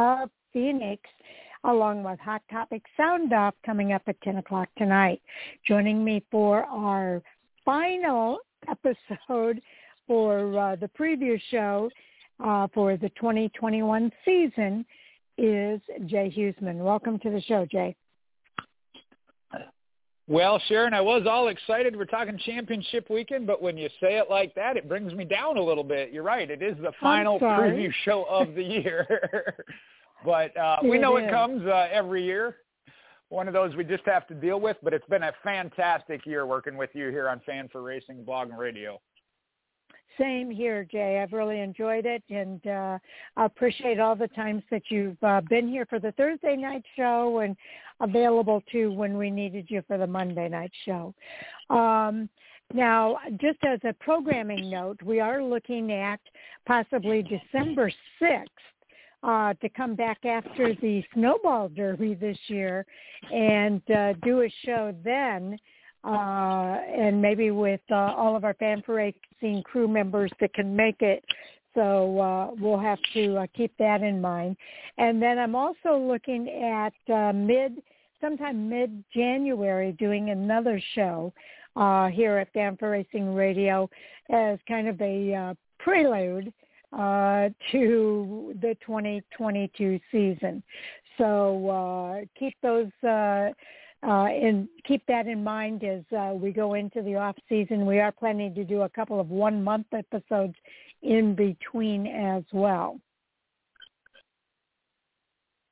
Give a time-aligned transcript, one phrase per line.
[0.00, 1.02] of Phoenix
[1.64, 5.20] along with Hot Topic Sound Off coming up at 10 o'clock tonight.
[5.66, 7.22] Joining me for our
[7.64, 9.60] final episode
[10.06, 11.90] for uh, the preview show
[12.42, 14.86] uh, for the 2021 season
[15.36, 16.76] is Jay Husmann.
[16.76, 17.94] Welcome to the show, Jay.
[20.30, 21.96] Well, Sharon, I was all excited.
[21.96, 25.56] We're talking championship weekend, but when you say it like that, it brings me down
[25.56, 26.12] a little bit.
[26.12, 26.48] You're right.
[26.48, 29.64] It is the final preview show of the year.
[30.24, 32.58] but uh, we know it, it comes uh, every year.
[33.28, 36.46] One of those we just have to deal with, but it's been a fantastic year
[36.46, 39.00] working with you here on Fan4Racing Blog and Radio.
[40.20, 41.20] Same here, Jay.
[41.22, 42.98] I've really enjoyed it, and uh,
[43.38, 47.56] appreciate all the times that you've uh, been here for the Thursday night show and
[48.00, 51.14] available too when we needed you for the Monday night show.
[51.70, 52.28] Um,
[52.74, 56.20] now, just as a programming note, we are looking at
[56.66, 58.46] possibly December 6th
[59.22, 62.84] uh, to come back after the Snowball Derby this year
[63.32, 65.58] and uh, do a show then
[66.04, 71.00] uh, and maybe with uh, all of our fan racing crew members that can make
[71.02, 71.24] it.
[71.74, 74.56] So uh, we'll have to uh, keep that in mind.
[74.98, 77.82] And then I'm also looking at uh, mid,
[78.20, 81.32] sometime mid-January, doing another show
[81.76, 83.88] uh, here at Fan4Racing Radio
[84.30, 86.52] as kind of a uh, prelude
[86.92, 90.62] uh, to the 2022 season.
[91.18, 93.50] So uh, keep those uh,
[94.02, 97.84] uh, and keep that in mind as uh, we go into the off season.
[97.84, 100.54] We are planning to do a couple of one month episodes
[101.02, 102.98] in between as well.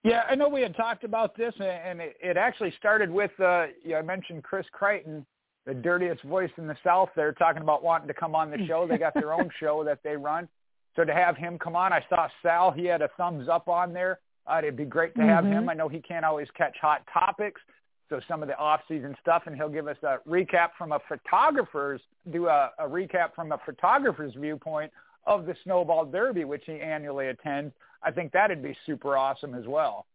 [0.05, 3.66] Yeah, I know we had talked about this, and it, it actually started with uh,
[3.83, 5.27] you know, I mentioned Chris Crichton,
[5.66, 7.10] the dirtiest voice in the South.
[7.16, 8.87] They're talking about wanting to come on the show.
[8.87, 10.49] They got their own show that they run.
[10.97, 12.72] So to have him come on, I saw Sal.
[12.72, 14.21] He had a thumbs up on there.
[14.47, 15.53] Uh, it'd be great to have mm-hmm.
[15.53, 15.69] him.
[15.69, 17.60] I know he can't always catch hot topics,
[18.08, 22.00] so some of the off-season stuff, and he'll give us a recap from a photographer's
[22.32, 24.91] do a, a recap from a photographer's viewpoint
[25.26, 27.74] of the Snowball Derby, which he annually attends.
[28.02, 30.06] I think that'd be super awesome as well.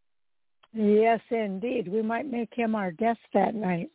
[0.74, 1.88] Yes, indeed.
[1.88, 3.92] We might make him our guest that night.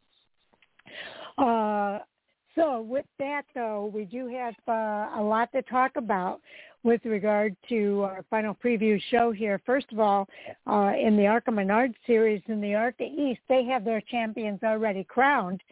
[1.37, 1.99] Uh,
[2.59, 6.41] so with that, though, we do have uh, a lot to talk about
[6.83, 9.61] with regard to our final preview show here.
[9.65, 10.29] First of all,
[10.67, 15.05] uh, in the ARCA Menard series in the ARCA East, they have their champions already
[15.05, 15.63] crowned,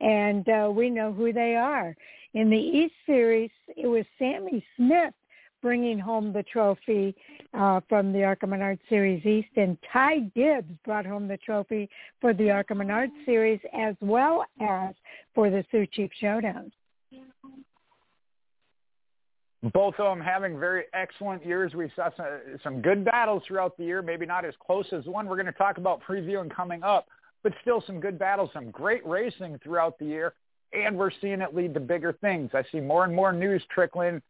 [0.00, 1.96] and uh, we know who they are.
[2.34, 5.14] In the East series, it was Sammy Smith
[5.62, 7.14] bringing home the trophy
[7.54, 11.88] uh, from the ARCA Menard Series East, and Ty Gibbs brought home the trophy
[12.20, 14.94] for the ARCA Menard Series as well as
[15.34, 16.72] for the Sioux Chief Showdown
[19.72, 21.72] both of them having very excellent years.
[21.74, 22.26] We saw some,
[22.64, 25.52] some good battles throughout the year, maybe not as close as one we're going to
[25.52, 27.06] talk about previewing coming up,
[27.42, 30.34] but still some good battles, some great racing throughout the year,
[30.72, 32.50] and we're seeing it lead to bigger things.
[32.54, 34.20] I see more and more news trickling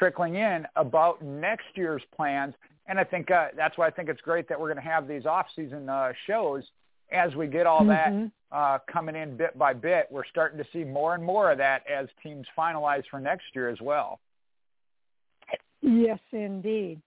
[0.00, 2.54] trickling in about next year's plans,
[2.88, 5.06] and I think uh, that's why I think it's great that we're going to have
[5.06, 6.64] these off-season uh, shows
[7.12, 8.24] as we get all mm-hmm.
[8.50, 10.06] that uh, coming in bit by bit.
[10.10, 13.68] We're starting to see more and more of that as teams finalize for next year
[13.68, 14.20] as well.
[15.82, 17.00] Yes, indeed.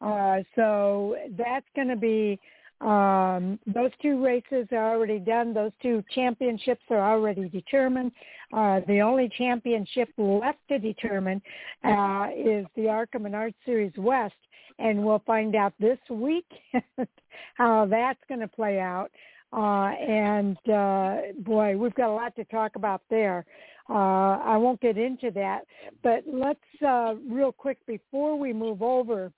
[0.00, 2.40] Uh, so that's going to be
[2.82, 5.54] um, those two races are already done.
[5.54, 8.12] Those two championships are already determined.
[8.52, 11.40] Uh, the only championship left to determine
[11.84, 14.34] uh, is the ARCA and Menard Series West,
[14.78, 16.46] and we'll find out this week
[17.54, 19.10] how that's going to play out.
[19.52, 23.44] Uh, and uh, boy, we've got a lot to talk about there.
[23.88, 25.62] Uh, I won't get into that,
[26.02, 29.32] but let's uh, real quick before we move over.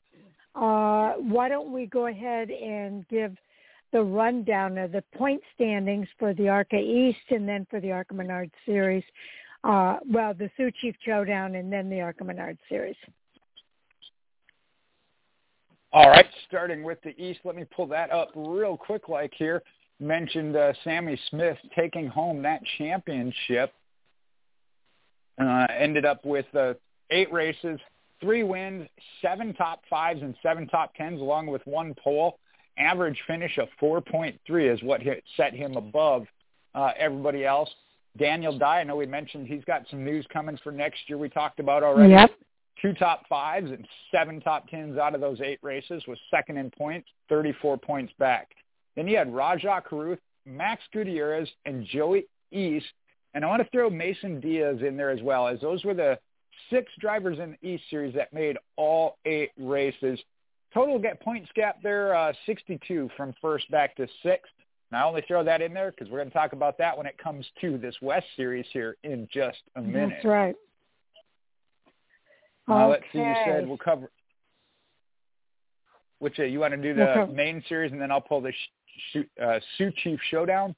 [0.55, 3.37] Uh, why don't we go ahead and give
[3.93, 8.15] the rundown of the point standings for the ARCA East and then for the ARCA
[8.15, 9.05] Menard series.
[9.63, 12.97] Uh, well, the Sioux Chief Showdown and then the ARCA Menard series.
[15.93, 19.63] All right, starting with the East, let me pull that up real quick like here
[20.01, 23.73] mentioned uh, Sammy Smith taking home that championship.
[25.41, 26.75] Uh, ended up with uh,
[27.11, 27.81] eight races,
[28.25, 28.89] three wins,
[29.21, 32.39] seven top fives, and seven top tens, along with one pole.
[32.79, 36.27] Average finish of 4.3 is what hit, set him above
[36.75, 37.71] uh, everybody else.
[38.19, 41.19] Daniel Dye, I know we mentioned he's got some news coming for next year.
[41.19, 42.15] We talked about already.
[42.15, 42.31] Yep.
[42.81, 46.71] Two top fives and seven top tens out of those eight races was second in
[46.71, 48.49] points, 34 points back.
[48.97, 52.83] Then you had Rajah Caruth, Max Gutierrez, and Joey Iest.
[53.35, 56.19] And I want to throw Mason Diaz in there as well, as those were the
[56.71, 60.19] six drivers in the East Series that made all eight races.
[60.73, 64.53] Total get points gap there, uh, 62 from first back to sixth.
[64.91, 67.07] And I only throw that in there because we're going to talk about that when
[67.07, 70.11] it comes to this West Series here in just a minute.
[70.17, 70.55] That's right.
[72.69, 72.91] Uh, okay.
[72.91, 73.19] Let's see.
[73.19, 74.11] You said we'll cover.
[76.19, 77.33] Which uh, you want to do the Okay.
[77.33, 80.75] main series, and then I'll pull the sh- sh- uh, Sioux Chief Showdown.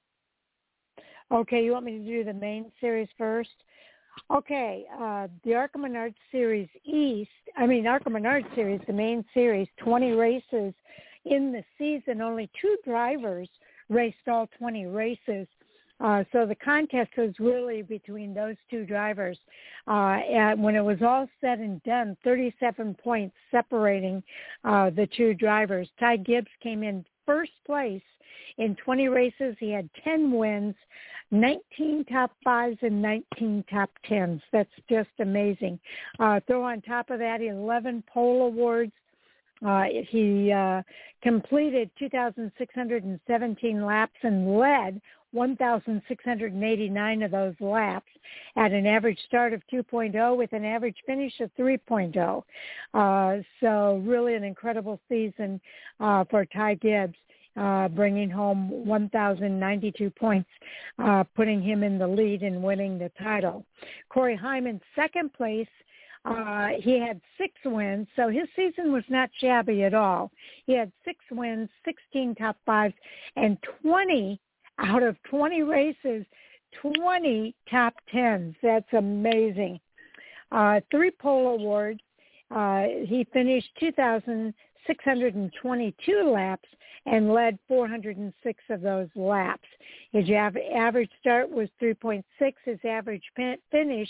[1.30, 3.50] Okay, you want me to do the main series first?
[4.30, 9.68] Okay, uh, the Arca Menard Series East, I mean Arca Menard Series, the main series,
[9.78, 10.74] 20 races
[11.24, 12.20] in the season.
[12.20, 13.48] Only two drivers
[13.88, 15.46] raced all 20 races.
[15.98, 19.38] Uh, so the contest was really between those two drivers.
[19.88, 24.22] Uh, and when it was all said and done, 37 points separating
[24.64, 25.88] uh, the two drivers.
[25.98, 28.02] Ty Gibbs came in first place
[28.58, 29.56] in 20 races.
[29.58, 30.74] He had 10 wins,
[31.30, 34.40] 19 top fives and 19 top tens.
[34.52, 35.78] That's just amazing.
[36.18, 38.92] Uh, throw on top of that 11 pole awards.
[39.66, 40.82] Uh, he uh,
[41.22, 45.00] completed 2,617 laps and led
[45.32, 48.10] 1,689 of those laps
[48.56, 52.42] at an average start of 2.0 with an average finish of 3.0.
[52.94, 55.60] Uh, so really an incredible season
[56.00, 57.16] uh, for Ty Gibbs.
[57.56, 60.48] Uh, bringing home 1,092 points,
[60.98, 63.64] uh, putting him in the lead and winning the title.
[64.10, 65.66] Corey Heim, second place.
[66.26, 70.30] Uh, he had six wins, so his season was not shabby at all.
[70.66, 72.94] He had six wins, 16 top fives,
[73.36, 74.38] and 20
[74.78, 76.26] out of 20 races,
[76.82, 78.54] 20 top tens.
[78.62, 79.80] That's amazing.
[80.52, 82.00] Uh, three pole awards.
[82.50, 83.68] Uh, he finished
[84.86, 86.68] 2,622 laps
[87.06, 89.68] and led 406 of those laps.
[90.12, 92.24] His average start was 3.6.
[92.64, 93.22] His average
[93.70, 94.08] finish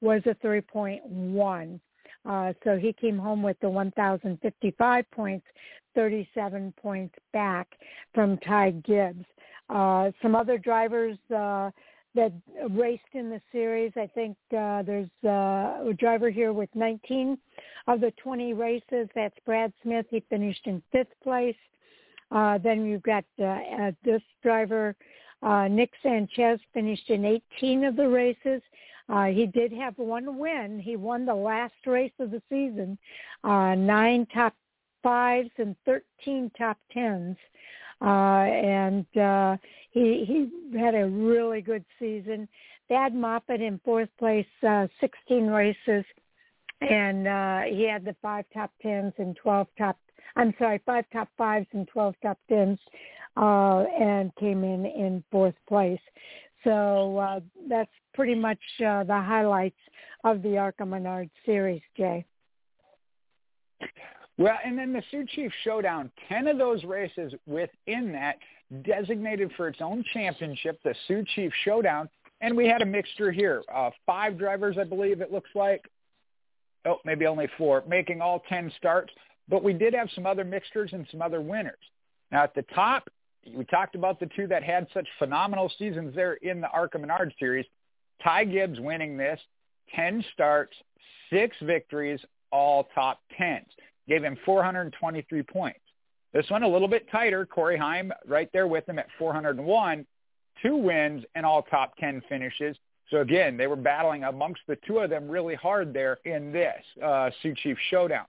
[0.00, 1.80] was a 3.1.
[2.24, 5.46] Uh, so he came home with the 1,055 points,
[5.94, 7.68] 37 points back
[8.14, 9.24] from Ty Gibbs.
[9.68, 11.70] Uh, some other drivers uh,
[12.16, 12.32] that
[12.70, 13.92] raced in the series.
[13.96, 17.38] I think uh, there's uh, a driver here with 19
[17.86, 19.08] of the 20 races.
[19.14, 20.06] That's Brad Smith.
[20.10, 21.56] He finished in fifth place.
[22.30, 24.96] Uh, then you've got uh, uh, this driver,
[25.42, 27.24] uh, Nick Sanchez, finished in
[27.58, 28.62] 18 of the races.
[29.32, 30.80] He did have one win.
[30.80, 32.98] He won the last race of the season,
[33.44, 34.54] nine top
[35.02, 37.36] fives and 13 top tens.
[38.00, 39.56] Uh, and uh,
[39.90, 42.48] he he had a really good season.
[42.88, 46.04] Thad Moffitt in fourth place, uh, 16 races,
[46.80, 49.98] and uh, he had the five top tens and 12 top.
[50.36, 52.78] I'm sorry, five top fives and 12 top tens,
[53.36, 56.00] uh, and came in in fourth place.
[56.64, 59.78] So uh, that's pretty much uh, the highlights
[60.24, 62.24] of the Arca Menard series, Jay.
[64.38, 68.36] Well, and then the Sioux Chief Showdown, 10 of those races within that
[68.82, 72.08] designated for its own championship, the Sioux Chief Showdown.
[72.42, 73.62] And we had a mixture here.
[73.74, 75.88] Uh, five drivers, I believe it looks like.
[76.84, 79.12] Oh, maybe only four, making all 10 starts.
[79.48, 81.78] But we did have some other mixtures and some other winners.
[82.30, 83.08] Now at the top,
[83.54, 87.32] we talked about the two that had such phenomenal seasons there in the Arca Menard
[87.38, 87.64] series.
[88.22, 89.40] Ty Gibbs winning this,
[89.94, 90.74] 10 starts,
[91.30, 93.64] six victories, all top 10s
[94.08, 95.80] gave him 423 points.
[96.32, 97.46] This one a little bit tighter.
[97.46, 100.06] Corey Heim right there with him at 401,
[100.62, 102.76] two wins and all top 10 finishes.
[103.10, 106.82] So again, they were battling amongst the two of them really hard there in this
[107.02, 108.26] uh, Sioux Chief Showdown.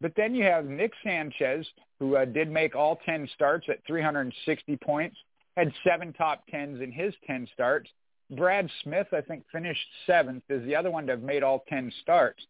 [0.00, 1.66] But then you have Nick Sanchez,
[1.98, 5.16] who uh, did make all 10 starts at 360 points,
[5.56, 7.90] had seven top 10s in his 10 starts.
[8.30, 11.90] Brad Smith, I think, finished seventh, is the other one to have made all 10
[12.02, 12.46] starts.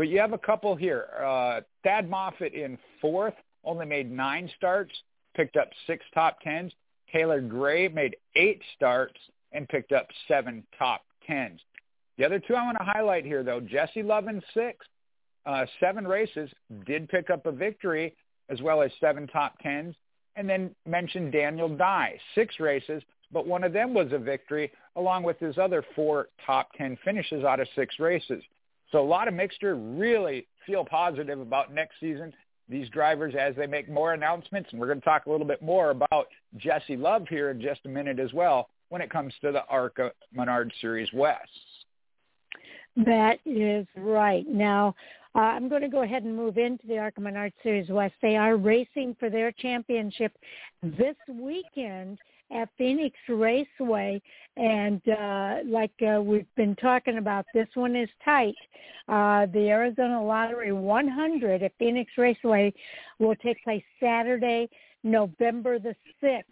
[0.00, 1.08] But you have a couple here.
[1.22, 4.94] Uh, Thad Moffitt in fourth, only made nine starts,
[5.36, 6.72] picked up six top tens.
[7.12, 9.20] Taylor Gray made eight starts
[9.52, 11.60] and picked up seven top tens.
[12.16, 14.86] The other two I want to highlight here, though, Jesse Love in six,
[15.44, 16.48] uh, seven races,
[16.86, 18.16] did pick up a victory
[18.48, 19.94] as well as seven top tens.
[20.34, 23.02] And then mentioned Daniel Dye, six races,
[23.32, 27.44] but one of them was a victory along with his other four top 10 finishes
[27.44, 28.42] out of six races.
[28.92, 32.32] So a lot of mixture really feel positive about next season.
[32.68, 35.60] These drivers, as they make more announcements, and we're going to talk a little bit
[35.60, 39.50] more about Jesse Love here in just a minute as well when it comes to
[39.50, 41.48] the ARCA Menard Series West.
[42.96, 44.46] That is right.
[44.48, 44.94] Now,
[45.34, 48.14] uh, I'm going to go ahead and move into the ARCA Menard Series West.
[48.20, 50.32] They are racing for their championship
[50.82, 52.18] this weekend
[52.52, 54.20] at Phoenix Raceway.
[54.56, 58.54] And uh, like uh, we've been talking about, this one is tight.
[59.08, 62.72] Uh, the Arizona Lottery 100 at Phoenix Raceway
[63.18, 64.68] will take place Saturday,
[65.02, 66.44] November the 6th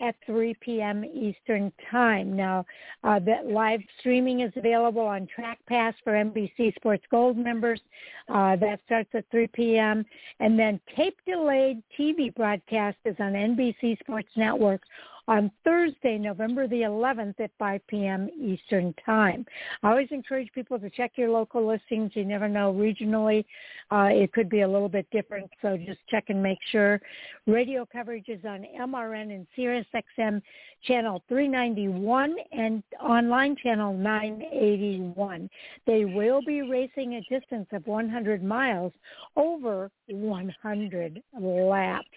[0.00, 1.04] at 3 p.m.
[1.04, 2.34] Eastern Time.
[2.34, 2.64] Now,
[3.04, 7.80] uh, that live streaming is available on Track Pass for NBC Sports Gold members.
[8.28, 10.04] Uh, that starts at 3 p.m.
[10.40, 14.82] And then tape delayed TV broadcast is on NBC Sports Network
[15.26, 18.28] on Thursday, November the 11th at 5 p.m.
[18.38, 19.46] Eastern Time.
[19.82, 22.12] I always encourage people to check your local listings.
[22.14, 23.44] You never know regionally.
[23.90, 27.00] Uh, it could be a little bit different, so just check and make sure.
[27.46, 30.42] Radio coverage is on MRN and SiriusXM
[30.86, 35.48] channel 391 and online channel 981.
[35.86, 38.92] They will be racing a distance of 100 miles
[39.36, 42.08] over 100 laps.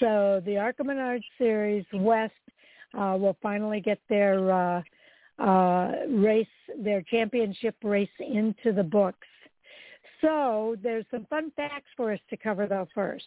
[0.00, 2.33] So the Menard Series West
[2.96, 4.82] uh, will finally get their uh,
[5.38, 6.46] uh, race,
[6.78, 9.26] their championship race into the books.
[10.20, 13.26] So there's some fun facts for us to cover though first.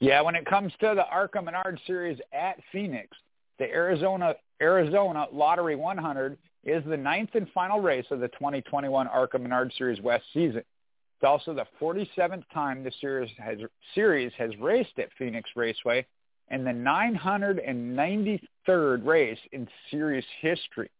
[0.00, 3.16] Yeah, when it comes to the ARCA Menard Series at Phoenix,
[3.58, 9.38] the Arizona Arizona Lottery 100 is the ninth and final race of the 2021 ARCA
[9.38, 10.58] Menard Series West season.
[10.58, 13.58] It's also the 47th time the series has,
[13.94, 16.06] series has raced at Phoenix Raceway
[16.50, 20.90] and the 993rd race in series history.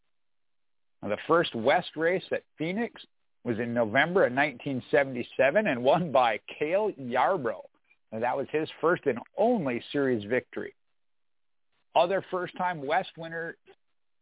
[1.02, 3.02] Now, the first West race at Phoenix
[3.44, 7.64] was in November of 1977 and won by Cale Yarborough.
[8.12, 10.74] Now, that was his first and only series victory.
[11.94, 13.56] Other first-time West winner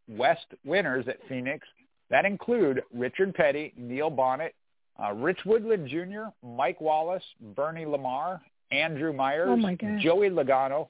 [0.07, 1.67] West winners at Phoenix
[2.09, 4.53] that include Richard Petty, Neil Bonnett,
[5.01, 7.23] uh, Rich Woodland Jr., Mike Wallace,
[7.55, 9.55] Bernie Lamar, Andrew Myers, oh
[9.99, 10.89] Joey Logano,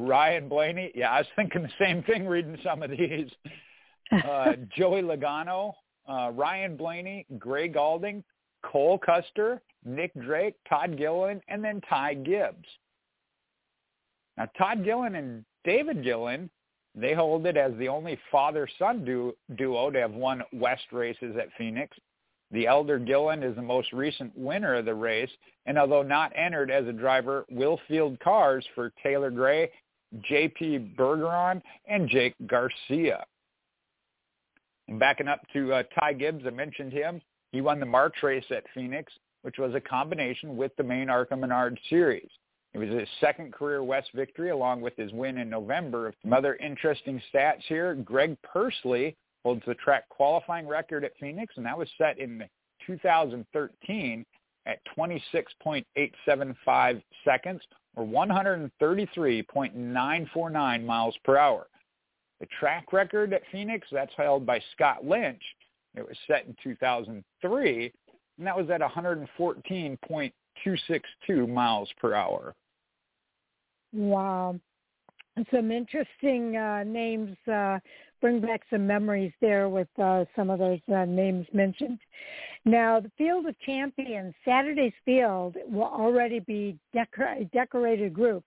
[0.00, 0.92] Ryan Blaney.
[0.94, 3.30] Yeah, I was thinking the same thing reading some of these.
[4.12, 5.74] Uh, Joey Logano,
[6.08, 8.24] uh, Ryan Blaney, Gray Gaulding,
[8.64, 12.68] Cole Custer, Nick Drake, Todd Gilliland, and then Ty Gibbs.
[14.36, 16.50] Now, Todd Gilliland and David Gilliland,
[16.94, 21.48] they hold it as the only father-son du- duo to have won West races at
[21.56, 21.96] Phoenix.
[22.50, 25.30] The elder Gilliland is the most recent winner of the race,
[25.66, 29.70] and although not entered as a driver, will field cars for Taylor Gray,
[30.22, 30.94] J.P.
[30.98, 33.24] Bergeron, and Jake Garcia.
[34.88, 37.20] And backing up to uh, Ty Gibbs, I mentioned him.
[37.52, 39.12] He won the March race at Phoenix,
[39.42, 42.28] which was a combination with the main ARCA Menard series.
[42.72, 46.14] It was his second career West victory along with his win in November.
[46.22, 47.96] Some other interesting stats here.
[47.96, 52.44] Greg Pursley holds the track qualifying record at Phoenix, and that was set in
[52.86, 54.24] 2013
[54.66, 57.60] at 26.875 seconds
[57.96, 61.66] or 133.949 miles per hour.
[62.40, 65.42] The track record at Phoenix, that's held by Scott Lynch.
[65.94, 67.92] It was set in 2003,
[68.38, 72.54] and that was at 114.262 miles per hour.
[73.92, 74.58] Wow.
[75.52, 77.78] Some interesting uh, names uh,
[78.20, 81.98] bring back some memories there with uh, some of those uh, names mentioned.
[82.64, 88.44] Now, the Field of Champions, Saturday's field will already be decor- a decorated group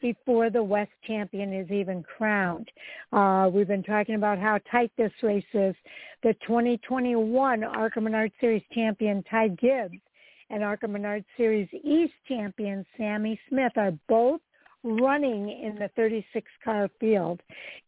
[0.00, 2.70] before the West champion is even crowned.
[3.12, 5.74] Uh, we've been talking about how tight this race is.
[6.22, 9.98] The 2021 ARCA Menard Series champion Ty Gibbs
[10.50, 14.40] and ARCA Menard Series East champion Sammy Smith are both
[14.86, 17.40] running in the 36-car field.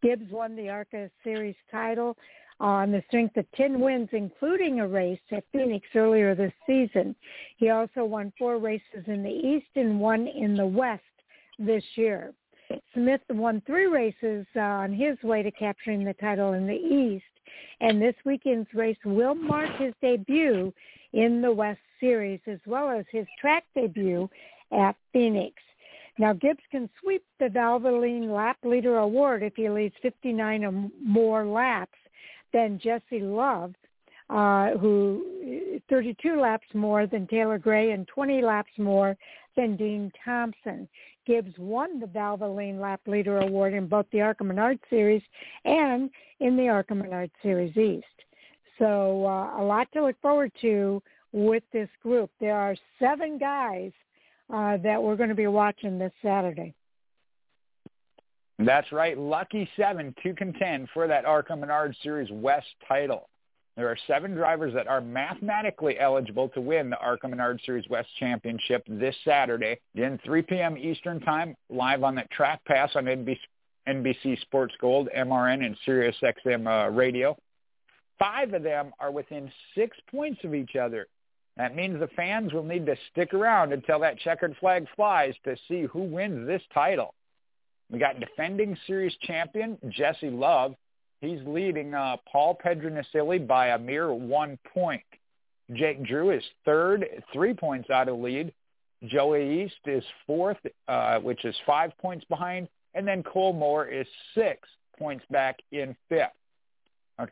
[0.02, 2.16] Gibbs won the ARCA Series title
[2.60, 7.14] on the strength of 10 wins, including a race at Phoenix earlier this season.
[7.56, 11.02] He also won four races in the East and one in the West
[11.58, 12.32] this year.
[12.92, 17.24] Smith won three races uh, on his way to capturing the title in the East,
[17.80, 20.72] and this weekend's race will mark his debut
[21.12, 24.28] in the West Series as well as his track debut
[24.72, 25.54] at Phoenix.
[26.18, 31.46] Now, Gibbs can sweep the Valvoline Lap Leader Award if he leads 59 or more
[31.46, 31.96] laps
[32.52, 33.74] than Jesse Love,
[34.28, 39.16] uh, who 32 laps more than Taylor Gray and 20 laps more
[39.56, 40.88] than Dean Thompson.
[41.24, 45.22] Gibbs won the Valvoline Lap Leader Award in both the ARCA Menard Series
[45.64, 46.10] and
[46.40, 48.06] in the ARCA Menard Series East.
[48.78, 52.30] So uh, a lot to look forward to with this group.
[52.40, 53.92] There are seven guys
[54.52, 56.74] uh, that we're going to be watching this Saturday.
[58.58, 59.16] That's right.
[59.16, 63.28] Lucky seven to contend for that ARCA Menard Series West title.
[63.76, 68.08] There are seven drivers that are mathematically eligible to win the ARCA Menard Series West
[68.18, 69.78] Championship this Saturday.
[69.94, 70.76] Again, 3 p.m.
[70.76, 73.38] Eastern Time, live on that Track Pass on NBC,
[73.88, 77.36] NBC Sports Gold, MRN, and Sirius XM uh, Radio.
[78.18, 81.06] Five of them are within six points of each other.
[81.58, 85.56] That means the fans will need to stick around until that checkered flag flies to
[85.66, 87.14] see who wins this title.
[87.90, 90.76] We got defending series champion Jesse Love.
[91.20, 95.02] He's leading uh, Paul Pedroncelli by a mere one point.
[95.72, 98.52] Jake Drew is third, three points out of lead.
[99.06, 99.40] Joey
[99.86, 102.68] Iest is fourth, uh, which is five points behind.
[102.94, 106.30] And then Cole Moore is six points back in fifth.
[107.18, 107.26] Now,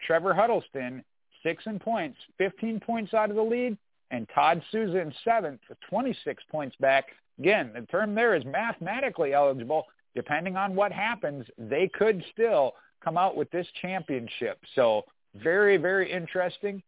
[0.00, 1.04] Trevor Huddleston,
[1.44, 3.78] six in points, 15 points out of the lead.
[4.10, 7.06] And Todd Souza in seventh, with 26 points back.
[7.38, 9.86] Again, the term there is mathematically eligible.
[10.14, 14.58] Depending on what happens, they could still come out with this championship.
[14.74, 16.82] So very, very interesting.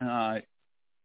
[0.00, 0.40] Uh,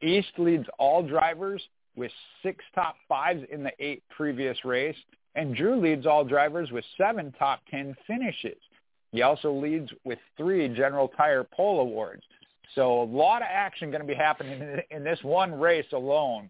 [0.04, 1.62] Iest leads all drivers
[1.96, 2.12] with
[2.44, 4.96] six top fives in the eight previous race,
[5.36, 8.58] and Drew leads all drivers with seven top ten finishes.
[9.12, 12.24] He also leads with three General Tire pole awards.
[12.76, 16.50] So a lot of action going to be happening in this one race alone.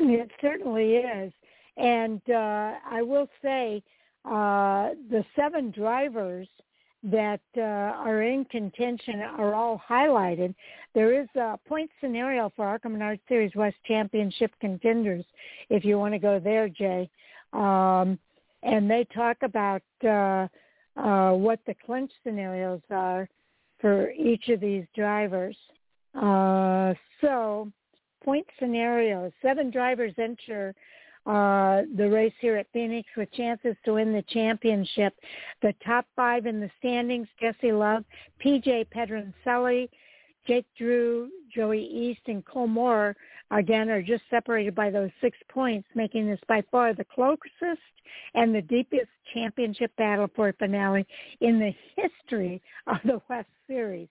[0.00, 1.32] It certainly is.
[1.76, 3.82] And uh, I will say
[4.24, 6.48] uh, the seven drivers
[7.04, 10.54] that uh, are in contention are all highlighted.
[10.94, 15.24] There is a point scenario for ARCA Menard Series West Championship contenders,
[15.70, 17.08] if you want to go there, Jay.
[17.52, 18.18] Um,
[18.64, 20.48] and they talk about uh,
[20.96, 23.28] uh, what the clinch scenarios are
[23.80, 25.56] for each of these drivers.
[26.14, 27.70] Uh, so,
[28.24, 30.74] point scenarios: seven drivers enter
[31.26, 35.14] uh, the race here at Phoenix with chances to win the championship.
[35.60, 38.04] The top five in the standings, Jesse Love,
[38.42, 39.88] PJ Pedroncelli,
[40.46, 43.14] Jake Drew, Joey Iest, and Cole Moore,
[43.50, 47.80] again, are just separated by those six points, making this by far the closest
[48.34, 51.06] and the deepest championship battle for a finale
[51.40, 54.08] in the history of the West Series.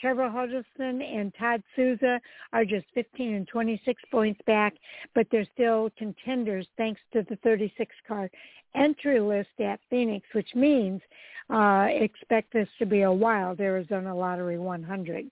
[0.00, 2.20] Trevor Huddleston and Todd Souza
[2.52, 4.74] are just 15 and 26 points back,
[5.14, 8.30] but they're still contenders thanks to the 36 car
[8.74, 11.02] entry list at Phoenix, which means
[11.50, 15.30] uh, expect this to be a wild Arizona Lottery 100.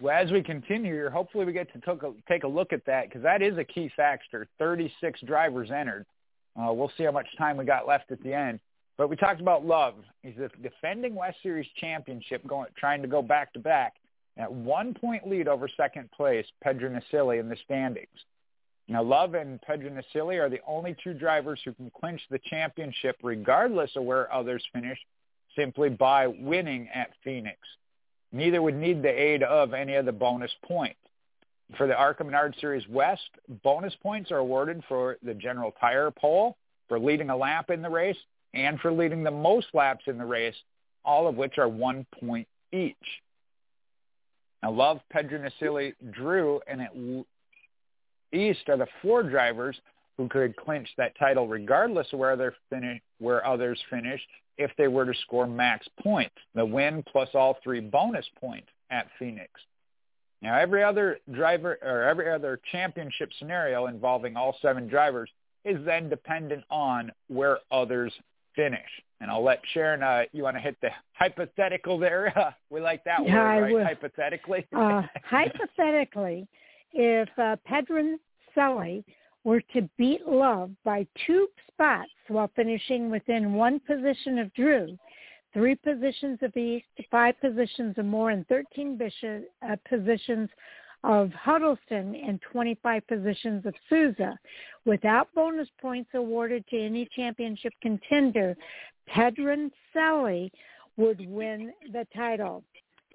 [0.00, 2.86] Well, as we continue here, hopefully we get to take a, take a look at
[2.86, 4.48] that because that is a key factor.
[4.58, 6.06] 36 drivers entered.
[6.60, 8.60] Uh, we'll see how much time we got left at the end.
[8.96, 9.94] But we talked about Love.
[10.22, 13.94] He's the defending West Series championship, going trying to go back to back
[14.36, 18.08] at one point lead over second place Pedroncelli in the standings.
[18.88, 23.90] Now, Love and Pedroncelli are the only two drivers who can clinch the championship regardless
[23.96, 24.98] of where others finish
[25.56, 27.58] simply by winning at Phoenix.
[28.32, 30.98] Neither would need the aid of any of the bonus points.
[31.76, 33.28] For the ARCA Menard Series West,
[33.62, 36.56] bonus points are awarded for the General Tire pole,
[36.88, 38.16] for leading a lap in the race,
[38.54, 40.56] and for leading the most laps in the race,
[41.04, 42.96] all of which are one point each.
[44.62, 46.94] Now, Love, Pedroncelli, Drew, and at
[48.34, 49.80] Iest are the four drivers
[50.20, 54.20] who could clinch that title regardless of where, they're finish, where others finish
[54.58, 59.06] if they were to score max points, the win plus all three bonus points at
[59.18, 59.50] Phoenix.
[60.42, 65.30] Now, every other driver or every other championship scenario involving all seven drivers
[65.64, 68.12] is then dependent on where others
[68.54, 68.80] finish.
[69.22, 72.54] And I'll let Sharon, uh, you want to hit the hypothetical there?
[72.70, 73.86] we like that yeah, word, right?
[73.86, 74.66] Hypothetically.
[74.76, 76.46] uh, hypothetically,
[76.92, 78.16] if uh, Pedron
[78.54, 79.02] Sully
[79.44, 84.98] were to beat Love by two spots while finishing within one position of Drew,
[85.52, 89.00] three positions of Iest, five positions of Moore, and 13
[89.62, 90.48] uh, positions
[91.02, 94.38] of Huddleston and 25 positions of Souza.
[94.84, 98.54] Without bonus points awarded to any championship contender,
[99.08, 100.50] Pedroncelli
[100.96, 102.62] would win the title.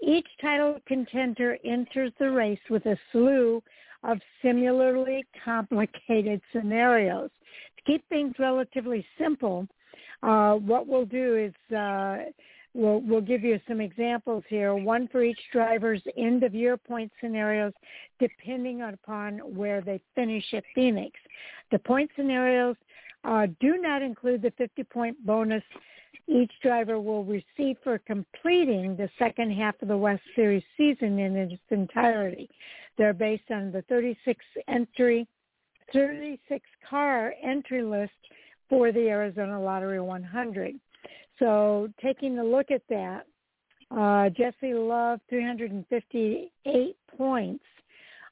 [0.02, 3.62] Each title contender enters the race with a slew
[4.06, 7.30] of similarly complicated scenarios.
[7.78, 9.68] To keep things relatively simple,
[10.24, 12.18] uh, what we'll do is uh,
[12.76, 17.10] We'll, we'll give you some examples here, one for each driver's end of year point
[17.22, 17.72] scenarios,
[18.20, 21.18] depending upon where they finish at Phoenix.
[21.72, 22.76] The point scenarios
[23.26, 25.64] uh, do not include the 50 point bonus
[26.28, 31.36] each driver will receive for completing the second half of the West Series season in
[31.36, 32.50] its entirety.
[32.98, 35.28] They're based on the 36 entry,
[35.94, 38.14] 36 car entry list
[38.70, 40.76] for the Arizona Lottery 100.
[41.38, 43.26] So taking a look at that,
[43.96, 47.64] uh, Jesse Love, 358 points.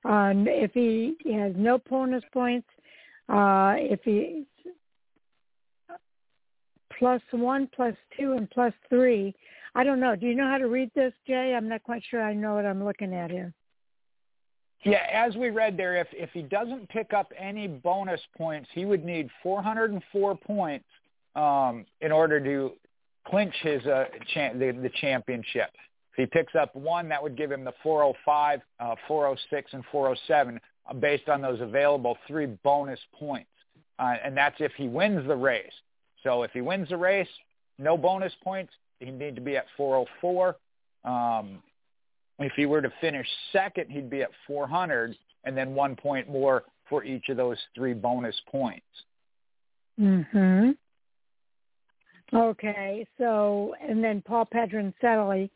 [0.05, 2.67] Um, if he has no bonus points,
[3.29, 4.45] uh, if he
[7.03, 9.35] plus one, plus two, and plus three.
[9.75, 10.15] I don't know.
[10.15, 11.53] Do you know how to read this, Jay?
[11.53, 13.53] I'm not quite sure I know what I'm looking at here.
[14.85, 18.85] Yeah, as we read there, if if he doesn't pick up any bonus points, he
[18.85, 20.85] would need 404 points
[21.35, 22.71] um, in order to
[23.27, 25.71] clinch his uh, cha- the, the championship.
[26.13, 30.57] If he picks up one, that would give him the 405, uh, 406, and 407
[30.89, 33.49] uh, based on those available three bonus points.
[33.99, 35.73] Uh, and that's if he wins the race.
[36.23, 37.27] So if he wins the race,
[37.77, 40.55] no bonus points, he'd need to be at 404.
[41.03, 41.61] Um,
[42.39, 46.63] if he were to finish second, he'd be at 400 and then one point more
[46.89, 48.85] for each of those three bonus points.
[49.99, 50.77] Mhm.
[52.33, 55.49] Okay, so and then Paul Pedroncelli,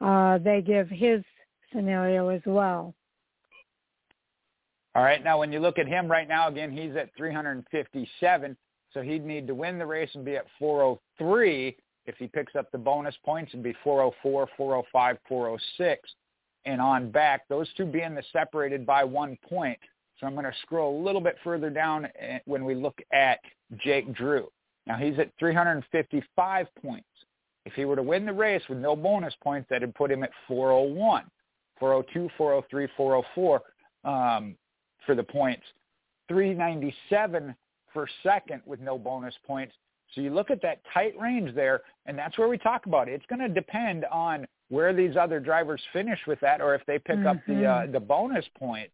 [0.00, 1.24] uh, they give his
[1.72, 2.94] scenario as well.
[4.94, 8.56] All right, now when you look at him right now, again, he's at 357,
[8.92, 12.70] so he'd need to win the race and be at 403 if he picks up
[12.72, 16.10] the bonus points and be 404, 405, 406,
[16.64, 17.42] and on back.
[17.48, 19.78] Those two being the separated by one point.
[20.18, 23.38] So I'm going to scroll a little bit further down eh, when we look at
[23.76, 24.48] Jake Drew.
[24.86, 27.06] Now he's at 355 points.
[27.66, 30.22] If he were to win the race with no bonus points, that would put him
[30.22, 31.24] at 401,
[31.78, 33.62] 402, 403, 404
[34.04, 34.56] um,
[35.04, 35.62] for the points.
[36.28, 37.54] 397
[37.92, 39.74] for second with no bonus points.
[40.14, 43.12] So you look at that tight range there, and that's where we talk about it.
[43.12, 46.98] It's going to depend on where these other drivers finish with that, or if they
[46.98, 47.26] pick mm-hmm.
[47.26, 47.92] up the uh, mm-hmm.
[47.92, 48.92] the bonus points.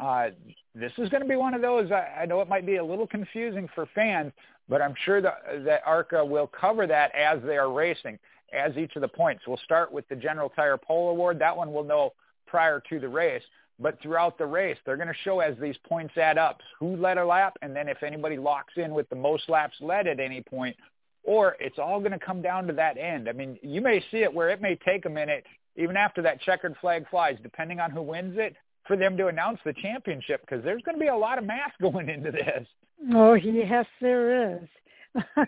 [0.00, 0.30] Uh,
[0.74, 1.90] this is going to be one of those.
[1.92, 4.32] I, I know it might be a little confusing for fans,
[4.68, 8.18] but I'm sure that that ARCA will cover that as they are racing,
[8.52, 9.44] as each of the points.
[9.46, 11.38] We'll start with the General Tire Pole Award.
[11.38, 12.14] That one we'll know
[12.46, 13.42] prior to the race.
[13.78, 17.18] But throughout the race, they're going to show as these points add up who led
[17.18, 20.42] a lap, and then if anybody locks in with the most laps led at any
[20.42, 20.76] point,
[21.24, 23.28] or it's all going to come down to that end.
[23.28, 25.44] I mean, you may see it where it may take a minute,
[25.76, 28.54] even after that checkered flag flies, depending on who wins it,
[28.86, 31.72] for them to announce the championship because there's going to be a lot of math
[31.80, 32.66] going into this.
[33.14, 34.68] Oh, yes, there is.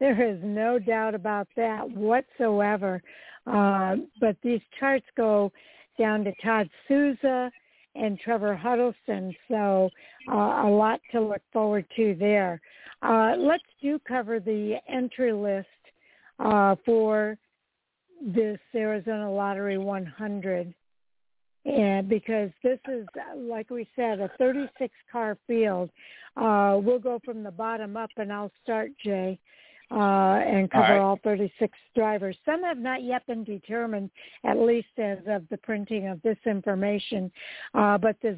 [0.00, 3.02] there is no doubt about that whatsoever.
[3.46, 5.52] Uh, but these charts go
[5.98, 7.50] down to Todd Souza
[7.94, 9.34] and Trevor Huddleston.
[9.48, 9.90] So
[10.30, 12.60] uh, a lot to look forward to there.
[13.02, 15.66] Uh, let's do cover the entry list
[16.38, 17.36] uh, for
[18.24, 20.74] this Arizona Lottery 100.
[21.64, 25.90] And because this is, like we said, a 36 car field,
[26.36, 29.38] uh, we'll go from the bottom up, and I'll start, Jay
[29.92, 31.00] uh, and cover all, right.
[31.00, 32.36] all 36 drivers.
[32.46, 34.10] Some have not yet been determined,
[34.44, 37.30] at least as of the printing of this information.
[37.74, 38.36] Uh, but the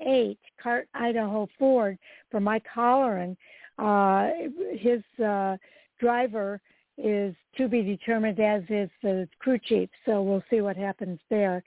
[0.00, 1.98] 08 Cart Idaho Ford
[2.30, 3.36] for Mike Holleran,
[3.78, 4.30] uh,
[4.78, 5.56] his uh,
[6.00, 6.60] driver
[6.98, 9.90] is to be determined as is the crew chief.
[10.06, 11.62] So we'll see what happens there.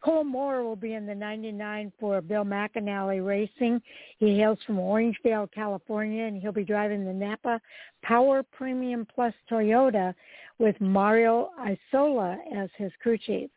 [0.00, 3.82] Cole Moore will be in the 99 for Bill McAnally Racing.
[4.18, 7.60] He hails from Orangevale, California, and he'll be driving the Napa
[8.02, 10.14] Power Premium Plus Toyota
[10.58, 13.50] with Mario Isola as his crew chief.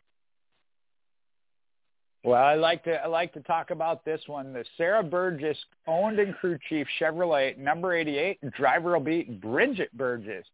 [2.23, 4.54] Well, I like to I like to talk about this one.
[4.54, 10.45] The Sarah Burgess owned and crew chief Chevrolet number 88 driver will be Bridget Burgess,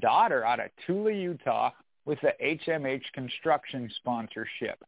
[0.00, 1.70] daughter out of Tooele, Utah,
[2.06, 4.82] with the HMH Construction sponsorship.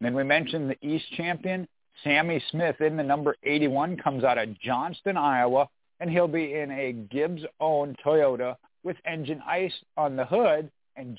[0.00, 1.66] Then we mentioned the East champion,
[2.04, 5.68] Sammy Smith in the number 81 comes out of Johnston, Iowa,
[6.00, 11.18] and he'll be in a Gibbs-owned Toyota with engine ice on the hood and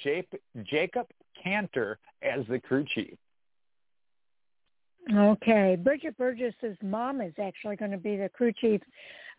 [0.66, 1.08] Jacob
[1.44, 3.16] Cantor as the crew chief.
[5.14, 5.76] Okay.
[5.82, 8.82] Bridget Burgess's mom is actually going to be the crew chief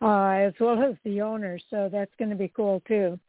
[0.01, 3.19] uh, as well as the owner, so that's going to be cool too.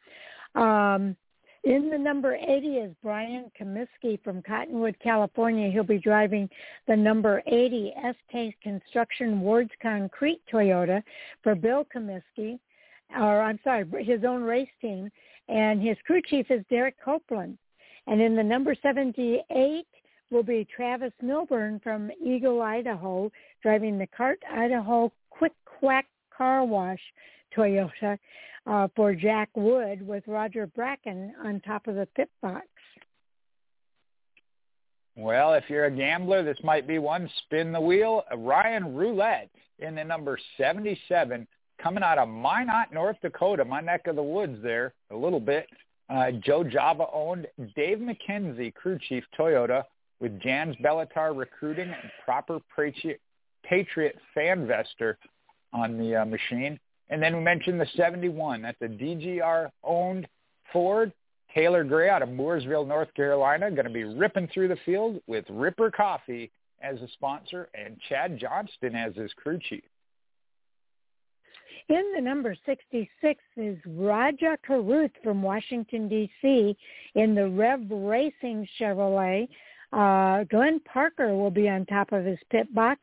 [0.54, 1.16] Um,
[1.64, 5.70] in the number 80 is Brian Comiskey from Cottonwood, California.
[5.70, 6.48] He'll be driving
[6.88, 11.02] the number 80 SK Construction Wards Concrete Toyota
[11.42, 12.58] for Bill Comiskey,
[13.16, 15.10] or I'm sorry, his own race team.
[15.48, 17.58] And his crew chief is Derek Copeland.
[18.06, 19.86] And in the number 78
[20.30, 23.30] will be Travis Milburn from Eagle, Idaho,
[23.62, 27.00] driving the Cart Idaho Quick Quack Car Wash
[27.56, 28.18] Toyota
[28.66, 32.66] uh, for Jack Wood with Roger Bracken on top of the pit box.
[35.16, 37.28] Well, if you're a gambler, this might be one.
[37.44, 38.24] Spin the wheel.
[38.34, 41.46] Ryan Roulette in the number 77
[41.82, 45.66] coming out of Minot, North Dakota, my neck of the woods there a little bit.
[46.08, 49.84] Uh, Joe Java owned Dave McKenzie, crew chief Toyota,
[50.20, 55.16] with Jans Bellatar recruiting and proper Patriot, fan vester
[55.72, 56.78] on the uh, machine.
[57.12, 58.62] And then we mentioned the 71.
[58.62, 60.26] That's a DGR-owned
[60.72, 61.12] Ford.
[61.54, 65.44] Taylor Gray out of Mooresville, North Carolina, going to be ripping through the field with
[65.50, 66.50] Ripper Coffee
[66.82, 69.84] as a sponsor and Chad Johnston as his crew chief.
[71.90, 76.74] In the number 66 is Rajah Caruth from Washington, D.C.
[77.14, 79.48] in the Rev Racing Chevrolet.
[79.92, 83.00] Uh, Glenn Parker will be on top of his pit box,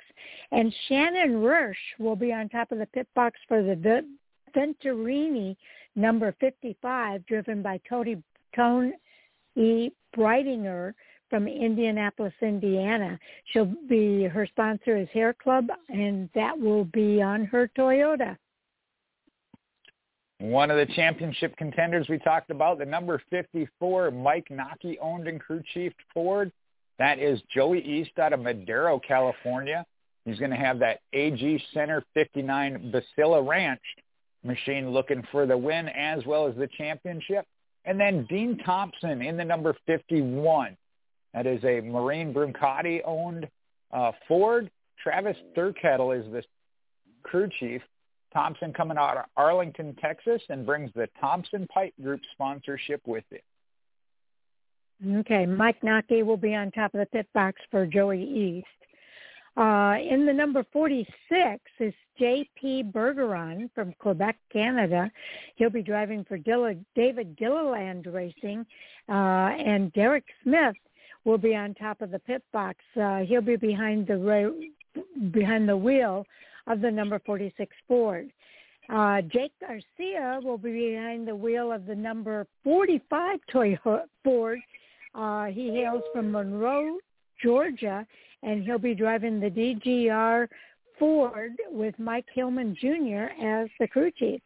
[0.52, 4.04] and Shannon Rush will be on top of the pit box for the
[4.56, 5.56] Venturini
[5.96, 8.22] number 55, driven by Tony,
[8.56, 8.94] Tone
[9.56, 9.92] E.
[10.18, 10.94] Breidinger
[11.30, 13.20] from Indianapolis, Indiana.
[13.46, 18.36] She'll be, her sponsor is Hair Club, and that will be on her Toyota.
[20.40, 25.40] One of the championship contenders we talked about, the number 54, Mike Nocky owned and
[25.40, 26.52] crew chief Ford.
[27.00, 29.86] That is Joey Iest out of Madera, California.
[30.26, 33.82] He's going to have that AG Center 59 Basilla Ranch
[34.44, 37.46] machine looking for the win as well as the championship.
[37.86, 40.78] And then Dean Thompson in the number 51.
[41.34, 43.48] That is a Marine Brancati owned
[43.92, 44.70] uh, Ford.
[45.02, 46.44] Travis Thurkettle is the
[47.24, 47.82] crew chief.
[48.34, 53.44] Thompson coming out of Arlington, Texas, and brings the Thompson Pipe Group sponsorship with it.
[55.08, 58.64] Okay, Mike Nocky will be on top of the pit box for Joey Iest.
[59.56, 62.84] Uh, in the number 46 is J.P.
[62.94, 65.10] Bergeron from Quebec, Canada.
[65.56, 68.66] He'll be driving for Dilla, David Gilliland Racing,
[69.08, 70.76] uh, and Derek Smith
[71.24, 72.80] will be on top of the pit box.
[73.00, 74.54] Uh, he'll be behind the
[75.32, 76.26] behind the wheel
[76.68, 78.30] of the number 46 Ford.
[78.90, 84.60] Uh, Jake Garcia will be behind the wheel of the number 45 Toyota Ford.
[85.16, 86.98] Uh, he hails from Monroe,
[87.42, 88.06] Georgia,
[88.44, 90.48] and he'll be driving the DGR
[90.98, 93.32] Ford with Mike Hillman Jr.
[93.44, 94.42] as the crew chief.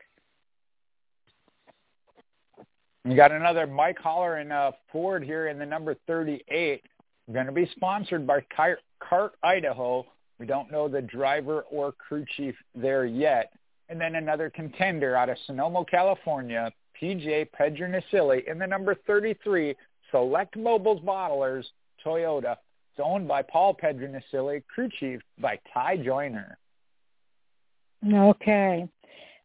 [3.06, 6.82] You got another Mike Holleran uh, Ford here in the number 38.
[7.28, 8.46] We're going to be sponsored by
[9.00, 10.06] CART Idaho
[10.40, 13.54] we don't know the driver or crew chief there yet.
[13.90, 16.72] And then another contender out of Sonoma, California,
[17.02, 19.74] PJ Pedroncelli in the number 33
[20.14, 21.66] Select Mobiles Bottlers
[22.06, 22.52] Toyota.
[22.52, 26.58] It's owned by Paul Pedroncelli, crew chief by Ty Joyner.
[28.08, 28.88] Okay.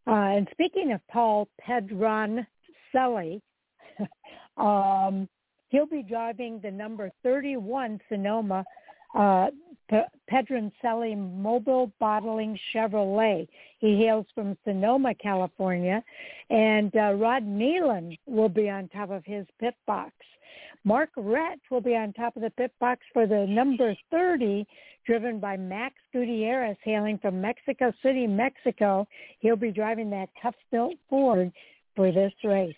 [0.07, 3.41] Uh, and speaking of Paul Pedroncelli,
[4.59, 5.27] um,
[5.69, 8.63] he'll be driving the number 31 Sonoma
[9.15, 9.47] uh,
[9.91, 13.49] Pedroncelli Mobile Bottling Chevrolet.
[13.79, 16.03] He hails from Sonoma, California,
[16.51, 20.13] and uh, Rod Nealon will be on top of his pit box.
[20.85, 24.67] Mark Rett will be on top of the pit box for the number 30,
[25.07, 29.07] driven by Max Gutierrez, hailing from Mexico City, Mexico.
[29.41, 31.53] He'll be driving that tough-built Ford
[31.97, 32.75] for this race.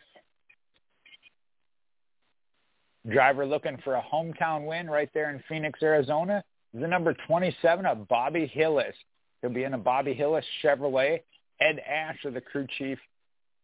[3.08, 6.44] Driver looking for a hometown win right there in Phoenix, Arizona.
[6.72, 8.94] The number 27 of Bobby Hillis.
[9.40, 11.20] He'll be in a Bobby Hillis Chevrolet.
[11.60, 12.98] Ed Asher, the crew chief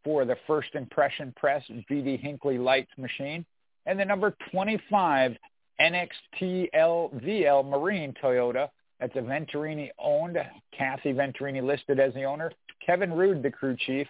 [0.04, 3.44] for the First Impression Press VD Hinckley Lights machine.
[3.86, 5.36] And the number 25
[5.80, 8.68] NXTLVL Marine Toyota.
[9.00, 10.38] That's a Venturini owned.
[10.76, 12.50] Kathy Venturini listed as the owner.
[12.84, 14.08] Kevin Rude, the crew chief.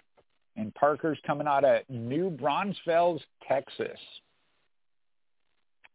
[0.55, 3.99] And Parker's coming out of New Braunfels, Texas.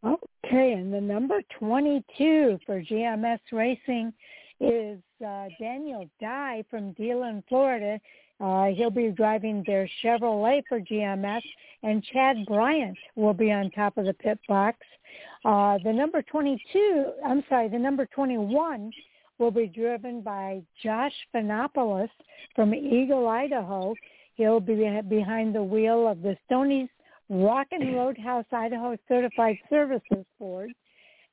[0.04, 4.12] Okay, and the number 22 for GMS Racing
[4.60, 8.00] is uh, Daniel Dye from Deland, Florida.
[8.40, 11.42] Uh, he'll be driving their Chevrolet for GMS,
[11.84, 14.78] and Chad Bryant will be on top of the pit box.
[15.44, 18.90] Uh, the number 22, I'm sorry, the number 21
[19.38, 22.08] will be driven by Josh Fanopoulos
[22.56, 23.94] from Eagle, Idaho.
[24.34, 24.74] He'll be
[25.08, 26.88] behind the wheel of the Stonies
[27.28, 30.70] Rockin' Roadhouse Idaho Certified Services Board.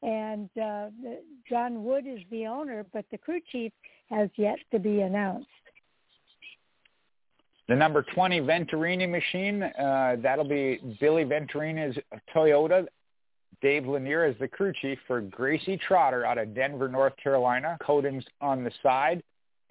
[0.02, 0.90] And uh,
[1.50, 3.74] John Wood is the owner, but the crew chief
[4.10, 5.48] has yet to be announced.
[7.68, 11.98] The number 20 Venturini machine, uh, that'll be Billy Venturini's
[12.34, 12.88] Toyota.
[13.62, 17.78] Dave Lanier is the crew chief for Gracie Trotter out of Denver, North Carolina.
[17.86, 19.22] Coatings on the side.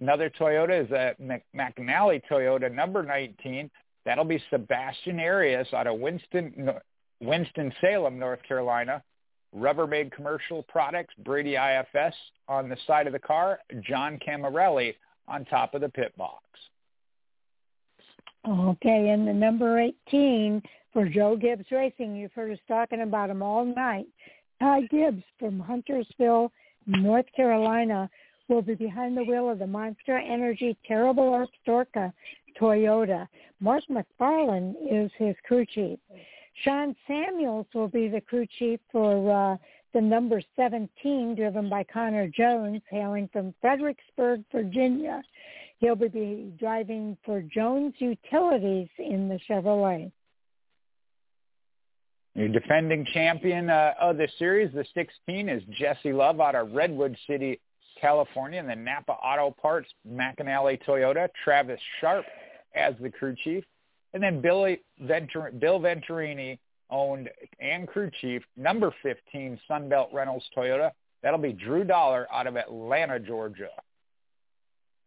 [0.00, 1.16] Another Toyota is a
[1.56, 3.70] McAnally Toyota number 19.
[4.08, 6.70] That'll be Sebastian Arias out of Winston,
[7.20, 9.02] Winston-Salem, North Carolina.
[9.54, 12.14] Rubbermaid Commercial Products, Brady IFS
[12.48, 14.94] on the side of the car, John Camarelli
[15.26, 16.42] on top of the pit box.
[18.48, 20.62] Okay, and the number 18
[20.94, 24.06] for Joe Gibbs Racing, you've heard us talking about him all night.
[24.58, 26.50] Ty Gibbs from Huntersville,
[26.86, 28.08] North Carolina,
[28.48, 32.10] will be behind the wheel of the Monster Energy Terrible Earth Storka
[32.58, 33.28] Toyota.
[33.60, 35.98] Mark McFarland is his crew chief.
[36.64, 39.56] Sean Samuels will be the crew chief for uh,
[39.94, 45.22] the number 17, driven by Connor Jones, hailing from Fredericksburg, Virginia.
[45.78, 50.10] He'll be driving for Jones Utilities in the Chevrolet.
[52.34, 57.16] Your defending champion uh, of the series, the 16, is Jesse Love out of Redwood
[57.26, 57.60] City,
[58.00, 61.28] California, and the Napa Auto Parts McAnally Toyota.
[61.44, 62.24] Travis Sharp
[62.74, 63.64] as the crew chief,
[64.14, 66.58] and then Billy Bill Venturini
[66.90, 67.28] owned
[67.60, 70.90] and crew chief, number 15 Sunbelt Rentals Toyota.
[71.22, 73.70] That'll be Drew Dollar out of Atlanta, Georgia.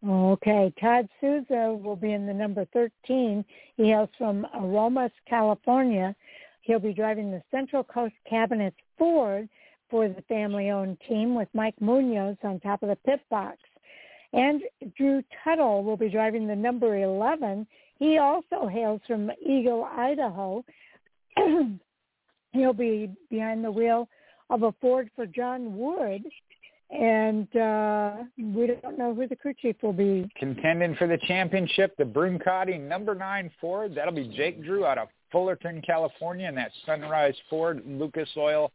[0.08, 3.46] Okay, Todd Souza will be in the number 13.
[3.78, 6.16] He hails from Aromas, California.
[6.62, 9.48] He'll be driving the Central Coast Cabinets Ford
[9.90, 13.58] for the family-owned team with Mike Munoz on top of the pit box.
[14.34, 14.62] And
[14.98, 17.68] Drew Tuttle will be driving the number 11.
[18.00, 20.64] He also hails from Eagle, Idaho.
[22.54, 24.08] He'll be behind the wheel
[24.50, 26.24] of a Ford for John Wood.
[26.90, 30.30] And uh, we don't know who the crew chief will be.
[30.38, 33.94] Contending for the championship, the Brancati number nine Ford.
[33.96, 38.72] That'll be Jake Drew out of Fullerton, California, and that Sunrise Ford Lucas Oil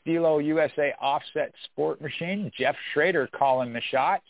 [0.00, 2.50] Stilo USA offset sport machine.
[2.56, 4.24] Jeff Schrader calling the shots.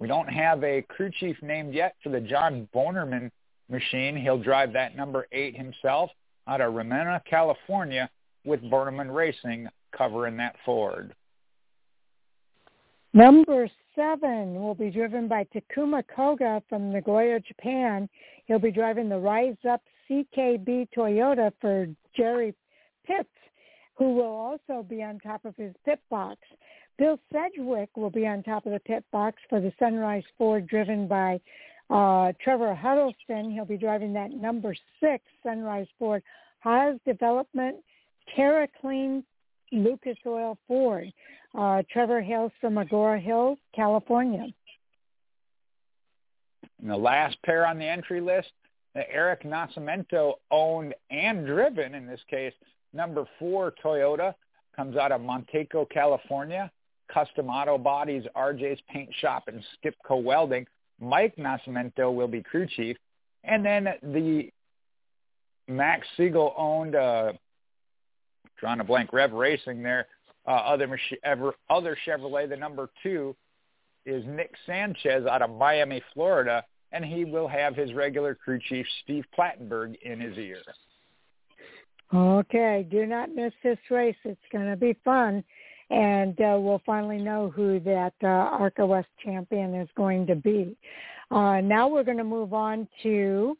[0.00, 3.30] We don't have a crew chief named yet for the John Bonerman
[3.68, 4.16] machine.
[4.16, 6.10] He'll drive that number eight himself
[6.48, 8.08] out of Ramona, California,
[8.46, 11.14] with Bonerman Racing covering that Ford.
[13.12, 18.08] Number seven will be driven by Takuma Koga from Nagoya, Japan.
[18.46, 21.86] He'll be driving the Rise Up CKB Toyota for
[22.16, 22.54] Jerry
[23.06, 23.28] Pitts,
[23.96, 26.38] who will also be on top of his pit box.
[27.00, 31.08] Bill Sedgwick will be on top of the pit box for the Sunrise Ford driven
[31.08, 31.40] by
[31.88, 33.50] uh, Trevor Huddleston.
[33.50, 36.22] He'll be driving that number six Sunrise Ford
[36.58, 37.76] Haas Development
[38.36, 39.24] Terra Clean
[39.72, 41.10] Lucas Oil Ford.
[41.58, 44.48] Uh, Trevor hails from Agoura Hills, California.
[46.82, 48.52] And the last pair on the entry list,
[48.94, 52.52] Eric Nascimento owned and driven, in this case,
[52.92, 54.34] number four Toyota,
[54.76, 56.70] comes out of Manteca, California.
[57.12, 60.66] Custom Auto Bodies, RJ's Paint Shop, and Skipco Welding.
[61.00, 62.96] Mike Nascimento will be crew chief.
[63.44, 64.50] And then the
[65.66, 67.32] Max Siegel owned, uh,
[68.58, 70.06] drawing a blank, Rev Racing there,
[70.46, 70.98] uh, other,
[71.68, 73.34] other Chevrolet, the number two
[74.06, 78.86] is Nick Sanchez out of Miami, Florida, and he will have his regular crew chief,
[79.02, 80.58] Steve Plattenberg, in his ear.
[82.12, 84.16] Okay, do not miss this race.
[84.24, 85.44] It's going to be fun
[85.90, 90.76] and uh, we'll finally know who that uh, ARCA West champion is going to be.
[91.30, 93.56] Uh, now we're going to move on to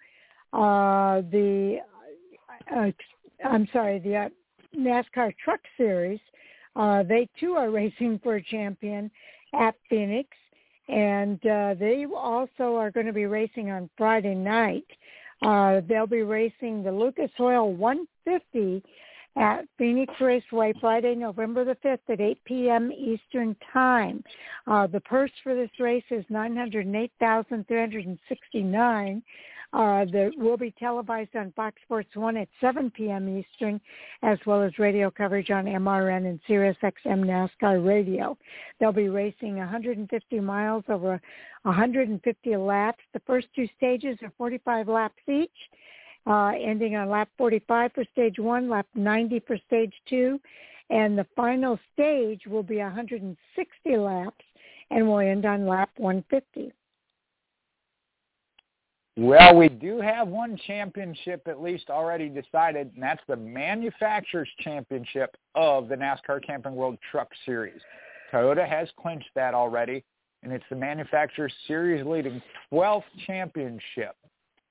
[0.53, 1.79] uh, the,
[2.75, 2.91] uh,
[3.45, 4.29] I'm sorry, the uh,
[4.77, 6.21] NASCAR Truck Series.
[6.77, 9.11] Uh, they too are racing for a champion
[9.53, 10.29] at Phoenix,
[10.89, 14.87] and uh, they also are going to be racing on Friday night.
[15.43, 18.83] Uh, they'll be racing the Lucas Oil 150
[19.37, 22.91] at Phoenix Raceway Friday, November the 5th at 8 p.m.
[22.93, 24.23] Eastern Time.
[24.67, 29.23] Uh, the purse for this race is 908369
[29.73, 33.39] uh, that will be televised on Fox Sports 1 at 7 p.m.
[33.39, 33.81] Eastern,
[34.23, 38.37] as well as radio coverage on MRN and SiriusXM NASCAR Radio.
[38.79, 41.21] They'll be racing 150 miles over
[41.63, 43.05] 150 laps.
[43.13, 45.51] The first two stages are 45 laps each
[46.27, 50.41] uh, ending on lap 45 for stage one, lap 90 for stage two,
[50.91, 54.45] and the final stage will be 160 laps
[54.91, 56.73] and will end on lap 150.
[59.17, 65.37] Well, we do have one championship at least already decided, and that's the Manufacturers Championship
[65.55, 67.81] of the NASCAR Camping World Truck Series.
[68.33, 70.05] Toyota has clinched that already,
[70.43, 72.41] and it's the Manufacturers Series leading
[72.73, 74.17] 12th championship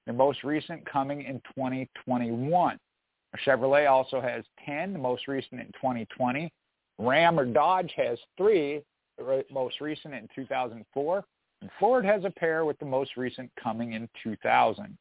[0.10, 2.80] the most recent coming in 2021.
[3.46, 6.52] Chevrolet also has 10, the most recent in 2020.
[6.98, 8.82] Ram or Dodge has three,
[9.20, 11.24] the most recent in 2004.
[11.62, 14.98] And Ford has a pair with the most recent coming in 2000.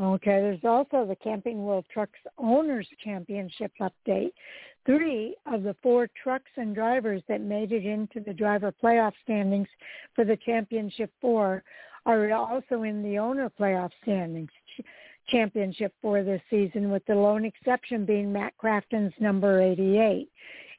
[0.00, 4.32] Okay, there's also the Camping World Trucks Owners Championship update.
[4.86, 9.68] Three of the four trucks and drivers that made it into the driver playoff standings
[10.16, 11.62] for the Championship Four
[12.06, 14.50] are also in the owner playoff standings
[15.28, 20.28] championship for this season, with the lone exception being Matt Crafton's number 88.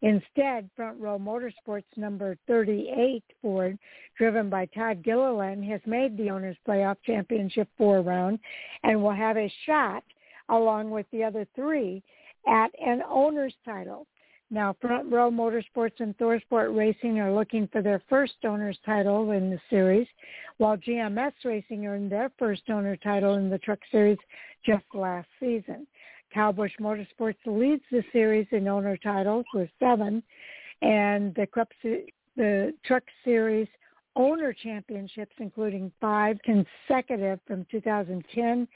[0.01, 3.77] Instead, Front Row Motorsports number 38 Ford,
[4.17, 8.37] driven by Todd Gilliland, has made the Owners Playoff Championship four round
[8.83, 10.03] and will have a shot,
[10.49, 12.03] along with the other three,
[12.47, 14.05] at an owner's title.
[14.53, 19.49] Now, Front Row Motorsports and ThorSport Racing are looking for their first owner's title in
[19.49, 20.05] the series,
[20.57, 24.19] while GMS Racing earned their first owner title in the Truck Series
[24.63, 25.87] just last season.
[26.55, 30.21] Busch Motorsports leads the series in owner titles with seven,
[30.83, 31.47] and the,
[32.35, 33.67] the Truck Series
[34.15, 38.67] owner championships, including five consecutive from 2010,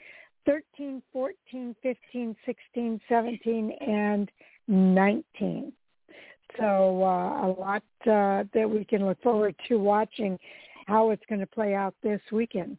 [0.44, 4.28] 13, 14, 15, 16, 17, and
[4.68, 5.72] 19.
[6.58, 10.38] So uh, a lot uh, that we can look forward to watching
[10.86, 12.78] how it's going to play out this weekend.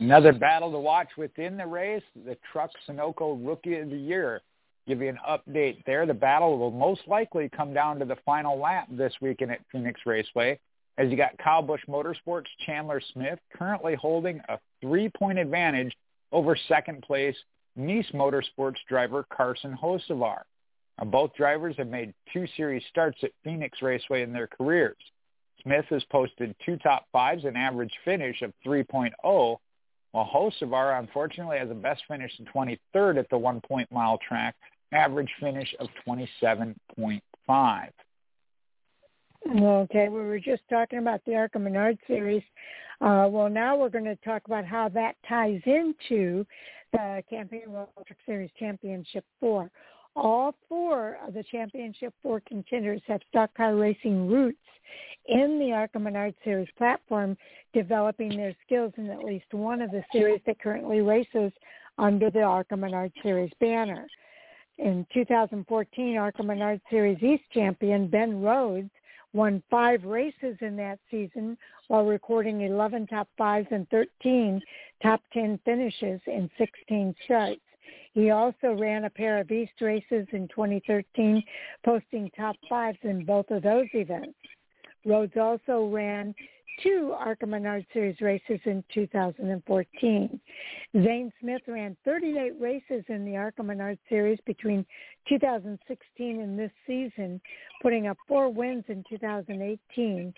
[0.00, 4.40] Another battle to watch within the race, the Truck Sunoco Rookie of the Year.
[4.86, 6.06] Give you an update there.
[6.06, 10.00] The battle will most likely come down to the final lap this weekend at Phoenix
[10.04, 10.58] Raceway
[10.98, 15.92] as you got Kyle Busch Motorsports Chandler Smith currently holding a three-point advantage
[16.32, 17.36] over second place
[17.76, 20.42] Niece Motorsports driver Carson Hocevar.
[20.98, 24.96] Now, both drivers have made two series starts at Phoenix Raceway in their careers.
[25.62, 29.58] Smith has posted two top fives and average finish of 3.0, while
[30.14, 34.54] Hocevar unfortunately has a best finish in 23rd at the one-point mile track,
[34.92, 37.88] average finish of 27.5.
[39.50, 42.42] Okay, we were just talking about the ARCA Menard series.
[43.00, 46.46] Uh, well, now we're going to talk about how that ties into
[46.94, 49.70] Uh, the Camping World Truck Series Championship 4.
[50.14, 54.58] All four of the Championship 4 contenders have stock car racing roots
[55.26, 57.34] in the ARCA Menard Series platform,
[57.72, 61.50] developing their skills in at least one of the series that currently races
[61.96, 64.06] under the ARCA Menard Series banner.
[64.76, 68.90] In 2014, ARCA Menard Series East champion Ben Rhodes
[69.32, 71.56] won five races in that season
[71.88, 74.60] while recording 11 top fives and 13
[75.02, 77.60] top 10 finishes in 16 starts.
[78.14, 81.42] He also ran a pair of East races in 2013,
[81.84, 84.36] posting top fives in both of those events.
[85.04, 86.34] Rhodes also ran
[86.82, 90.40] two ARCA Menard Series races in 2014.
[90.94, 94.84] Zane Smith ran 38 races in the ARCA Menard Series between
[95.28, 97.40] 2016 and this season,
[97.80, 100.34] putting up four wins in 2018.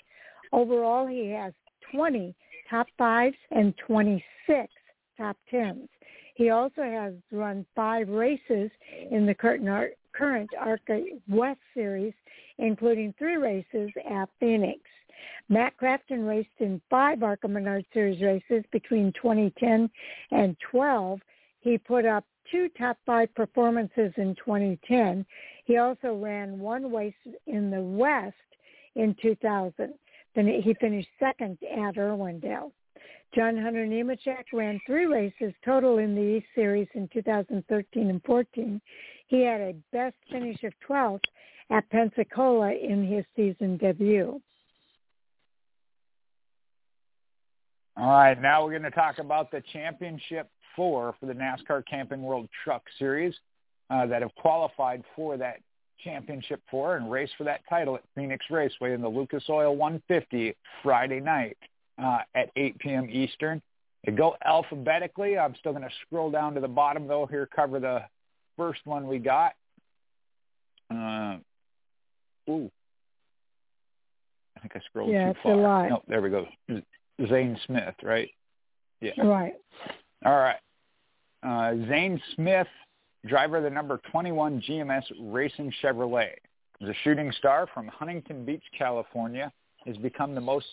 [0.52, 1.52] Overall, he has
[1.92, 2.34] 20
[2.70, 4.72] top fives and 26
[5.16, 5.88] top tens.
[6.34, 8.70] He also has run five races
[9.10, 9.68] in the current
[10.58, 12.14] ARCA West Series,
[12.58, 14.80] including three races at Phoenix.
[15.48, 19.90] Matt Crafton raced in five ARCA Menard Series races between 2010
[20.30, 21.20] and 12.
[21.60, 25.24] He put up two top five performances in 2010.
[25.64, 27.14] He also ran one race
[27.46, 28.36] in the West
[28.94, 29.94] in 2000.
[30.34, 32.72] Then he finished second at Irwindale.
[33.34, 38.80] John Hunter Nemechek ran three races total in the East Series in 2013 and 14.
[39.26, 41.20] He had a best finish of 12th
[41.70, 44.40] at Pensacola in his season debut.
[47.96, 52.22] All right, now we're going to talk about the championship four for the NASCAR Camping
[52.22, 53.34] World Truck Series
[53.88, 55.60] uh, that have qualified for that
[56.02, 60.56] championship four and race for that title at Phoenix Raceway in the Lucas Oil 150
[60.82, 61.56] Friday night
[62.02, 63.08] uh, at 8 p.m.
[63.08, 63.62] Eastern.
[64.04, 65.38] They go alphabetically.
[65.38, 67.26] I'm still going to scroll down to the bottom though.
[67.26, 68.02] Here, cover the
[68.56, 69.52] first one we got.
[70.90, 71.36] Uh,
[72.50, 72.70] ooh,
[74.56, 75.52] I think I scrolled yeah, too far.
[75.52, 75.88] a lot.
[75.88, 76.46] No, there we go.
[77.28, 78.30] Zane Smith, right?
[79.00, 79.20] Yeah.
[79.22, 79.54] Right.
[80.24, 80.56] All right.
[81.42, 82.66] Uh, Zane Smith,
[83.26, 86.32] driver of the number 21 GMS Racing Chevrolet,
[86.80, 89.52] is a shooting star from Huntington Beach, California,
[89.86, 90.66] has become the most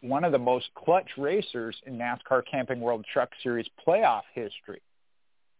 [0.00, 4.82] one of the most clutch racers in NASCAR Camping World Truck Series playoff history.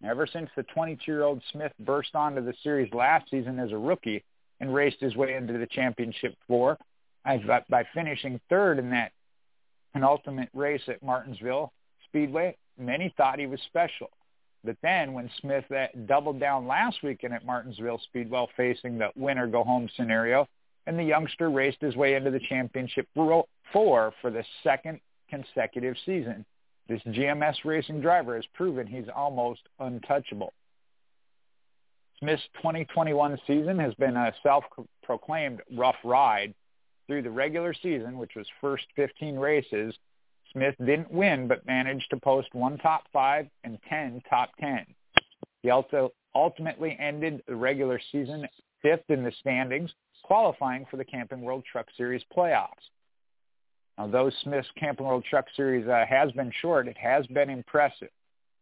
[0.04, 4.24] Ever since the 22-year-old Smith burst onto the series last season as a rookie
[4.58, 6.76] and raced his way into the championship four
[7.24, 9.12] by finishing third in that
[9.92, 11.72] penultimate race at Martinsville
[12.08, 14.10] Speedway, many thought he was special.
[14.64, 19.46] But then when Smith uh, doubled down last weekend at Martinsville Speedway facing the winner
[19.46, 20.46] go home scenario,
[20.86, 26.44] and the youngster raced his way into the championship four for the second consecutive season.
[26.88, 30.52] This GMS racing driver has proven he's almost untouchable.
[32.18, 36.54] Smith's 2021 season has been a self-proclaimed rough ride
[37.06, 39.94] through the regular season, which was first 15 races,
[40.52, 44.86] Smith didn't win but managed to post one top five and 10 top 10.
[45.62, 48.46] He also ultimately ended the regular season
[48.82, 49.90] fifth in the standings,
[50.22, 52.90] qualifying for the Camping World Truck Series playoffs.
[53.96, 58.10] Now, though Smith's Camping World Truck Series uh, has been short, it has been impressive.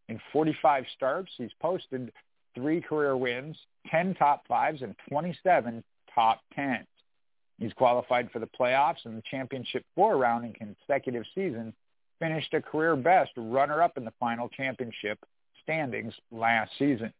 [0.08, 2.12] In 45 starts, he's posted
[2.54, 3.56] three career wins,
[3.90, 5.82] 10 top fives, and 27
[6.14, 6.86] top tens.
[7.60, 11.74] He's qualified for the playoffs and the championship four round in consecutive seasons,
[12.18, 15.18] finished a career best runner-up in the final championship
[15.62, 17.12] standings last season.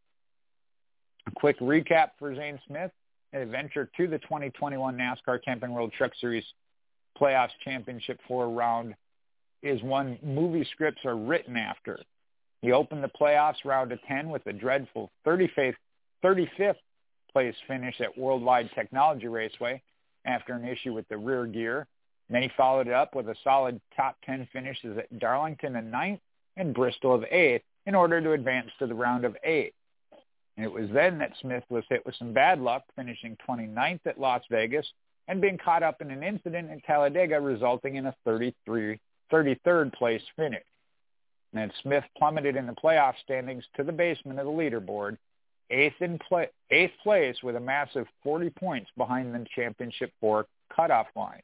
[1.26, 2.90] A quick recap for Zane Smith,
[3.34, 6.44] a venture to the 2021 NASCAR Camping World Truck Series
[7.20, 8.94] Playoffs Championship four round
[9.62, 12.00] is one movie scripts are written after.
[12.62, 15.74] He opened the playoffs round of 10 with a dreadful 35th,
[16.24, 16.76] 35th
[17.30, 19.82] place finish at Worldwide Technology Raceway
[20.24, 21.86] after an issue with the rear gear.
[22.28, 26.20] Then he followed it up with a solid top 10 finishes at Darlington in ninth
[26.56, 29.74] and Bristol of eighth in order to advance to the round of eight.
[30.56, 34.20] And it was then that Smith was hit with some bad luck, finishing 29th at
[34.20, 34.86] Las Vegas
[35.26, 38.98] and being caught up in an incident at Talladega resulting in a 33,
[39.32, 40.64] 33rd place finish.
[41.54, 45.16] And Smith plummeted in the playoff standings to the basement of the leaderboard
[45.70, 51.06] eighth in play, eighth place with a massive 40 points behind the championship four cutoff
[51.16, 51.42] line.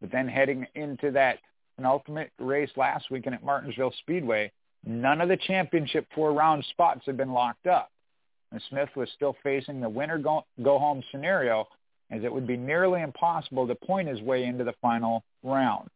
[0.00, 1.38] But then heading into that
[1.76, 4.50] penultimate race last weekend at Martinsville Speedway,
[4.84, 7.90] none of the championship four round spots had been locked up.
[8.52, 11.68] And Smith was still facing the winner go, go home scenario
[12.10, 15.88] as it would be nearly impossible to point his way into the final round.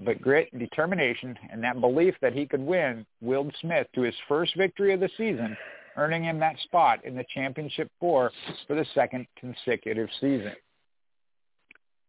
[0.00, 4.56] But grit, determination, and that belief that he could win willed Smith to his first
[4.56, 5.56] victory of the season
[5.96, 8.30] earning him that spot in the championship four
[8.66, 10.52] for the second consecutive season.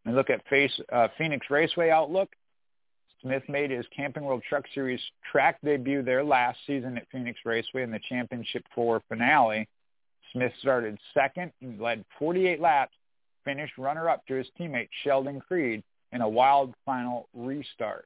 [0.05, 2.29] And look at face, uh, Phoenix Raceway Outlook.
[3.21, 4.99] Smith made his Camping World Truck Series
[5.31, 9.67] track debut there last season at Phoenix Raceway in the Championship 4 finale.
[10.33, 12.93] Smith started second and led 48 laps,
[13.45, 18.05] finished runner-up to his teammate Sheldon Creed in a wild final restart.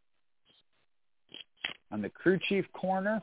[1.91, 3.21] On the crew chief corner,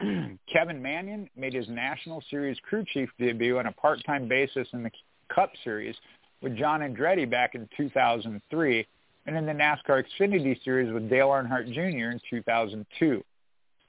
[0.52, 4.90] Kevin Manion made his National Series crew chief debut on a part-time basis in the
[5.32, 5.94] Cup Series
[6.42, 8.86] with John Andretti back in 2003
[9.26, 12.10] and in the NASCAR Xfinity Series with Dale Earnhardt Jr.
[12.10, 13.22] in 2002.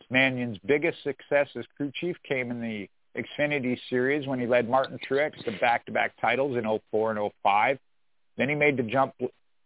[0.10, 2.88] Manion's biggest success as crew chief came in the
[3.20, 7.80] Xfinity Series when he led Martin Truex to back-to-back titles in 04 and 05.
[8.38, 9.14] Then he made the jump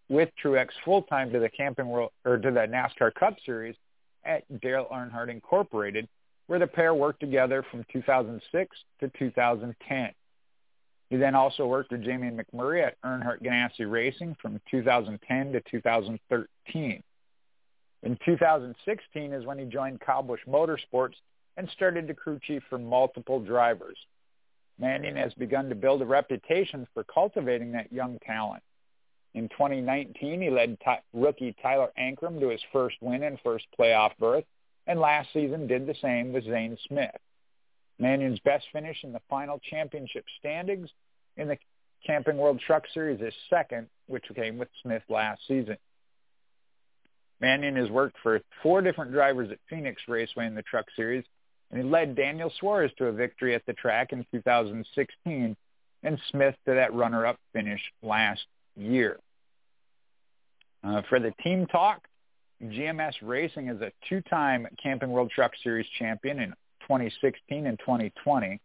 [0.07, 3.75] with Truex full-time to the Camping World or to the NASCAR Cup Series
[4.23, 6.07] at Dale Earnhardt Incorporated
[6.49, 10.09] where the pair worked together from 2006 to 2010.
[11.11, 17.03] He then also worked with Jamie McMurray at Earnhardt Ganassi Racing from 2010 to 2013.
[18.01, 21.13] In 2016 is when he joined Kyle Busch Motorsports
[21.55, 23.97] and started to crew chief for multiple drivers.
[24.79, 28.63] Manning has begun to build a reputation for cultivating that young talent.
[29.35, 34.17] In 2019, he led t- rookie Tyler Ankrum to his first win and first playoff
[34.17, 34.45] berth
[34.87, 37.15] and last season did the same with Zane Smith.
[37.99, 40.89] Manion's best finish in the final championship standings
[41.37, 41.57] in the
[42.05, 45.77] Camping World Truck Series is second, which came with Smith last season.
[47.41, 51.23] Manion has worked for four different drivers at Phoenix Raceway in the Truck Series,
[51.71, 55.55] and he led Daniel Suarez to a victory at the track in 2016
[56.03, 58.41] and Smith to that runner-up finish last
[58.75, 59.19] year.
[60.83, 62.07] Uh, for the team talk,
[62.63, 66.49] GMS Racing is a two-time Camping World Truck Series champion in
[66.81, 68.59] 2016 and 2020.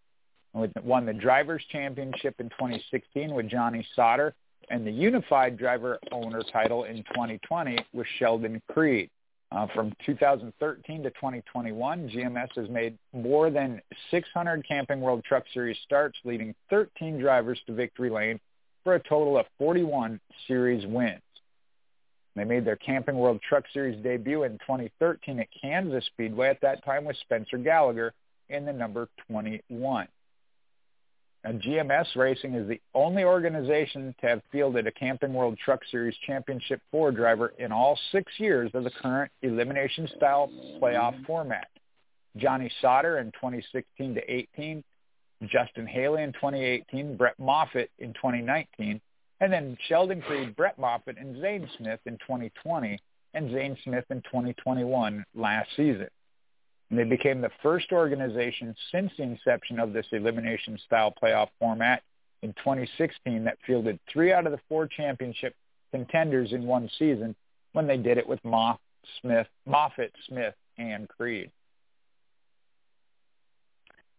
[0.54, 4.34] And Won the Drivers' Championship in 2016 with Johnny Sauter
[4.70, 9.10] and the Unified Driver Owner title in 2020 with Sheldon Creed.
[9.52, 13.80] Uh, from 2013 to 2021, GMS has made more than
[14.10, 18.40] 600 Camping World Truck Series starts, leading 13 drivers to victory lane
[18.82, 21.20] for a total of 41 series wins.
[22.36, 26.84] They made their Camping World Truck Series debut in 2013 at Kansas Speedway, at that
[26.84, 28.12] time with Spencer Gallagher
[28.48, 30.08] in the number 21.
[31.44, 36.16] And GMS Racing is the only organization to have fielded a Camping World Truck Series
[36.26, 41.68] Championship 4 driver in all six years of the current elimination-style playoff format.
[42.38, 44.82] Johnny Sauter in 2016 to 18,
[45.44, 49.00] Justin Haley in 2018, Brett Moffitt in 2019,
[49.40, 52.98] and then Sheldon Creed, Brett Moffitt, and Zane Smith in 2020,
[53.34, 56.08] and Zane Smith in 2021 last season.
[56.90, 62.02] And they became the first organization since the inception of this elimination-style playoff format
[62.42, 65.54] in 2016 that fielded three out of the four championship
[65.90, 67.34] contenders in one season
[67.72, 68.78] when they did it with Moff,
[69.20, 71.50] Smith, Moffitt, Smith, and Creed.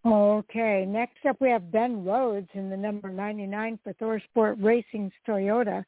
[0.05, 5.83] Okay, next up we have Ben Rhodes in the number 99 for ThorSport Racing's Toyota.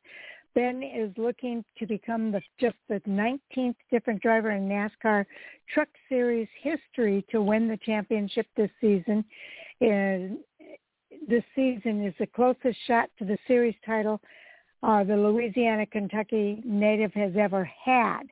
[0.55, 5.23] Ben is looking to become the, just the 19th different driver in NASCAR
[5.71, 9.23] Truck Series history to win the championship this season.
[9.81, 10.39] And
[11.27, 14.19] this season is the closest shot to the series title
[14.81, 18.23] uh, the Louisiana Kentucky native has ever had.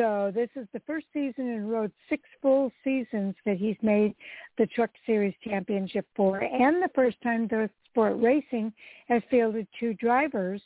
[0.00, 4.14] So this is the first season in Rhodes' six full seasons that he's made
[4.56, 8.72] the Truck Series championship four, and the first time the Sport Racing
[9.08, 10.62] has fielded two drivers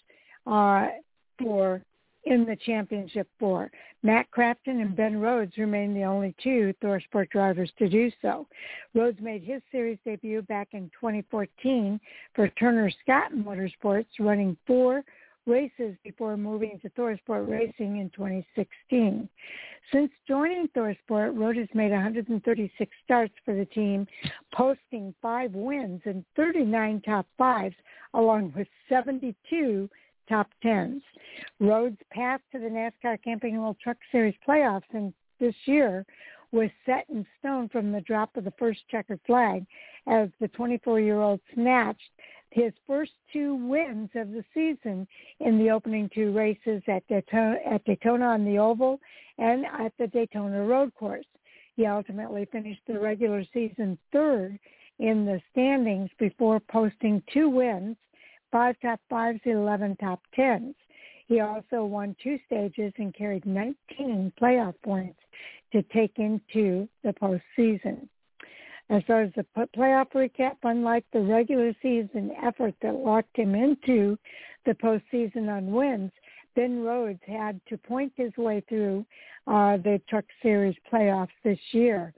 [0.47, 0.87] uh,
[1.37, 1.83] for
[2.27, 3.73] in the championship four.
[4.05, 8.47] Matt Crafton and Ben Rhodes remain the only two ThorSport drivers to do so.
[8.95, 11.99] Rhodes made his series debut back in 2014
[12.37, 15.03] for Turner Scott Motorsports, running four
[15.47, 19.29] races before moving to ThorSport Racing in 2016.
[19.93, 24.07] Since joining ThorSport, Rhodes has made 136 starts for the team,
[24.55, 27.77] posting five wins and 39 top fives,
[28.15, 29.89] along with 72
[30.29, 31.03] top tens.
[31.61, 36.07] Rhodes' path to the NASCAR Camping World Truck Series playoffs in this year
[36.53, 39.67] was set in stone from the drop of the first checkered flag
[40.07, 42.01] as the 24-year-old snatched
[42.55, 45.09] his first two wins of the season
[45.41, 49.01] in the opening two races at Daytona, at Daytona on the Oval
[49.39, 51.27] and at the Daytona Road Course.
[51.75, 54.57] He ultimately finished the regular season third
[55.01, 57.97] in the standings before posting two wins
[58.53, 60.77] five top fives and 11 top tens.
[61.27, 65.19] He also won two stages and carried 19 playoff points
[65.73, 68.09] to take into the postseason.
[68.91, 74.19] As far as the playoff recap, unlike the regular season effort that locked him into
[74.67, 76.13] the postseason on wins,
[76.55, 79.05] Ben Rhodes had to point his way through
[79.47, 82.13] uh, the Truck Series playoffs this year.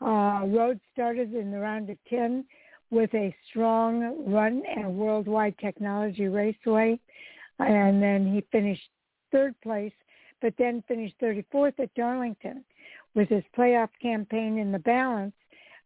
[0.00, 2.44] Uh, Rhodes started in the round of 10
[2.90, 6.98] with a strong run at Worldwide Technology Raceway,
[7.60, 8.88] and then he finished
[9.30, 9.92] third place,
[10.42, 12.64] but then finished 34th at Darlington.
[13.14, 15.34] With his playoff campaign in the balance,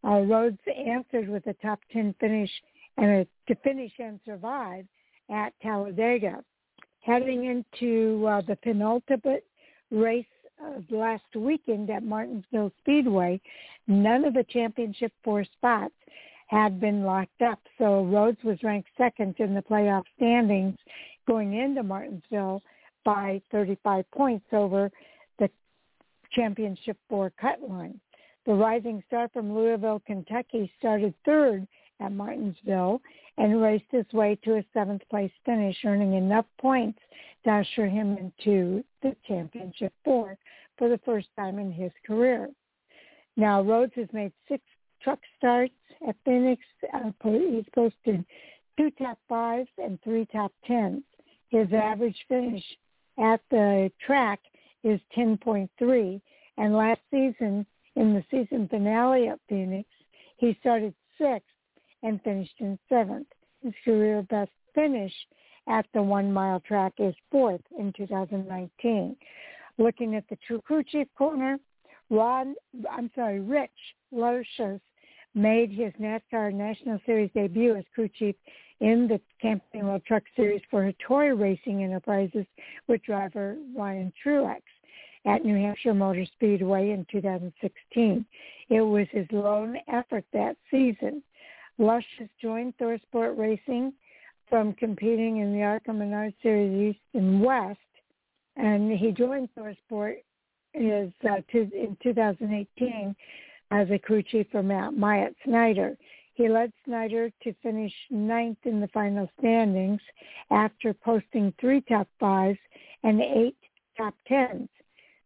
[0.06, 2.50] uh, Rhodes answered with a top 10 finish
[2.96, 4.86] and a, to finish and survive
[5.30, 6.42] at Talladega.
[7.00, 9.44] Heading into uh, the penultimate
[9.90, 10.24] race
[10.64, 13.40] of last weekend at Martinsville Speedway,
[13.86, 15.94] none of the championship four spots
[16.46, 17.58] had been locked up.
[17.78, 20.78] So Rhodes was ranked second in the playoff standings
[21.26, 22.62] going into Martinsville
[23.04, 24.90] by 35 points over
[25.38, 25.50] the
[26.32, 28.00] championship four cut line.
[28.46, 31.66] The rising star from Louisville, Kentucky started third
[32.00, 33.00] at Martinsville
[33.38, 36.98] and raced his way to a seventh place finish, earning enough points
[37.44, 40.36] to usher him into the championship four
[40.76, 42.50] for the first time in his career.
[43.36, 44.62] Now, Rhodes has made six
[45.02, 45.74] truck starts
[46.06, 46.62] at Phoenix.
[46.92, 48.24] Uh, he's posted
[48.76, 51.02] two top fives and three top tens.
[51.48, 52.64] His average finish
[53.18, 54.40] at the track
[54.82, 56.20] is 10.3.
[56.56, 57.66] And last season,
[57.96, 59.88] in the season finale at Phoenix,
[60.36, 61.48] he started sixth
[62.02, 63.28] and finished in seventh.
[63.62, 65.12] His career best finish
[65.68, 69.16] at the one mile track is fourth in 2019.
[69.78, 70.38] Looking at the
[70.90, 71.58] chief corner,
[72.10, 72.54] Ron,
[72.90, 73.70] I'm sorry, Rich
[74.12, 74.80] Lushes
[75.34, 78.36] made his NASCAR National Series debut as crew chief
[78.80, 82.46] in the Camping World Truck Series for Hattori Racing Enterprises
[82.86, 84.62] with driver Ryan Truex
[85.26, 88.24] at New Hampshire Motor Speedway in 2016.
[88.68, 91.22] It was his lone effort that season.
[91.78, 93.92] Lush has joined ThorSport Racing
[94.48, 97.78] from competing in the ARCA Menard Series East and West,
[98.56, 100.16] and he joined ThorSport
[100.74, 103.14] is uh, in 2018
[103.70, 105.96] as a crew chief for Matt Myatt Snider.
[106.34, 110.00] He led Snider to finish ninth in the final standings
[110.50, 112.58] after posting three top fives
[113.04, 113.56] and eight
[113.96, 114.68] top tens.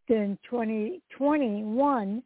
[0.08, 2.22] Then 2021,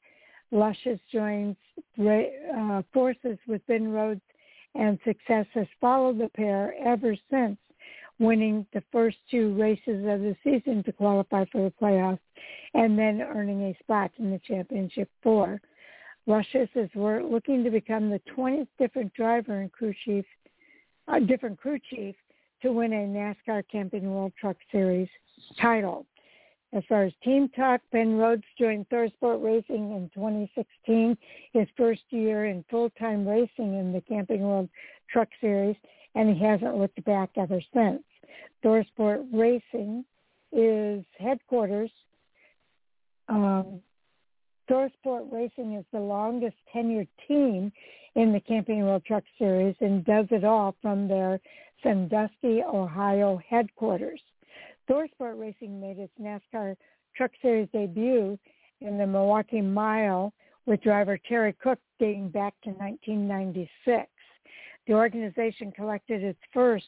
[0.52, 1.56] Lushes joins
[1.98, 4.20] uh, forces with Ben Rhodes
[4.74, 7.58] and success has followed the pair ever since,
[8.18, 12.18] winning the first two races of the season to qualify for the playoffs
[12.74, 15.60] and then earning a spot in the championship four.
[16.26, 20.24] Lushes is looking to become the 20th different driver and crew chief,
[21.08, 22.14] uh, different crew chief
[22.62, 25.08] to win a NASCAR Camping World Truck Series
[25.60, 26.06] title.
[26.74, 31.18] As far as team talk, Ben Rhodes joined ThorSport Racing in 2016,
[31.52, 34.70] his first year in full-time racing in the Camping World
[35.10, 35.76] Truck Series,
[36.14, 38.02] and he hasn't looked back ever since.
[38.64, 40.04] ThorSport Racing
[40.50, 41.90] is headquarters.
[43.28, 43.82] Um,
[44.70, 47.70] ThorSport Racing is the longest tenured team
[48.14, 51.38] in the Camping World Truck Series and does it all from their
[51.82, 54.20] Sandusky, Ohio headquarters.
[54.88, 56.76] ThorSport Racing made its NASCAR
[57.16, 58.38] Truck Series debut
[58.80, 60.32] in the Milwaukee Mile
[60.66, 64.08] with driver Terry Cook dating back to 1996.
[64.86, 66.86] The organization collected its first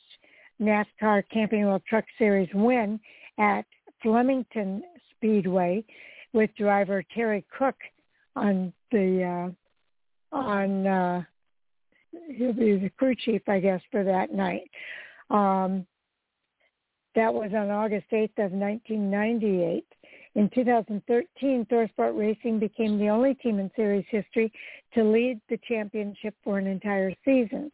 [0.60, 3.00] NASCAR Camping World Truck Series win
[3.38, 3.64] at
[4.02, 5.84] Flemington Speedway
[6.32, 7.76] with driver Terry Cook
[8.36, 9.52] on the
[10.32, 11.22] uh, on uh,
[12.36, 14.70] he'll be the crew chief, I guess, for that night.
[15.30, 15.86] Um,
[17.14, 19.84] that was on August 8th of 1998.
[20.34, 24.52] In 2013, ThorSport Racing became the only team in series history
[24.94, 27.70] to lead the championship for an entire season.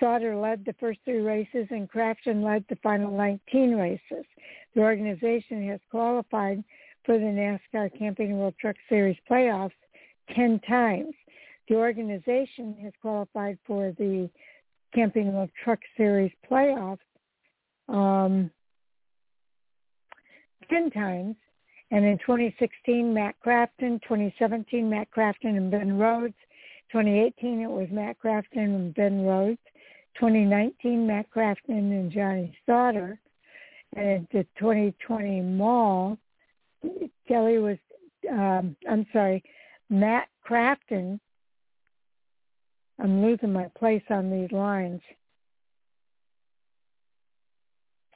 [0.00, 4.24] Sauter led the first three races and Crafton led the final 19 races.
[4.74, 6.64] The organization has qualified
[7.04, 9.70] for the NASCAR Camping World Truck Series playoffs
[10.34, 11.14] 10 times.
[11.68, 14.28] The organization has qualified for the
[14.92, 16.98] Camping World Truck Series playoffs
[17.88, 18.50] um,
[20.72, 21.36] 10 times.
[21.90, 24.00] And in 2016, Matt Crafton.
[24.02, 26.34] 2017, Matt Crafton and Ben Rhodes.
[26.90, 29.58] 2018, it was Matt Crafton and Ben Rhodes.
[30.18, 33.18] 2019, Matt Crafton and Johnny Sauter.
[33.94, 36.16] And the 2020 mall,
[37.28, 37.76] Kelly was,
[38.30, 39.42] um, I'm sorry,
[39.90, 41.20] Matt Crafton.
[42.98, 45.00] I'm losing my place on these lines.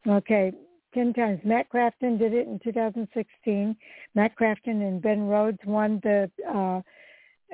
[0.07, 0.53] Okay,
[0.97, 1.41] 10 times.
[1.45, 3.77] Matt Crafton did it in 2016.
[4.15, 6.81] Matt Crafton and Ben Rhodes won the, uh,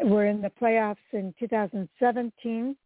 [0.05, 2.77] were in the playoffs in 2017.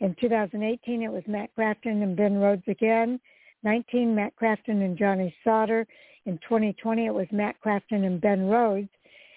[0.00, 3.20] In 2018, it was Matt Crafton and Ben Rhodes again.
[3.64, 5.86] 19, Matt Crafton and Johnny Sauter.
[6.24, 8.88] In 2020, it was Matt Crafton and Ben Rhodes.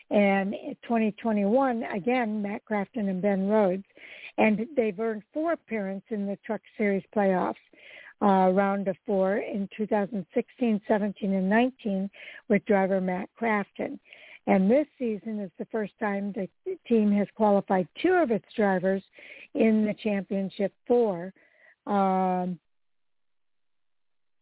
[0.10, 0.54] And
[0.84, 3.84] 2021, again, Matt Crafton and Ben Rhodes.
[4.38, 7.56] And they've earned four appearances in the Truck Series playoffs
[8.22, 12.10] uh, round of four in 2016, 17, and 19
[12.50, 14.00] with driver Matt Crafton.
[14.48, 16.48] And this season is the first time the
[16.88, 19.04] team has qualified two of its drivers
[19.54, 21.34] in the championship four,
[21.86, 22.60] um,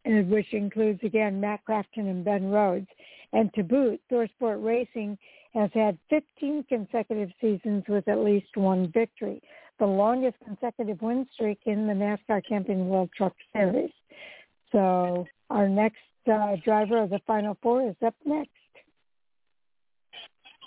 [0.04, 2.88] which includes, again, Matt Crafton and Ben Rhodes.
[3.32, 5.18] And to boot, ThorSport Racing
[5.54, 9.42] has had 15 consecutive seasons with at least one victory
[9.80, 13.90] the longest consecutive win streak in the NASCAR Camping World Truck Series.
[14.70, 15.96] So our next
[16.32, 18.50] uh, driver of the Final Four is up next.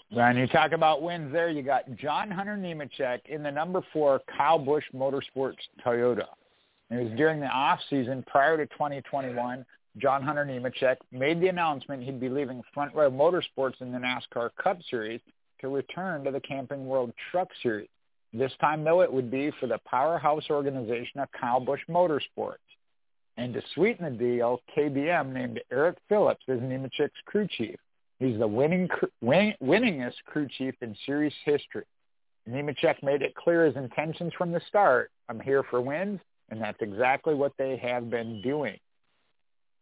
[0.10, 4.22] When you talk about wins there, you got John Hunter Nemechek in the number four
[4.38, 6.26] Kyle Busch Motorsports Toyota.
[6.92, 9.66] It was during the off season prior to 2021.
[9.98, 14.50] John Hunter Nemechek made the announcement he'd be leaving Front Row Motorsports in the NASCAR
[14.62, 15.22] Cup Series
[15.62, 17.90] to return to the Camping World Truck Series.
[18.34, 22.58] This time, though, it would be for the powerhouse organization of Kyle Busch Motorsports.
[23.38, 27.76] And to sweeten the deal, KBM named Eric Phillips as Nemechek's crew chief.
[28.20, 28.90] He's the winning,
[29.22, 31.86] win, winningest crew chief in series history.
[32.50, 35.12] Nemechek made it clear his intentions from the start.
[35.30, 36.20] I'm here for wins,
[36.50, 38.78] and that's exactly what they have been doing.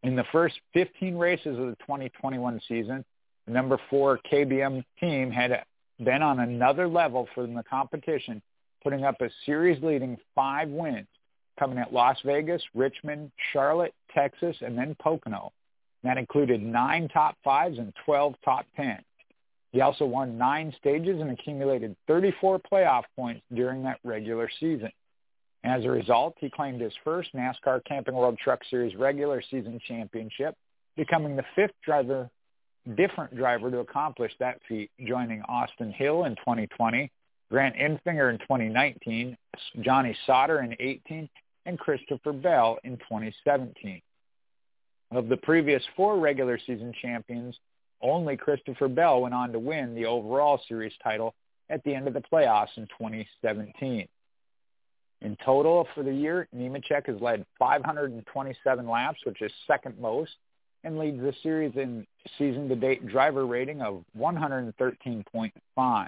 [0.04, 3.04] In the first 15 races of the 2021 season,
[3.46, 5.64] the number four KBM team had
[6.06, 8.42] then on another level from the competition,
[8.84, 11.08] putting up a series-leading five wins,
[11.60, 15.52] coming at Las Vegas, Richmond, Charlotte, Texas, and then Pocono.
[16.04, 19.04] That included nine top fives and 12 top tens.
[19.72, 24.92] He also won nine stages and accumulated 34 playoff points during that regular season.
[25.64, 30.56] As a result, he claimed his first NASCAR Camping World Truck Series regular season championship,
[30.98, 32.30] becoming the fifth driver
[32.96, 37.12] different driver to accomplish that feat, joining Austin Hill in 2020,
[37.50, 39.38] Grant Enfinger in 2019,
[39.82, 41.30] Johnny Sauter in 18,
[41.66, 44.02] and Christopher Bell in 2017.
[45.12, 47.56] Of the previous four regular season champions,
[48.02, 51.36] only Christopher Bell went on to win the overall series title
[51.70, 54.08] at the end of the playoffs in 2017.
[55.22, 60.32] In total for the year, Nemechek has led 527 laps, which is second most
[60.84, 62.06] and leads the series in
[62.38, 66.08] season-to-date driver rating of 113.5.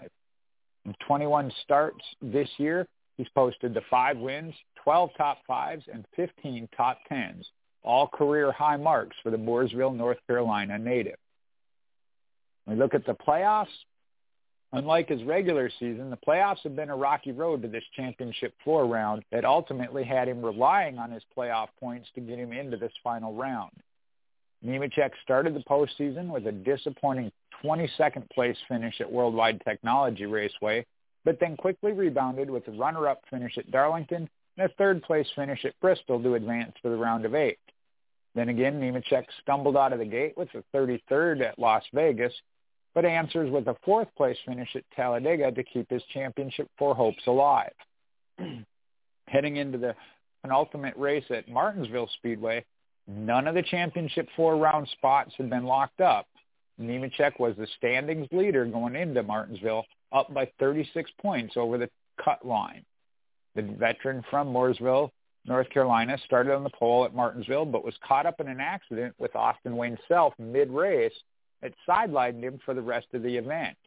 [0.86, 4.54] In 21 starts this year, he's posted the five wins,
[4.84, 7.46] 12 top fives, and 15 top tens,
[7.84, 11.16] all career high marks for the Mooresville, North Carolina native.
[12.66, 13.68] When we look at the playoffs,
[14.72, 18.86] unlike his regular season, the playoffs have been a rocky road to this championship four
[18.86, 22.94] round that ultimately had him relying on his playoff points to get him into this
[23.04, 23.72] final round.
[24.66, 27.32] Nemechek started the postseason with a disappointing
[27.64, 30.86] 22nd place finish at Worldwide Technology Raceway,
[31.26, 35.66] but then quickly rebounded with a runner-up finish at Darlington and a third place finish
[35.66, 37.60] at Bristol to advance to the round of eight.
[38.36, 42.34] Then again, Nemechek stumbled out of the gate with a 33rd at Las Vegas,
[42.94, 47.26] but answers with a fourth place finish at Talladega to keep his championship four hopes
[47.28, 47.74] alive.
[49.28, 49.96] Heading into the
[50.42, 52.66] penultimate race at Martinsville Speedway,
[53.08, 56.28] none of the championship four round spots had been locked up.
[56.80, 61.90] Nemechek was the standings leader going into Martinsville, up by 36 points over the
[62.24, 62.84] cut line.
[63.56, 65.12] The veteran from Mooresville,
[65.46, 69.14] North Carolina, started on the pole at Martinsville, but was caught up in an accident
[69.20, 71.14] with Austin Wayne Self mid-race
[71.62, 73.78] that sidelined him for the rest of the event.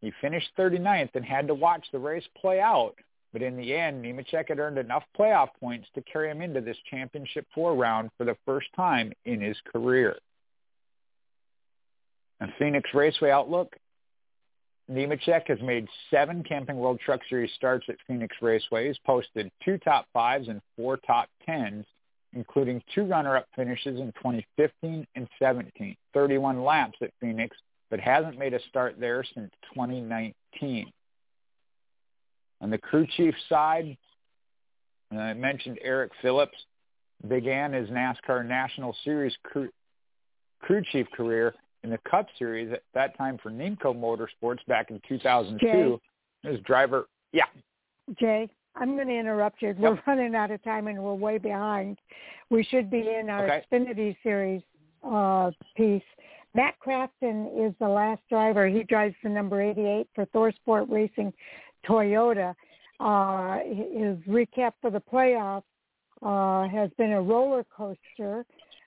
[0.00, 2.94] He finished 39th and had to watch the race play out,
[3.34, 6.76] but in the end, Nemechek had earned enough playoff points to carry him into this
[6.88, 10.16] championship four round for the first time in his career.
[12.38, 13.74] And Phoenix Raceway Outlook,
[14.88, 18.86] Nemechek has made seven Camping World Truck Series starts at Phoenix Raceway.
[18.86, 21.84] He's posted two top fives and four top tens,
[22.34, 27.56] including two runner-up finishes in 2015 and 17, 31 laps at Phoenix,
[27.90, 30.92] but hasn't made a start there since 2019.
[32.64, 33.94] On the crew chief side,
[35.12, 36.56] I mentioned Eric Phillips
[37.28, 39.68] began his NASCAR National Series crew,
[40.60, 44.98] crew chief career in the Cup Series at that time for Nemco Motorsports back in
[45.06, 45.66] 2002.
[46.42, 47.44] Jay, his driver, yeah.
[48.18, 49.74] Jay, I'm going to interrupt you.
[49.78, 51.98] We're running out of time and we're way behind.
[52.48, 53.62] We should be in our okay.
[53.70, 54.62] Xfinity Series
[55.06, 56.02] uh, piece.
[56.54, 58.68] Matt Crafton is the last driver.
[58.68, 61.30] He drives the number 88 for ThorSport Racing
[61.88, 62.54] Toyota.
[63.00, 65.62] Uh, his recap for the playoffs
[66.22, 68.44] uh, has been a roller coaster.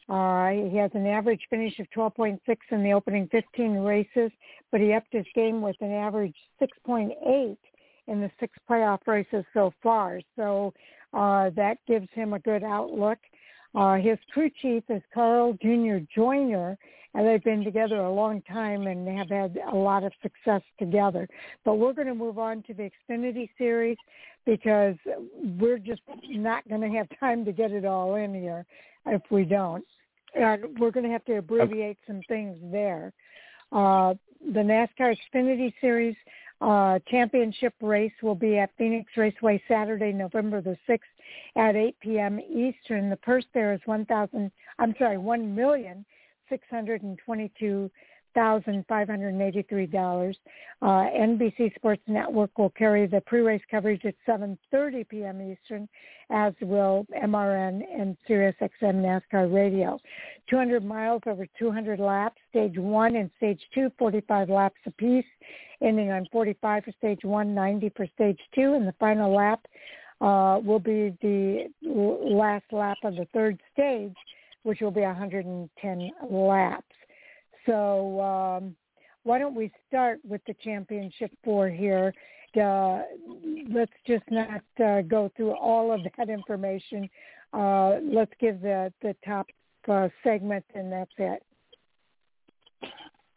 [0.09, 2.39] Uh, he has an average finish of 12.6
[2.71, 4.31] in the opening 15 races,
[4.71, 7.57] but he upped his game with an average 6.8
[8.07, 10.21] in the six playoff races so far.
[10.37, 10.73] So
[11.13, 13.17] uh, that gives him a good outlook.
[13.75, 15.97] Uh, his crew chief is Carl Jr.
[16.15, 16.77] Joiner,
[17.13, 21.27] and they've been together a long time and have had a lot of success together.
[21.65, 23.97] But we're going to move on to the Xfinity Series
[24.45, 24.95] because
[25.59, 28.65] we're just not going to have time to get it all in here
[29.05, 29.85] if we don't.
[30.35, 33.13] And we're going to have to abbreviate some things there.
[33.71, 34.13] Uh,
[34.53, 36.15] the NASCAR Xfinity Series
[36.61, 40.99] uh, championship race will be at Phoenix Raceway Saturday, November the 6th
[41.55, 42.39] at 8 p.m.
[42.39, 43.09] Eastern.
[43.09, 46.05] The purse there is 1,000, I'm sorry, one million
[46.49, 47.89] six hundred and twenty-two
[48.33, 50.37] thousand five hundred and eighty-three dollars.
[50.81, 55.41] Uh, NBC Sports Network will carry the pre-race coverage at 7:30 p.m.
[55.41, 55.89] Eastern,
[56.29, 59.99] as will MRN and SiriusXM NASCAR Radio.
[60.49, 62.37] 200 miles over 200 laps.
[62.51, 65.25] Stage one and stage two, 45 laps apiece,
[65.81, 69.61] ending on 45 for stage one, 90 for stage two, and the final lap
[70.21, 74.15] uh, will be the last lap of the third stage,
[74.63, 76.85] which will be 110 laps.
[77.65, 78.75] So um,
[79.23, 82.13] why don't we start with the championship four here?
[82.59, 83.01] Uh,
[83.69, 87.09] let's just not uh, go through all of that information.
[87.53, 89.47] Uh, let's give the, the top
[89.87, 91.43] uh, segment, and that's it.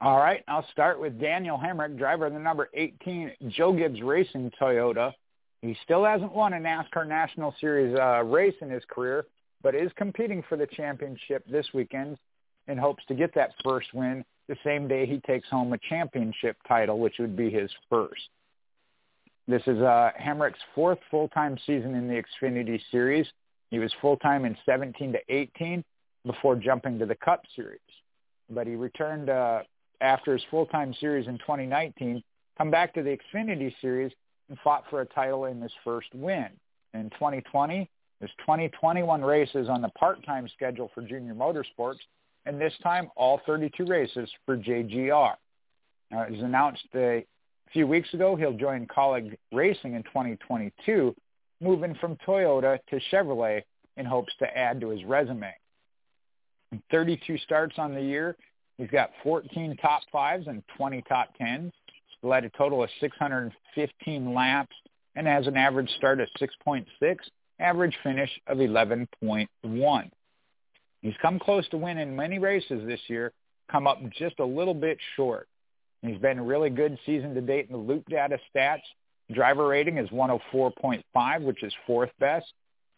[0.01, 4.51] All right, I'll start with Daniel Hemric, driver of the number 18 Joe Gibbs Racing
[4.59, 5.13] Toyota.
[5.61, 9.27] He still hasn't won a NASCAR National Series uh, race in his career,
[9.63, 12.19] but is competing for the championship this weekend
[12.69, 16.57] in hopes to get that first win the same day he takes home a championship
[16.67, 18.29] title, which would be his first.
[19.47, 23.27] This is uh, Hemric's fourth full-time season in the Xfinity Series.
[23.71, 25.85] He was full-time in 17 to 18
[26.27, 27.79] before jumping to the Cup Series.
[28.51, 29.61] But he returned uh,
[30.01, 32.23] after his full-time series in 2019,
[32.59, 34.13] come back to the Xfinity Series
[34.49, 36.49] and fought for a title in his first win.
[36.93, 37.89] In 2020,
[38.21, 41.99] there's 2021 races on the part-time schedule for Junior Motorsports,
[42.47, 45.35] and this time all 32 races for JGR.
[46.11, 47.25] Now, it was announced a
[47.73, 51.15] few weeks ago he'll join Kaulig Racing in 2022,
[51.61, 53.63] moving from Toyota to Chevrolet
[53.97, 55.53] in hopes to add to his resume.
[56.91, 58.37] 32 starts on the year.
[58.79, 61.73] He's got 14 top fives and 20 top tens
[62.23, 64.77] led a total of 615 laps
[65.17, 66.87] and has an average start of 6.6,
[67.61, 70.11] average finish of 11.1.
[71.03, 73.33] He's come close to winning many races this year,
[73.71, 75.49] come up just a little bit short.
[76.03, 78.81] He's been really good season to date in the loop data stats.
[79.33, 82.47] Driver rating is 104.5, which is fourth best.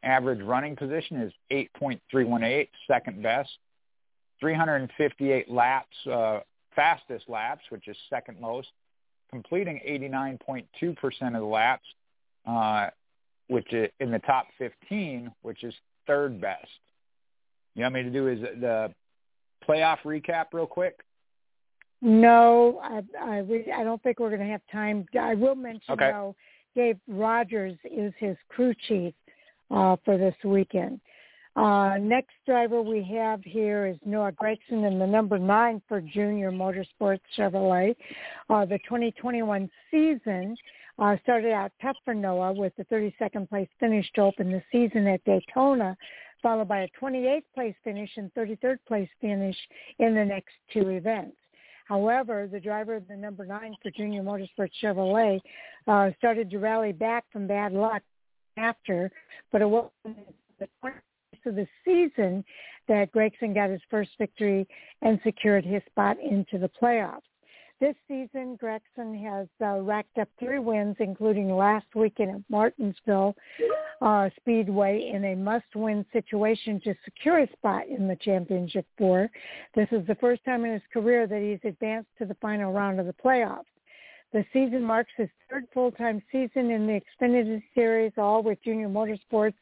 [0.03, 3.51] Average running position is 8.318, second best.
[4.41, 6.41] 358 laps, uh,
[6.75, 8.69] fastest laps, which is second most,
[9.31, 10.67] completing 89.2%
[11.27, 11.87] of the laps,
[12.47, 12.89] uh,
[13.53, 15.75] which is in the top 15, which is
[16.07, 16.67] third best.
[17.75, 18.93] You want me to do is the
[19.69, 20.99] playoff recap real quick?
[22.01, 23.45] No, I I,
[23.77, 25.07] I don't think we're going to have time.
[25.19, 26.11] I will mention okay.
[26.11, 26.35] though,
[26.75, 29.15] Dave Rogers is his crew chief
[29.71, 31.01] uh, for this weekend.
[31.55, 36.51] Uh, next driver we have here is Noah Gragson in the number nine for Junior
[36.51, 37.95] Motorsports Chevrolet.
[38.49, 40.57] Uh, the 2021 season
[40.99, 45.07] uh, started out tough for Noah with the 32nd place finish to open the season
[45.07, 45.95] at Daytona,
[46.43, 49.57] followed by a 28th place finish and 33rd place finish
[49.99, 51.37] in the next two events.
[51.85, 55.39] However, the driver of the number nine for Junior Motorsports Chevrolet
[55.87, 58.03] uh, started to rally back from bad luck
[58.57, 59.11] after,
[59.51, 60.17] but it wasn't
[60.59, 60.69] the
[61.47, 62.45] of the season
[62.89, 64.67] that Gragson got his first victory
[65.03, 67.23] and secured his spot into the playoffs.
[67.81, 73.35] This season, Gragson has uh, racked up three wins, including last weekend at Martinsville
[74.01, 79.29] uh, Speedway in a must-win situation to secure a spot in the championship four.
[79.75, 83.01] This is the first time in his career that he's advanced to the final round
[83.01, 83.65] of the playoffs.
[84.33, 89.55] The season marks his third full-time season in the Xfinity Series, all with Junior Motorsports.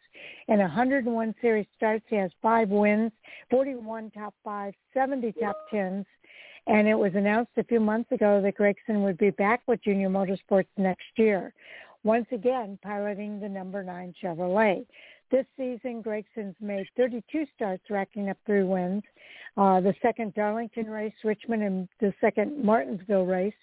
[0.47, 3.11] In 101 series starts, he has five wins,
[3.51, 6.07] 41 top five, 70 top tens,
[6.69, 10.09] and it was announced a few months ago that Gragson would be back with Junior
[10.09, 11.53] Motorsports next year,
[12.05, 14.87] once again piloting the number nine Chevrolet.
[15.31, 19.05] This season, Gragson's made 32 starts, racking up three wins.
[19.57, 23.55] Uh, the second Darlington race, Richmond, and the second Martinsville race,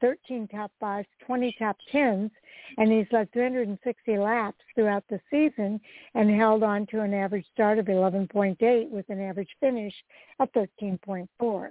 [0.00, 2.30] 13 top fives, 20 top tens,
[2.78, 5.80] and he's led 360 laps throughout the season
[6.14, 9.94] and held on to an average start of 11.8 with an average finish
[10.38, 11.70] of 13.4.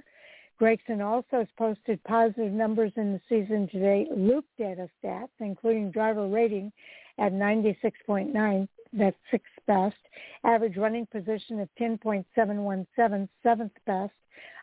[0.59, 5.91] Gragson also has posted positive numbers in the season to date loop data stats, including
[5.91, 6.71] driver rating
[7.17, 9.95] at 96.9, that's sixth best,
[10.43, 14.13] average running position of 10.717, seventh best,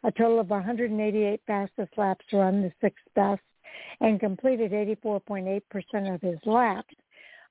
[0.05, 3.43] a total of 188 fastest laps run, the sixth best,
[4.01, 6.95] and completed 84.8% of his laps,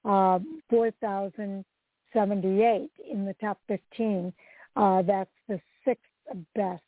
[0.06, 0.40] uh,
[0.70, 4.32] 4,078 in the top 15.
[4.76, 6.06] Uh, that's the sixth
[6.56, 6.84] best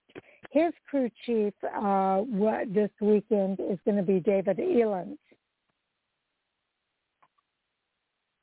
[0.54, 2.22] his crew chief uh,
[2.68, 5.18] this weekend is going to be David Elenz.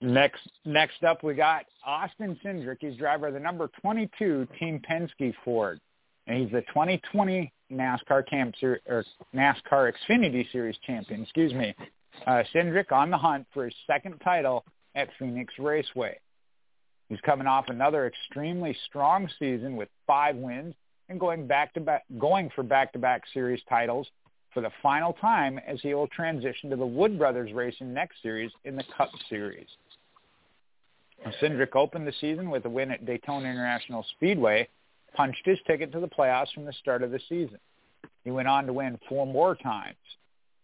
[0.01, 2.78] Next, next up, we got Austin Cindric.
[2.80, 5.78] He's driver of the number 22 Team Penske Ford,
[6.26, 11.22] and he's the 2020 NASCAR Camp Ser- or NASCAR Xfinity Series champion.
[11.22, 11.74] Excuse me.
[12.26, 16.18] Uh, Cindric on the hunt for his second title at Phoenix Raceway.
[17.09, 20.74] He's coming off another extremely strong season with five wins
[21.09, 24.07] and going back to back, going for back-to-back series titles
[24.55, 28.51] for the final time as he will transition to the Wood Brothers Racing next series
[28.64, 29.66] in the Cup Series.
[31.42, 34.68] Cindric opened the season with a win at Daytona International Speedway,
[35.14, 37.58] punched his ticket to the playoffs from the start of the season.
[38.24, 39.96] He went on to win four more times.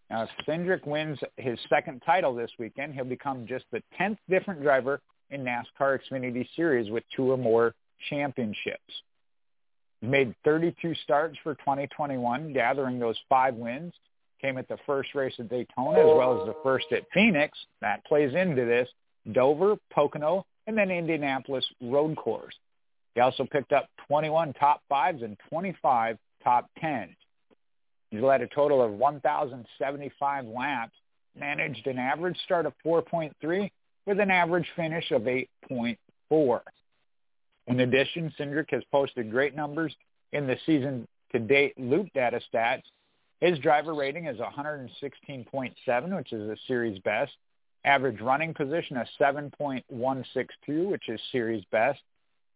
[0.09, 4.61] Now, if Cindric wins his second title this weekend, he'll become just the 10th different
[4.61, 7.75] driver in NASCAR Xfinity Series with two or more
[8.09, 8.93] championships
[10.01, 13.93] He made 32 starts for 2021, gathering those five wins.
[14.41, 17.57] Came at the first race at Daytona as well as the first at Phoenix.
[17.81, 18.87] That plays into this.
[19.31, 22.55] Dover, Pocono, and then Indianapolis road course.
[23.15, 27.15] He also picked up 21 top fives and 25 top tens.
[28.11, 30.93] He led a total of 1,075 laps,
[31.37, 33.71] managed an average start of 4.3
[34.05, 36.61] with an average finish of 8.4.
[37.67, 39.93] In addition, Cindric has posted great numbers
[40.31, 42.83] in the season to date loop data stats.
[43.41, 47.33] His driver rating is 116.7, which is a series best.
[47.85, 51.99] Average running position of 7.162, which is series best.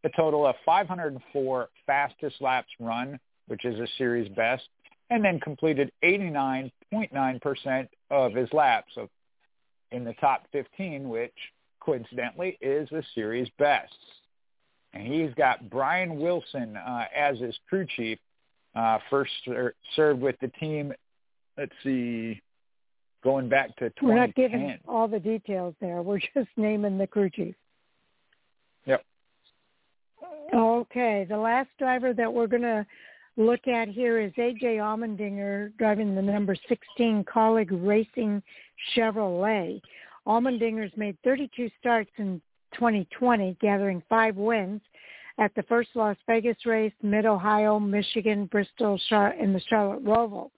[0.03, 4.63] A total of 504 fastest laps run, which is a series best.
[5.09, 8.93] And then completed 89.9% of his laps
[9.91, 11.33] in the top 15, which
[11.79, 13.93] coincidentally is a series best
[14.93, 18.19] and he's got Brian Wilson uh, as his crew chief.
[18.73, 20.93] Uh, first ser- served with the team.
[21.57, 22.41] Let's see,
[23.23, 24.09] going back to 2010.
[24.09, 26.01] We're not giving all the details there.
[26.01, 27.55] We're just naming the crew chief.
[28.85, 29.03] Yep.
[30.53, 32.85] Okay, the last driver that we're going to
[33.37, 38.43] look at here is AJ Allmendinger driving the number 16 Kaulig Racing
[38.95, 39.81] Chevrolet.
[40.27, 42.41] Allmendinger's made 32 starts in
[42.73, 44.81] 2020, gathering five wins,
[45.39, 50.51] at the first Las Vegas race, Mid-Ohio, Michigan, Bristol, Char- and the Charlotte Roval.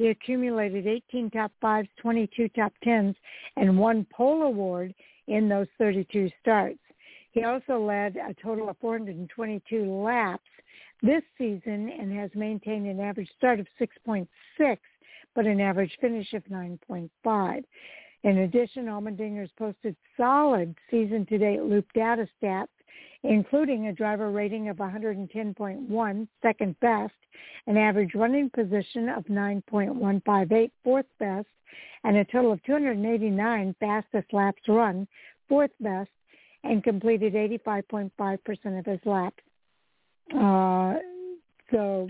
[0.00, 3.14] He accumulated 18 top fives, 22 top tens,
[3.58, 4.94] and one pole award
[5.26, 6.78] in those 32 starts.
[7.32, 10.48] He also led a total of 422 laps
[11.02, 14.26] this season and has maintained an average start of 6.6,
[15.34, 17.64] but an average finish of 9.5.
[18.22, 22.68] In addition, Allmendinger's posted solid season-to-date loop data stats
[23.22, 27.12] including a driver rating of 110.1, second best,
[27.66, 31.46] an average running position of 9.158, fourth best,
[32.04, 35.06] and a total of 289 fastest laps run,
[35.48, 36.08] fourth best,
[36.64, 39.42] and completed 85.5% of his laps.
[40.34, 40.94] Uh,
[41.70, 42.08] so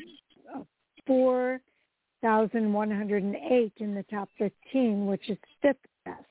[0.55, 0.61] uh,
[1.07, 6.23] 4,108 in the top 15, which is fifth best.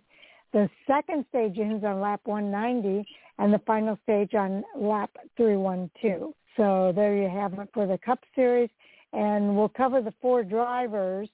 [0.54, 6.34] the second stage ends on lap 190 and the final stage on lap 312.
[6.58, 8.70] So there you have it for the Cup Series.
[9.14, 11.30] And we'll cover the four drivers.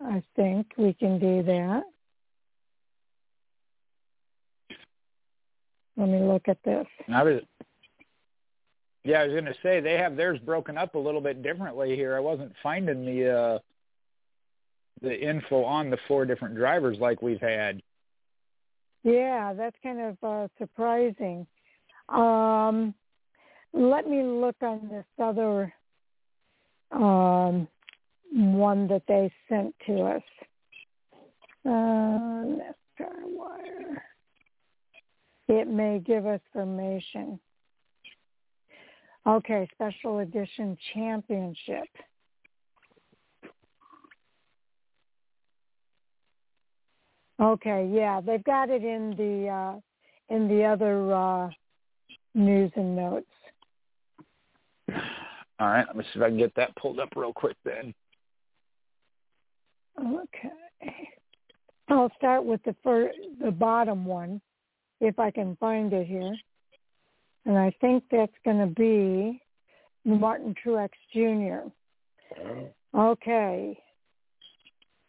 [0.00, 1.84] I think we can do that.
[5.96, 6.86] Let me look at this.
[7.12, 7.40] I was,
[9.04, 11.96] yeah, I was going to say they have theirs broken up a little bit differently
[11.96, 12.16] here.
[12.16, 13.58] I wasn't finding the uh,
[15.02, 17.82] the info on the four different drivers like we've had.
[19.02, 21.46] Yeah, that's kind of uh, surprising.
[22.08, 22.94] Um,
[23.72, 25.72] let me look on this other
[26.92, 27.68] um,
[28.32, 30.22] one that they sent to us.
[31.66, 34.02] NASCAR wire.
[35.48, 37.38] It may give us information.
[39.26, 41.88] Okay, special edition championship.
[47.40, 51.50] Okay, yeah, they've got it in the uh, in the other uh,
[52.34, 53.26] news and notes.
[55.58, 57.94] All right, let me see if I can get that pulled up real quick then.
[59.98, 61.08] Okay,
[61.88, 64.40] I'll start with the first, the bottom one,
[65.00, 66.34] if I can find it here,
[67.46, 69.40] and I think that's going to be
[70.04, 71.68] Martin Truex Jr.
[72.94, 73.78] Okay,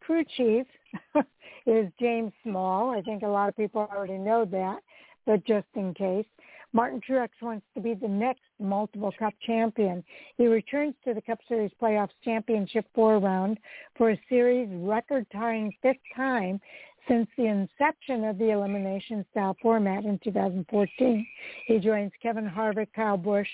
[0.08, 0.66] crew chief
[1.68, 2.92] is James Small.
[2.92, 4.80] I think a lot of people already know that,
[5.26, 6.26] but just in case.
[6.72, 10.04] Martin Truex wants to be the next multiple Cup champion.
[10.38, 13.58] He returns to the Cup Series playoffs championship four round
[13.98, 16.62] for a series record-tying fifth time
[17.08, 21.28] since the inception of the elimination style format in 2014.
[21.66, 23.48] He joins Kevin Harvick, Kyle Busch,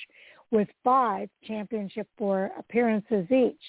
[0.53, 3.59] with five championship four appearances each.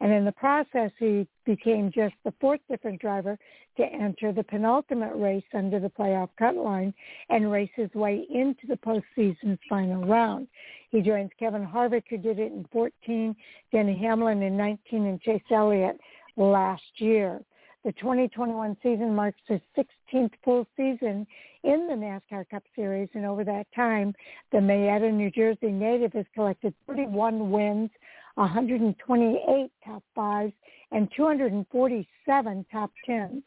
[0.00, 3.38] And in the process, he became just the fourth different driver
[3.76, 6.94] to enter the penultimate race under the playoff cut line
[7.28, 10.48] and race his way into the postseason's final round.
[10.90, 13.36] He joins Kevin Harvick, who did it in 14,
[13.70, 16.00] Denny Hamlin in 19, and Chase Elliott
[16.36, 17.42] last year.
[17.82, 21.26] The 2021 season marks his 16th full season
[21.62, 24.14] in the NASCAR Cup Series, and over that time,
[24.52, 27.88] the Mayetta, New Jersey native has collected 31 wins,
[28.34, 30.52] 128 top fives,
[30.92, 33.42] and 247 top tens.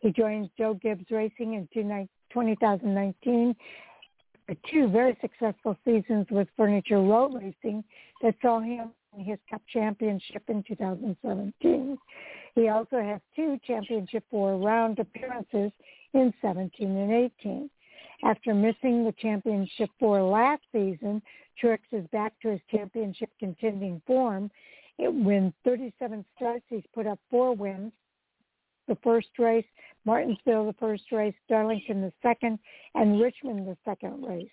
[0.00, 3.56] He joins Joe Gibbs Racing in 2019
[4.46, 7.84] for two very successful seasons with Furniture Row Racing
[8.20, 11.98] that saw him his Cup championship in 2017.
[12.54, 15.72] He also has two championship four-round appearances
[16.14, 17.70] in 17 and 18.
[18.24, 21.22] After missing the championship four last season,
[21.62, 24.50] Truex is back to his championship contending form.
[24.98, 26.64] It wins 37 starts.
[26.68, 27.92] He's put up four wins.
[28.88, 29.66] The first race,
[30.04, 32.58] Martinsville the first race, Darlington the second,
[32.94, 34.50] and Richmond the second race.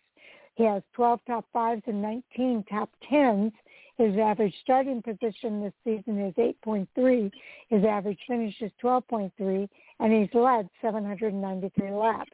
[0.55, 3.53] He has 12 top fives and 19 top tens.
[3.97, 7.31] His average starting position this season is 8.3.
[7.69, 9.69] His average finish is 12.3,
[9.99, 12.31] and he's led 793 laps.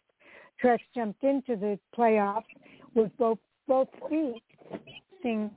[0.61, 2.43] Truex jumped into the playoffs
[2.95, 4.43] with both both feet,
[5.21, 5.51] seeing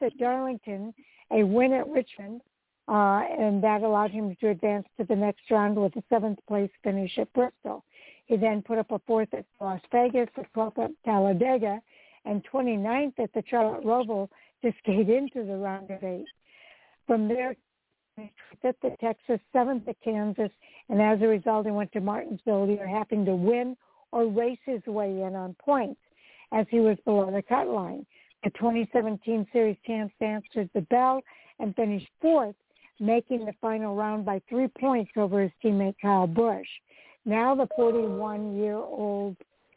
[0.00, 0.94] at Darlington,
[1.32, 2.40] a win at Richmond,
[2.88, 6.70] uh, and that allowed him to advance to the next round with a seventh place
[6.84, 7.84] finish at Bristol.
[8.26, 11.80] He then put up a fourth at Las Vegas, a 12th at Talladega,
[12.24, 14.28] and 29th at the Charlotte Roval
[14.62, 16.26] to skate into the round of eight.
[17.06, 17.56] From there,
[18.62, 20.50] fifth at Texas, seventh at Kansas,
[20.88, 23.76] and as a result, he went to Martinsville, either having to win
[24.12, 26.00] or race his way in on points,
[26.52, 28.06] as he was below the cut line.
[28.44, 31.22] The 2017 Series champs answered the bell
[31.58, 32.54] and finished fourth,
[33.00, 36.66] making the final round by three points over his teammate Kyle Busch.
[37.24, 39.36] Now the 41-year-old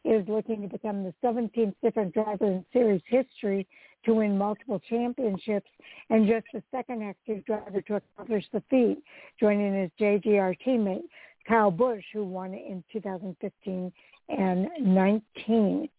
[0.10, 3.68] is looking to become the 17th different driver in series history
[4.06, 5.70] to win multiple championships
[6.10, 8.98] and just the second active driver to accomplish the feat,
[9.40, 11.04] joining his JGR teammate
[11.48, 13.92] Kyle Busch, who won in 2015
[14.30, 15.90] and 19.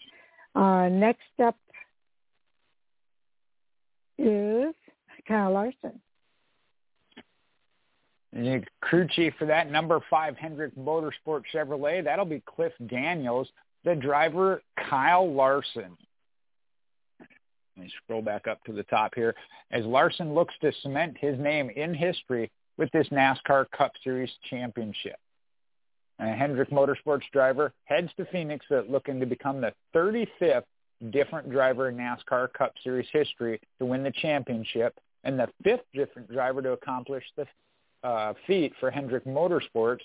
[0.55, 1.57] Uh, next up
[4.19, 4.75] is
[5.27, 6.01] Kyle Larson.
[8.33, 13.49] The crew chief for that number five Hendrick Motorsport Chevrolet, that'll be Cliff Daniels.
[13.85, 15.97] The driver, Kyle Larson.
[17.19, 19.35] Let me scroll back up to the top here.
[19.71, 25.17] As Larson looks to cement his name in history with this NASCAR Cup Series championship.
[26.19, 30.65] A Hendrick Motorsports driver heads to Phoenix looking to become the 35th
[31.11, 36.31] different driver in NASCAR Cup Series history to win the championship and the fifth different
[36.31, 37.47] driver to accomplish the
[38.03, 40.01] uh, feat for Hendrick Motorsports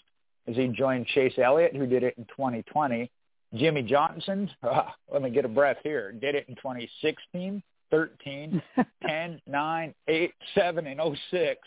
[0.47, 3.09] as he joined Chase Elliott, who did it in 2020.
[3.53, 7.61] Jimmie Johnson, uh, let me get a breath here, did it in 2016,
[7.91, 8.61] 13,
[9.07, 11.59] 10, 9, 8, 7, and 06.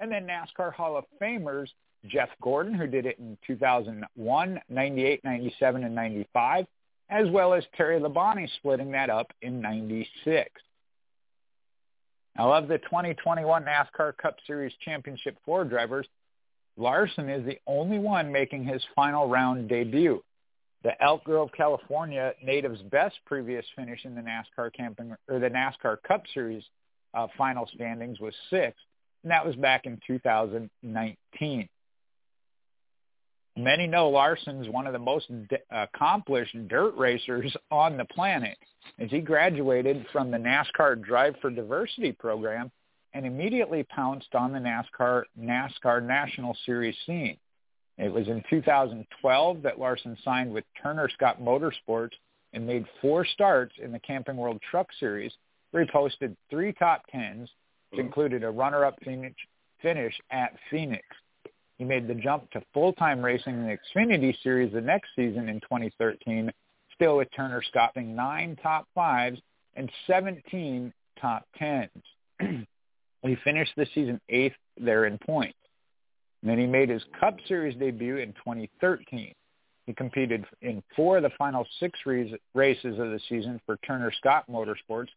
[0.00, 1.68] And then NASCAR Hall of Famers,
[2.06, 6.66] Jeff Gordon, who did it in 2001, 98, 97, and 95,
[7.10, 10.50] as well as Terry Labonte splitting that up in 96.
[12.36, 16.06] Now, of the 2021 NASCAR Cup Series Championship four drivers,
[16.76, 20.22] Larson is the only one making his final round debut.
[20.84, 25.96] The Elk Grove, California native's best previous finish in the NASCAR camping or the NASCAR
[26.06, 26.62] Cup Series
[27.14, 28.80] uh, final standings was sixth,
[29.22, 31.68] and that was back in 2019.
[33.56, 35.30] Many know Larson's one of the most
[35.70, 38.58] accomplished dirt racers on the planet
[38.98, 42.70] as he graduated from the NASCAR Drive for Diversity program
[43.14, 47.38] and immediately pounced on the NASCAR NASCAR National Series scene.
[47.98, 52.14] It was in 2012 that Larson signed with Turner Scott Motorsports
[52.52, 55.32] and made four starts in the Camping World Truck Series
[55.70, 57.48] where he posted three top tens,
[57.90, 58.04] which mm.
[58.04, 58.96] included a runner-up
[59.82, 61.04] finish at Phoenix.
[61.78, 65.60] He made the jump to full-time racing in the Xfinity Series the next season in
[65.60, 66.52] 2013,
[66.94, 69.40] still with Turner scopping nine top fives
[69.74, 71.90] and 17 top tens.
[72.40, 75.58] he finished the season eighth there in points.
[76.44, 79.32] And then he made his Cup Series debut in 2013.
[79.86, 84.44] He competed in four of the final six races of the season for Turner Scott
[84.50, 85.08] Motorsports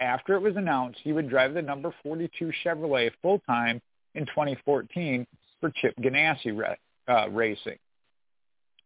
[0.00, 3.80] after it was announced he would drive the number 42 Chevrolet full-time
[4.14, 5.26] in 2014
[5.60, 6.76] for Chip Ganassi
[7.08, 7.78] uh, Racing.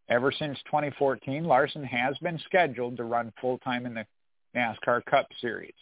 [0.08, 4.06] Ever since 2014, Larson has been scheduled to run full-time in the
[4.54, 5.74] NASCAR Cup Series.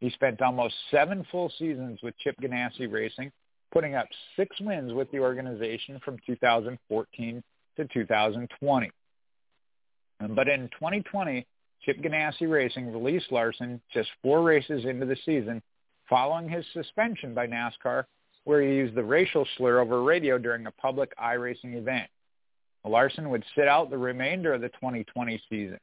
[0.00, 3.30] He spent almost seven full seasons with Chip Ganassi Racing,
[3.74, 4.06] putting up
[4.36, 7.42] six wins with the organization from 2014
[7.76, 8.90] to 2020.
[10.30, 11.46] But in 2020,
[11.84, 15.60] Chip Ganassi Racing released Larson just four races into the season
[16.08, 18.04] following his suspension by NASCAR
[18.44, 22.08] where he used the racial slur over radio during a public iRacing event.
[22.86, 25.78] Larson would sit out the remainder of the 2020 season.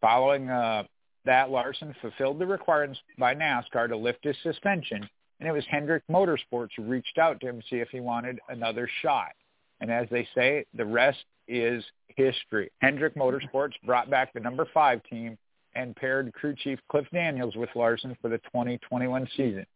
[0.00, 0.84] Following uh,
[1.24, 5.08] that, Larson fulfilled the requirements by NASCAR to lift his suspension,
[5.40, 8.40] and it was Hendrick Motorsports who reached out to him to see if he wanted
[8.48, 9.32] another shot.
[9.80, 12.70] And as they say, the rest is history.
[12.80, 15.38] Hendrick Motorsports brought back the number five team
[15.74, 19.66] and paired crew chief Cliff Daniels with Larson for the 2021 season.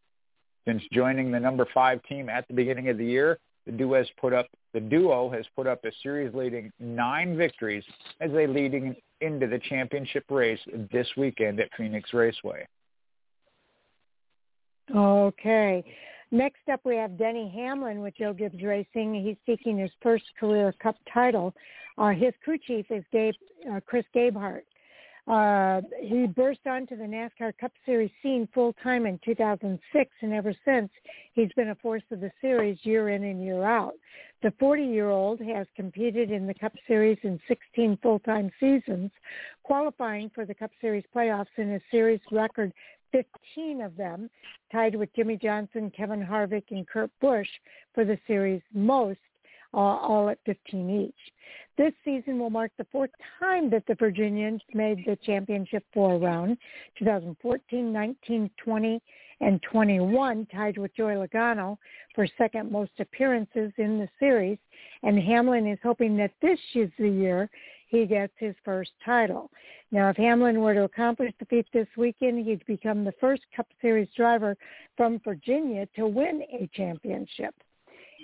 [0.67, 4.09] Since joining the number five team at the beginning of the year, the duo has
[4.21, 7.85] put up the duo has put up a series-leading nine victories
[8.21, 10.59] as they leading into the championship race
[10.91, 12.67] this weekend at Phoenix Raceway.
[14.95, 15.85] Okay.
[16.31, 19.15] Next up, we have Denny Hamlin with Joe Gibbs Racing.
[19.15, 21.55] He's seeking his first career Cup title.
[21.99, 23.35] Uh, his crew chief is Gabe,
[23.71, 24.63] uh, Chris Gabehart.
[25.29, 30.53] Uh, he burst onto the NASCAR Cup Series scene full time in 2006, and ever
[30.65, 30.91] since,
[31.35, 33.95] he's been a force of the series year in and year out.
[34.43, 39.13] The 40-year-old has competed in the Cup Series in 16 full-time seasons,
[39.63, 42.73] qualifying for the Cup Series playoffs in a series record
[43.13, 44.29] 15 of them,
[44.71, 47.49] tied with Jimmie Johnson, Kevin Harvick, and Kurt Busch
[47.95, 49.19] for the series most
[49.75, 51.33] uh, all at 15 each.
[51.79, 53.11] This season will mark the fourth
[53.41, 56.59] time that the Virginians made the championship four round,
[56.99, 59.03] 2014, 19, 20,
[59.41, 61.77] and 21, tied with Joey Logano
[62.15, 64.59] for second most appearances in the series.
[65.03, 67.51] And Hamlin is hoping that this is the year
[67.93, 69.51] he gets his first title.
[69.91, 73.69] Now, if Hamlin were to accomplish the feat this weekend, he'd become the first Cup
[73.83, 74.57] Series driver
[74.97, 77.55] from Virginia to win a championship.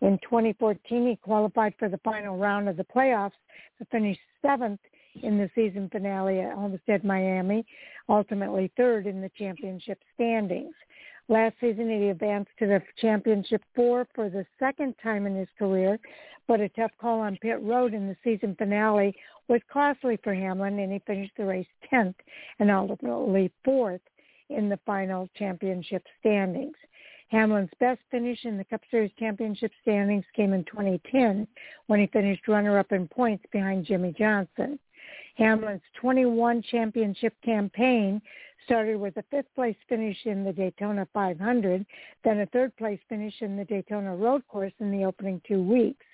[0.01, 3.33] In 2014, he qualified for the final round of the playoffs
[3.79, 4.81] to finish seventh
[5.23, 7.67] in the season finale at Homestead, Miami,
[8.09, 10.75] ultimately third in the championship standings.
[11.31, 15.99] Last season, he advanced to the championship four for the second time in his career,
[16.47, 19.15] but a tough call on pit road in the season finale
[19.47, 22.15] was costly for Hamlin, and he finished the race 10th
[22.59, 24.01] and ultimately fourth
[24.49, 26.77] in the final championship standings.
[27.31, 31.47] Hamlin's best finish in the Cup Series championship standings came in 2010
[31.89, 34.79] when he finished runner-up in points behind Jimmie Johnson.
[35.39, 38.21] Hamlin's 21 championship campaign
[38.65, 41.87] started with a fifth place finish in the Daytona 500,
[42.25, 46.05] then a third place finish in the Daytona Road Course in the opening two weeks.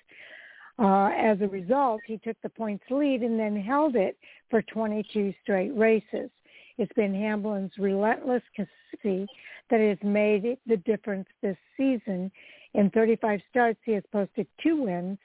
[0.77, 4.17] Uh, as a result, he took the points lead and then held it
[4.49, 6.29] for 22 straight races.
[6.77, 9.27] It's been Hamlin's relentless consistency
[9.69, 12.31] that has made the difference this season.
[12.73, 15.17] In 35 starts, he has posted two wins,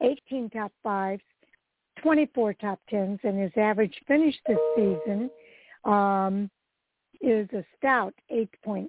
[0.00, 1.22] 18 top fives,
[2.02, 5.30] 24 top tens, and his average finish this season
[5.84, 6.50] um,
[7.20, 8.88] is a stout 8.6.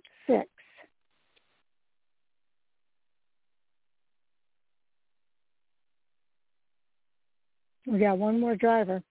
[7.88, 9.02] We got one more driver.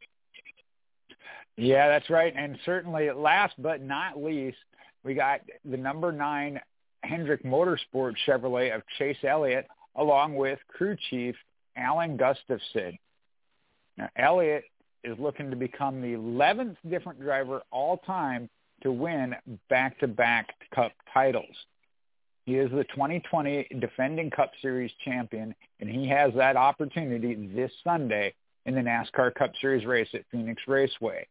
[1.57, 2.35] Yeah, that's right.
[2.37, 4.59] And certainly last but not least,
[5.03, 6.61] we got the number nine
[7.03, 11.35] Hendrick Motorsports Chevrolet of Chase Elliott along with crew chief
[11.77, 12.99] Alan Gustafson.
[13.97, 14.65] Now, Elliott
[15.05, 18.49] is looking to become the 11th different driver all time
[18.83, 19.35] to win
[19.71, 21.57] back-to-back Cup titles.
[22.45, 28.35] He is the 2020 defending Cup Series champion, and he has that opportunity this Sunday
[28.67, 31.27] in the NASCAR Cup Series race at Phoenix Raceway.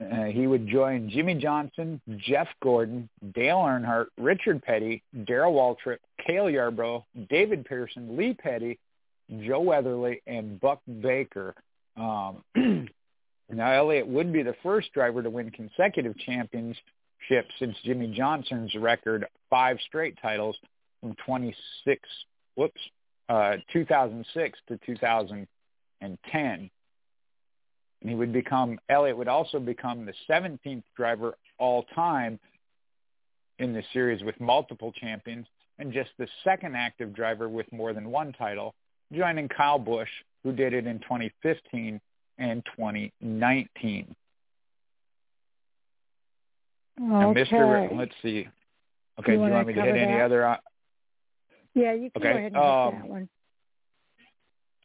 [0.00, 6.50] Uh, he would join Jimmie Johnson, Jeff Gordon, Dale Earnhardt, Richard Petty, Darrell Waltrip, Cale
[6.50, 8.78] Yarborough, David Pearson, Lee Petty,
[9.30, 11.54] Joe Weatherly, and Buck Baker.
[11.96, 12.42] Um,
[13.50, 16.80] now, Elliott would be the first driver to win consecutive championships
[17.58, 20.56] since Jimmie Johnson's record five straight titles
[21.00, 22.08] from 26,
[22.56, 22.80] whoops,
[23.28, 26.70] uh, 2006 to 2010
[28.02, 32.38] and he would become Elliott would also become the 17th driver all time
[33.58, 35.46] in the series with multiple champions
[35.78, 38.74] and just the second active driver with more than one title,
[39.12, 40.08] joining Kyle Busch,
[40.42, 42.00] who did it in 2015
[42.38, 44.16] and 2019.
[47.00, 47.06] Okay.
[47.06, 47.96] Now, Mr.
[47.96, 48.48] Let's see.
[49.18, 49.98] Okay, do you want, want me to hit that?
[49.98, 50.46] any other?
[50.46, 50.56] Uh,
[51.74, 52.32] yeah, you can okay.
[52.32, 53.28] go ahead and um, hit that one.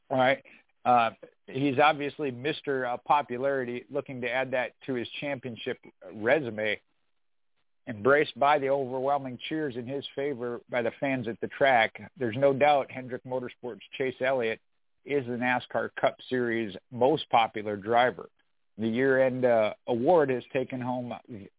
[0.10, 0.44] All right.
[0.86, 1.10] Uh,
[1.48, 2.88] he's obviously Mr.
[2.88, 5.78] Uh, popularity, looking to add that to his championship
[6.14, 6.80] resume.
[7.88, 12.36] Embraced by the overwhelming cheers in his favor by the fans at the track, there's
[12.36, 14.60] no doubt Hendrick Motorsports' Chase Elliott
[15.06, 18.30] is the NASCAR Cup Series most popular driver.
[18.78, 21.14] The year-end uh, award has taken home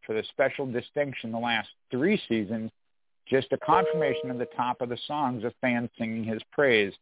[0.05, 2.71] for the special distinction the last three seasons,
[3.27, 6.93] just a confirmation of the top of the songs of fans singing his praise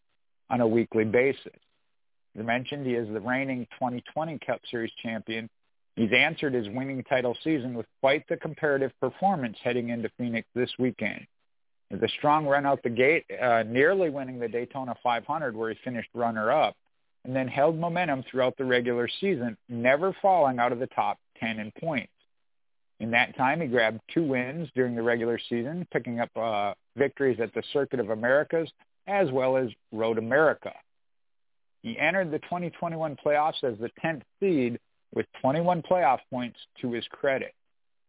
[0.51, 1.53] on a weekly basis.
[2.39, 5.51] As mentioned, he is the reigning 2020 Cup Series champion.
[5.97, 10.71] He's answered his winning title season with quite the comparative performance heading into Phoenix this
[10.79, 11.27] weekend.
[11.91, 15.79] With a strong run out the gate, uh, nearly winning the Daytona 500 where he
[15.83, 16.77] finished runner-up,
[17.25, 21.59] and then held momentum throughout the regular season, never falling out of the top 10
[21.59, 22.13] in points.
[23.01, 27.41] In that time, he grabbed two wins during the regular season, picking up uh, victories
[27.41, 28.71] at the Circuit of Americas
[29.07, 30.73] as well as Road America.
[31.83, 34.79] He entered the 2021 playoffs as the 10th seed
[35.17, 37.55] with 21 playoff points to his credit.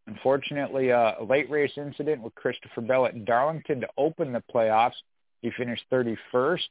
[0.06, 4.92] Unfortunately, uh, a late race incident with Christopher Bell at Darlington to open the playoffs.
[5.40, 6.68] He finished 31st,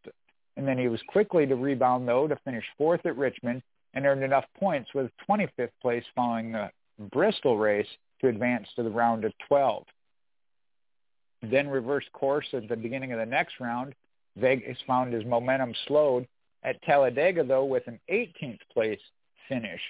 [0.55, 3.63] and then he was quickly to rebound, though, to finish fourth at Richmond
[3.95, 6.69] and earned enough points with 25th place following the
[7.11, 7.87] Bristol race
[8.21, 9.85] to advance to the round of 12.
[11.41, 13.95] Then reversed course at the beginning of the next round.
[14.35, 16.27] Vegas found his momentum slowed
[16.63, 18.99] at Talladega, though, with an 18th place
[19.47, 19.81] finish.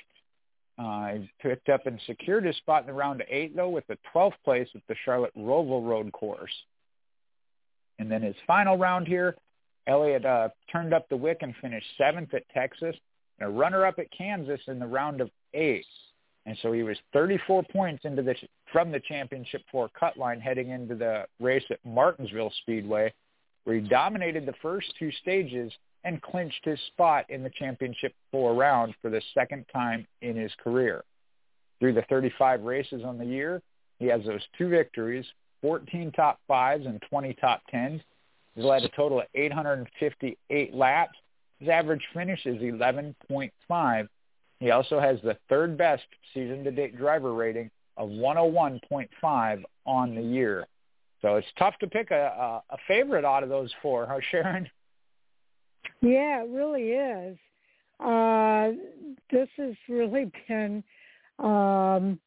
[0.78, 3.88] Uh, he picked up and secured his spot in the round of eight, though, with
[3.88, 6.54] the 12th place at the Charlotte Roval Road course.
[8.00, 9.36] And then his final round here,
[9.88, 12.96] Elliott uh, turned up the wick and finished seventh at Texas
[13.40, 15.86] and a runner-up at Kansas in the round of eight.
[16.46, 18.36] And so he was 34 points into the
[18.72, 23.14] from the championship four cut line heading into the race at Martinsville Speedway,
[23.64, 25.72] where he dominated the first two stages
[26.08, 30.54] and clinched his spot in the championship four round for the second time in his
[30.64, 31.04] career.
[31.82, 33.62] Through the 35 races on the year,
[34.00, 35.26] he has those two victories,
[35.62, 38.02] 14 top fives and 20 top tens.
[38.56, 41.18] He's led a total of 858 laps.
[41.60, 44.08] His average finish is 11.5.
[44.62, 50.66] He also has the third best season-to-date driver rating of 101.5 on the year.
[51.22, 54.70] So it's tough to pick a, a, a favorite out of those four, huh, Sharon?
[56.02, 57.38] Yeah, it really is.
[58.00, 58.72] Uh,
[59.32, 60.84] this has really been
[61.40, 62.20] um,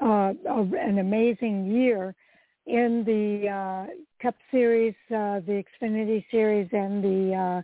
[0.00, 2.14] uh, an amazing year
[2.66, 3.92] in the uh,
[4.22, 7.62] Cup Series, uh, the Xfinity Series, and the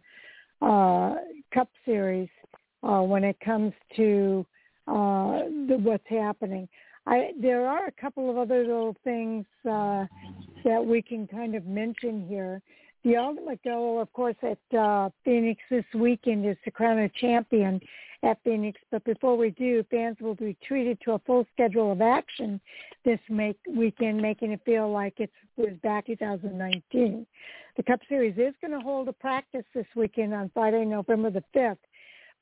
[0.62, 1.14] uh, uh,
[1.52, 2.28] Cup Series
[2.82, 4.46] uh, when it comes to
[4.88, 6.68] uh, the, what's happening.
[7.06, 10.06] I, there are a couple of other little things uh,
[10.64, 12.62] that we can kind of mention here.
[13.04, 17.78] The ultimate goal, of course, at uh, Phoenix this weekend is to crown a champion
[18.22, 18.80] at Phoenix.
[18.90, 22.58] But before we do, fans will be treated to a full schedule of action
[23.04, 27.26] this make, weekend, making it feel like it was back 2019.
[27.76, 31.44] The Cup Series is going to hold a practice this weekend on Friday, November the
[31.54, 31.76] 5th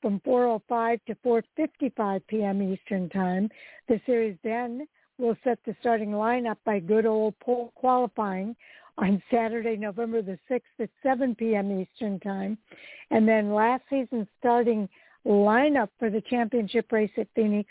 [0.01, 2.61] from 4.05 to 4.55 p.m.
[2.61, 3.49] Eastern Time.
[3.89, 4.87] The series then
[5.17, 8.55] will set the starting lineup by good old pole qualifying
[8.97, 11.81] on Saturday, November the 6th at 7 p.m.
[11.81, 12.57] Eastern Time.
[13.11, 14.87] And then last season's starting
[15.25, 17.69] lineup for the championship race at Phoenix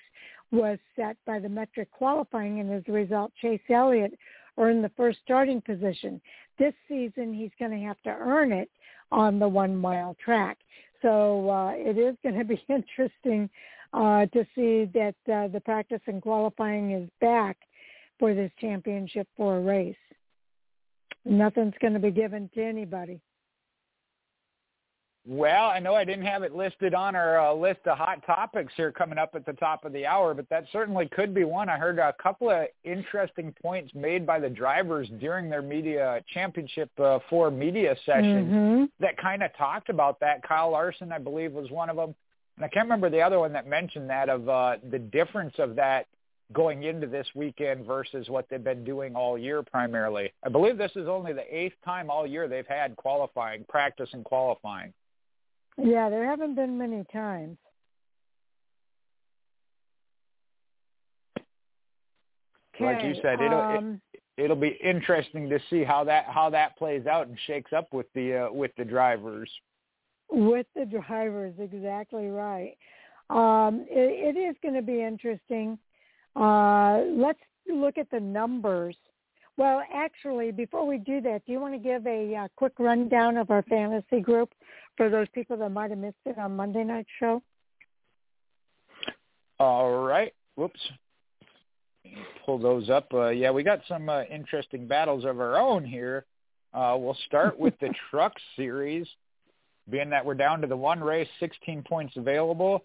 [0.50, 4.12] was set by the metric qualifying, and as a result, Chase Elliott
[4.58, 6.20] earned the first starting position.
[6.58, 8.70] This season, he's going to have to earn it
[9.10, 10.58] on the one-mile track.
[11.00, 13.48] So uh, it is going to be interesting
[13.92, 17.56] uh, to see that uh, the practice and qualifying is back
[18.18, 19.96] for this championship four race.
[21.24, 23.20] Nothing's going to be given to anybody.
[25.24, 28.72] Well, I know I didn't have it listed on our uh, list of hot topics
[28.76, 31.68] here coming up at the top of the hour, but that certainly could be one.
[31.68, 36.90] I heard a couple of interesting points made by the drivers during their media championship
[36.98, 38.84] uh, four media session mm-hmm.
[38.98, 40.42] that kind of talked about that.
[40.42, 42.16] Kyle Larson, I believe, was one of them,
[42.56, 45.76] and I can't remember the other one that mentioned that of uh, the difference of
[45.76, 46.06] that
[46.52, 50.32] going into this weekend versus what they've been doing all year primarily.
[50.44, 54.24] I believe this is only the eighth time all year they've had qualifying, practice and
[54.24, 54.92] qualifying.
[55.78, 57.56] Yeah, there haven't been many times.
[62.74, 64.00] Okay, like you said, it'll um,
[64.36, 67.92] it, will be interesting to see how that how that plays out and shakes up
[67.92, 69.50] with the uh, with the drivers.
[70.30, 72.74] With the drivers, exactly right.
[73.28, 75.78] Um, it, it is going to be interesting.
[76.34, 78.96] Uh, let's look at the numbers.
[79.58, 83.36] Well, actually, before we do that, do you want to give a uh, quick rundown
[83.36, 84.50] of our fantasy group
[84.96, 87.42] for those people that might have missed it on Monday night show?
[89.58, 90.32] All right.
[90.56, 90.80] Whoops.
[92.44, 93.12] Pull those up.
[93.12, 96.24] Uh, yeah, we got some uh, interesting battles of our own here.
[96.74, 99.06] Uh, we'll start with the Truck Series,
[99.88, 102.82] being that we're down to the one race, 16 points available.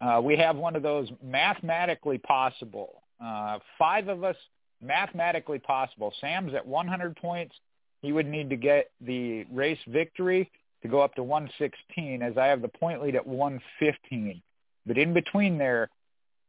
[0.00, 3.02] Uh, we have one of those mathematically possible.
[3.22, 4.36] Uh, five of us
[4.82, 6.12] mathematically possible.
[6.20, 7.54] Sam's at 100 points.
[8.02, 10.50] He would need to get the race victory
[10.82, 14.42] to go up to 116 as I have the point lead at 115.
[14.86, 15.88] But in between there,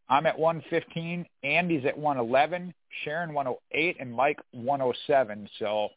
[0.10, 5.50] I'm at 115, Andy's at 111, Sharon 108, and Mike 107.
[5.60, 5.90] So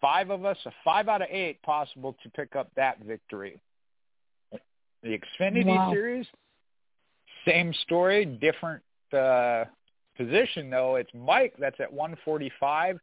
[0.00, 3.60] five of us, a five out of eight possible to pick up that victory.
[5.02, 5.92] The Xfinity wow.
[5.92, 6.26] Series,
[7.48, 9.64] same story, different uh,
[10.16, 10.96] position though.
[10.96, 12.98] It's Mike that's at 145.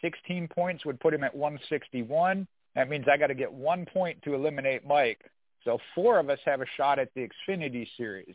[0.00, 2.46] 16 points would put him at 161.
[2.74, 5.20] That means I got to get one point to eliminate Mike.
[5.64, 8.34] So four of us have a shot at the Xfinity Series.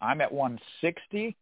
[0.00, 1.36] I'm at 160,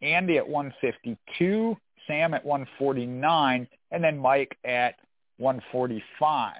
[0.00, 1.76] Andy at 152,
[2.06, 4.94] Sam at 149, and then Mike at
[5.36, 6.54] 145.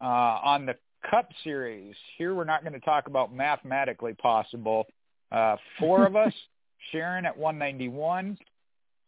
[0.00, 0.76] Uh, on the
[1.10, 1.94] Cup Series.
[2.18, 4.86] Here we're not going to talk about mathematically possible.
[5.32, 6.32] Uh, four of us,
[6.92, 8.38] Sharon at 191,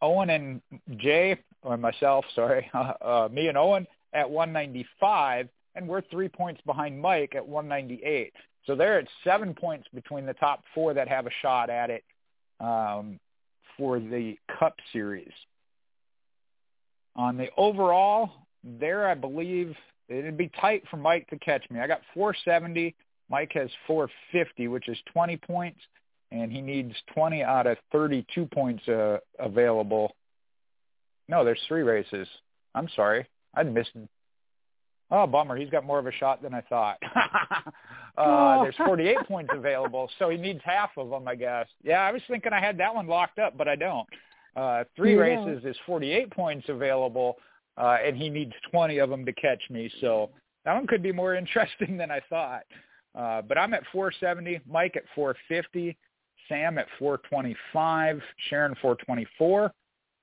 [0.02, 0.60] Owen and
[0.96, 7.00] Jay, or myself, sorry, uh, me and Owen at 195, and we're three points behind
[7.00, 8.32] Mike at 198.
[8.66, 12.04] So they're at seven points between the top four that have a shot at it
[12.60, 13.18] um,
[13.76, 15.32] for the Cup Series.
[17.16, 18.30] On the overall,
[18.62, 19.74] there I believe
[20.08, 21.80] it'd be tight for Mike to catch me.
[21.80, 22.94] I got 470.
[23.30, 25.80] Mike has 450, which is 20 points,
[26.30, 30.14] and he needs 20 out of 32 points uh, available.
[31.28, 32.28] No, there's three races.
[32.74, 33.26] I'm sorry.
[33.54, 33.90] I'd missed.
[35.10, 35.56] Oh, bummer.
[35.56, 36.98] He's got more of a shot than I thought.
[38.18, 41.66] uh, there's 48 points available, so he needs half of them, I guess.
[41.82, 44.06] Yeah, I was thinking I had that one locked up, but I don't.
[44.54, 45.20] Uh, three yeah.
[45.20, 47.36] races is 48 points available,
[47.76, 49.90] uh, and he needs 20 of them to catch me.
[50.00, 50.30] So
[50.64, 52.64] that one could be more interesting than I thought.
[53.14, 55.96] Uh, but I'm at 470, Mike at 450,
[56.48, 59.72] Sam at 425, Sharon 424,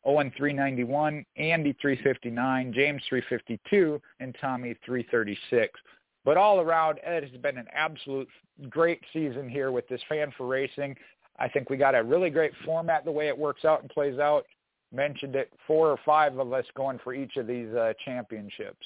[0.05, 5.79] Owen 391, Andy 359, James 352, and Tommy 336.
[6.23, 8.27] But all around, it has been an absolute
[8.69, 10.95] great season here with this Fan4Racing.
[11.37, 14.19] I think we got a really great format the way it works out and plays
[14.19, 14.45] out.
[14.91, 18.85] Mentioned it, four or five of us going for each of these uh, championships.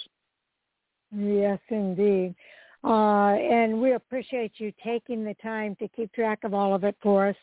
[1.15, 2.35] Yes, indeed.
[2.84, 6.95] Uh, and we appreciate you taking the time to keep track of all of it
[7.01, 7.35] for us.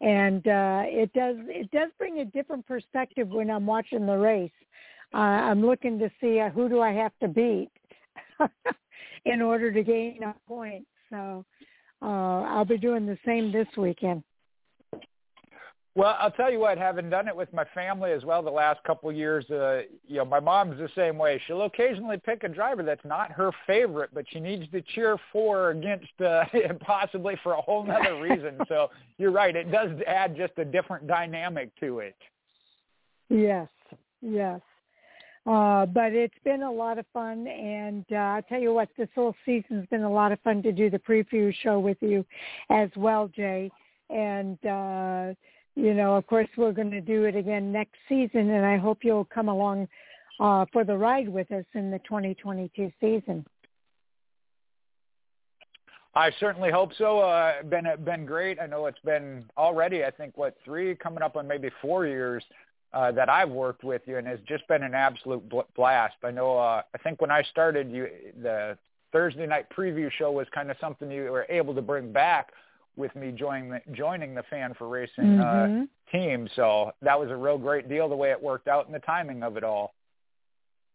[0.00, 4.50] And uh, it does it does bring a different perspective when I'm watching the race.
[5.14, 7.70] Uh, I'm looking to see uh, who do I have to beat
[9.24, 10.86] in order to gain a point.
[11.08, 11.44] So
[12.02, 14.22] uh, I'll be doing the same this weekend.
[15.96, 18.82] Well, I'll tell you what, having done it with my family as well the last
[18.82, 21.40] couple of years, uh, you know, my mom's the same way.
[21.46, 25.60] She'll occasionally pick a driver that's not her favorite, but she needs to cheer for
[25.66, 26.44] or against, uh,
[26.80, 28.58] possibly for a whole other reason.
[28.66, 29.54] so you're right.
[29.54, 32.16] It does add just a different dynamic to it.
[33.28, 33.68] Yes,
[34.20, 34.60] yes.
[35.46, 39.08] Uh, but it's been a lot of fun, and uh, I'll tell you what, this
[39.14, 42.24] whole season's been a lot of fun to do the preview show with you
[42.70, 43.70] as well, Jay.
[44.10, 45.34] And uh,
[45.76, 48.98] you know, of course, we're going to do it again next season, and I hope
[49.02, 49.88] you'll come along
[50.40, 53.44] uh, for the ride with us in the 2022 season.
[56.16, 57.18] I certainly hope so.
[57.18, 58.60] Uh, been been great.
[58.60, 60.04] I know it's been already.
[60.04, 62.44] I think what three coming up on maybe four years
[62.92, 65.42] uh, that I've worked with you, and it's just been an absolute
[65.74, 66.14] blast.
[66.22, 66.56] I know.
[66.56, 68.08] Uh, I think when I started, you
[68.40, 68.78] the
[69.10, 72.52] Thursday night preview show was kind of something you were able to bring back
[72.96, 75.82] with me joining the, joining the Fan4Racing uh, mm-hmm.
[75.82, 76.48] uh, team.
[76.56, 79.42] So that was a real great deal the way it worked out and the timing
[79.42, 79.94] of it all.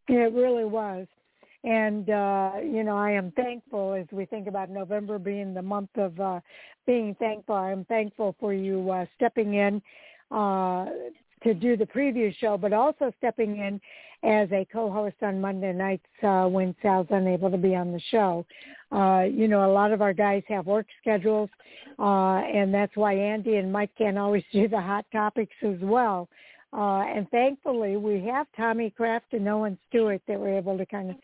[0.07, 1.07] It really was.
[1.63, 5.89] And, uh, you know, I am thankful as we think about November being the month
[5.95, 6.39] of uh,
[6.88, 7.55] being thankful.
[7.55, 9.81] I'm thankful for you uh, stepping in
[10.31, 10.85] uh,
[11.43, 13.81] to do the preview show, but also stepping in
[14.24, 18.46] as a co-host on Monday nights uh, when Sal's unable to be on the show.
[18.91, 21.50] Uh, you know, a lot of our guys have work schedules,
[22.00, 26.28] uh, and that's why Andy and Mike can't always do the hot topics as well.
[26.72, 31.10] Uh, and thankfully, we have Tommy Kraft and Owen Stewart that were able to kind
[31.10, 31.16] of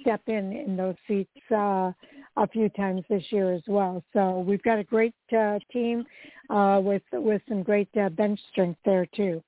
[0.00, 1.92] step in in those seats uh,
[2.36, 4.02] a few times this year as well.
[4.12, 6.04] So we've got a great uh, team
[6.50, 9.42] uh, with with some great uh, bench strength there too.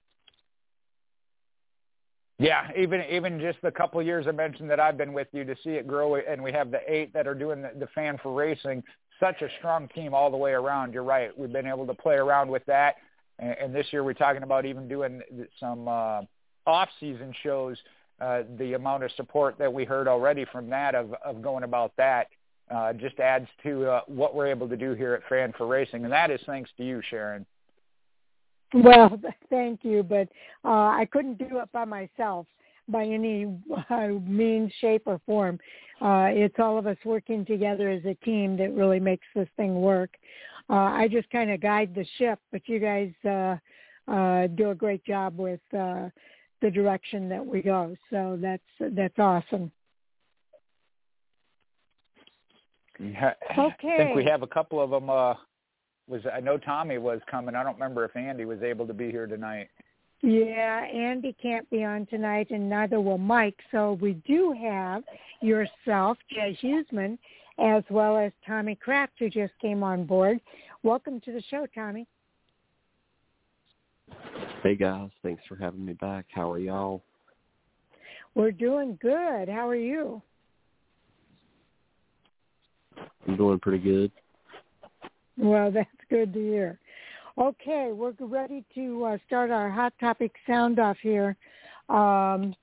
[2.42, 5.44] Yeah, even even just the couple of years I mentioned that I've been with you
[5.44, 8.82] to see it grow, and we have the eight that are doing the, the Fan4Racing.
[9.20, 10.92] Such a strong team all the way around.
[10.92, 11.30] You're right.
[11.38, 12.96] We've been able to play around with that,
[13.38, 15.20] and, and this year we're talking about even doing
[15.60, 16.22] some uh,
[16.66, 17.76] off-season shows.
[18.20, 21.92] Uh, the amount of support that we heard already from that of of going about
[21.96, 22.26] that
[22.74, 26.32] uh, just adds to uh, what we're able to do here at Fan4Racing, and that
[26.32, 27.46] is thanks to you, Sharon.
[28.74, 29.20] Well,
[29.50, 30.28] thank you, but
[30.64, 32.46] uh, I couldn't do it by myself
[32.88, 33.46] by any
[33.90, 35.58] uh, means, shape, or form.
[36.00, 39.80] Uh, it's all of us working together as a team that really makes this thing
[39.80, 40.10] work.
[40.68, 43.56] Uh, I just kind of guide the ship, but you guys uh,
[44.10, 46.08] uh, do a great job with uh,
[46.60, 47.94] the direction that we go.
[48.10, 48.62] So that's
[48.94, 49.70] that's awesome.
[52.98, 53.94] Yeah, okay.
[53.94, 55.34] I think we have a couple of them uh,
[56.08, 57.54] was I know Tommy was coming.
[57.54, 59.68] I don't remember if Andy was able to be here tonight.
[60.22, 63.58] Yeah, Andy can't be on tonight, and neither will Mike.
[63.72, 65.02] So we do have
[65.40, 67.18] yourself, Jay Husmann,
[67.58, 70.38] as well as Tommy Kraft, who just came on board.
[70.84, 72.06] Welcome to the show, Tommy.
[74.62, 76.26] Hey guys, thanks for having me back.
[76.30, 77.02] How are y'all?
[78.36, 79.48] We're doing good.
[79.48, 80.22] How are you?
[83.26, 84.12] I'm doing pretty good.
[85.36, 86.78] Well, that's good to hear.
[87.38, 91.36] Okay, we're ready to uh, start our hot topic sound off here.
[91.88, 92.54] Um,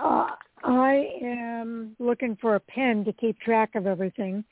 [0.00, 0.28] uh,
[0.64, 4.42] I am looking for a pen to keep track of everything,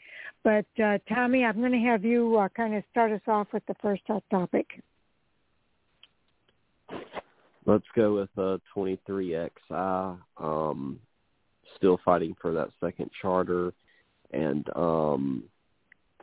[0.45, 3.65] but uh, Tommy, I'm going to have you uh, kind of start us off with
[3.67, 4.83] the first hot topic.
[7.65, 10.19] Let's go with uh, 23XI.
[10.37, 10.99] Um,
[11.77, 13.73] still fighting for that second charter,
[14.33, 15.45] and um,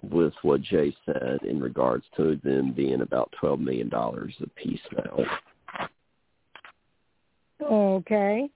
[0.02, 5.26] with what Jay said in regards to them being about $12 million a piece now.
[7.62, 8.50] Okay.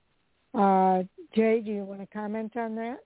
[0.54, 1.04] Uh,
[1.36, 3.00] Jay, do you want to comment on that?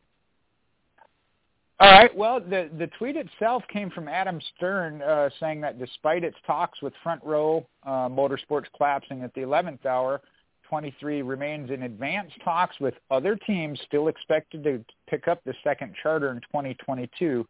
[1.79, 2.15] All right.
[2.15, 6.81] Well, the the tweet itself came from Adam Stern uh, saying that despite its talks
[6.81, 10.21] with Front Row uh, Motorsports collapsing at the 11th hour,
[10.69, 15.93] 23 remains in advanced talks with other teams still expected to pick up the second
[16.01, 17.47] charter in 2022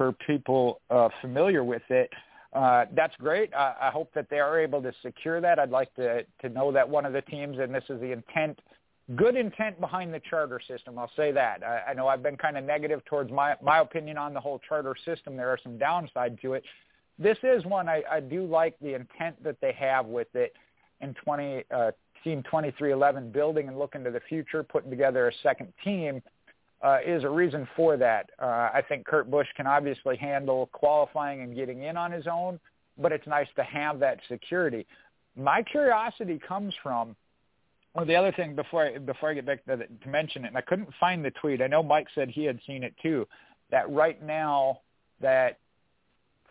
[0.00, 2.08] for people uh, familiar with it.
[2.54, 3.52] Uh, that's great.
[3.52, 5.58] I, I hope that they are able to secure that.
[5.58, 8.58] I'd like to, to know that one of the teams, and this is the intent,
[9.14, 10.98] good intent behind the charter system.
[10.98, 11.62] I'll say that.
[11.62, 14.58] I, I know I've been kind of negative towards my, my opinion on the whole
[14.66, 15.36] charter system.
[15.36, 16.64] There are some downside to it.
[17.18, 20.54] This is one I, I do like the intent that they have with it
[21.02, 21.90] in 20, uh,
[22.24, 26.22] Team 23XI building and looking to the future, putting together a second team
[26.82, 28.30] uh, is a reason for that.
[28.40, 32.58] Uh, I think Kurt Busch can obviously handle qualifying and getting in on his own,
[32.98, 34.86] but it's nice to have that security.
[35.36, 37.14] My curiosity comes from,
[37.94, 40.48] well, the other thing before I, before I get back to, the, to mention it,
[40.48, 41.60] and I couldn't find the tweet.
[41.60, 43.26] I know Mike said he had seen it too.
[43.70, 44.80] That right now,
[45.20, 45.58] that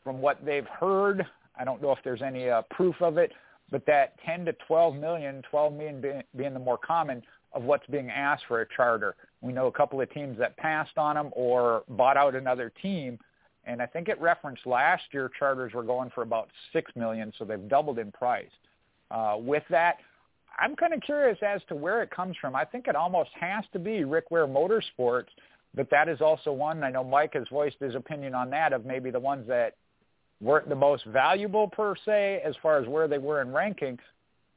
[0.03, 1.25] from what they've heard,
[1.57, 3.31] I don't know if there's any uh, proof of it,
[3.71, 7.21] but that 10 to 12 million, 12 million being, being the more common
[7.53, 9.15] of what's being asked for a charter.
[9.41, 13.19] We know a couple of teams that passed on them or bought out another team.
[13.65, 17.45] And I think it referenced last year charters were going for about six million, so
[17.45, 18.49] they've doubled in price.
[19.11, 19.97] Uh, with that,
[20.57, 22.55] I'm kind of curious as to where it comes from.
[22.55, 25.27] I think it almost has to be Rick Ware Motorsports,
[25.73, 26.83] but that is also one.
[26.83, 29.75] I know Mike has voiced his opinion on that of maybe the ones that
[30.41, 33.99] weren't the most valuable per se as far as where they were in ranking,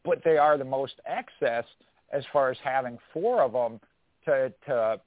[0.05, 1.65] but they are the most excess
[2.13, 3.81] as far as having four of them
[4.25, 5.01] to to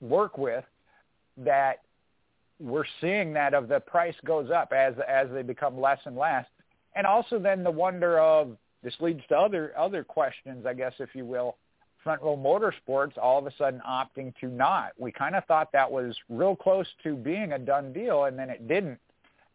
[0.00, 0.64] work with
[1.36, 1.82] that
[2.60, 6.46] we're seeing that of the price goes up as as they become less and less.
[6.94, 11.14] And also then the wonder of this leads to other other questions i guess if
[11.14, 11.56] you will
[12.02, 14.92] front row motorsports all of a sudden opting to not.
[14.98, 18.50] We kind of thought that was real close to being a done deal and then
[18.50, 18.98] it didn't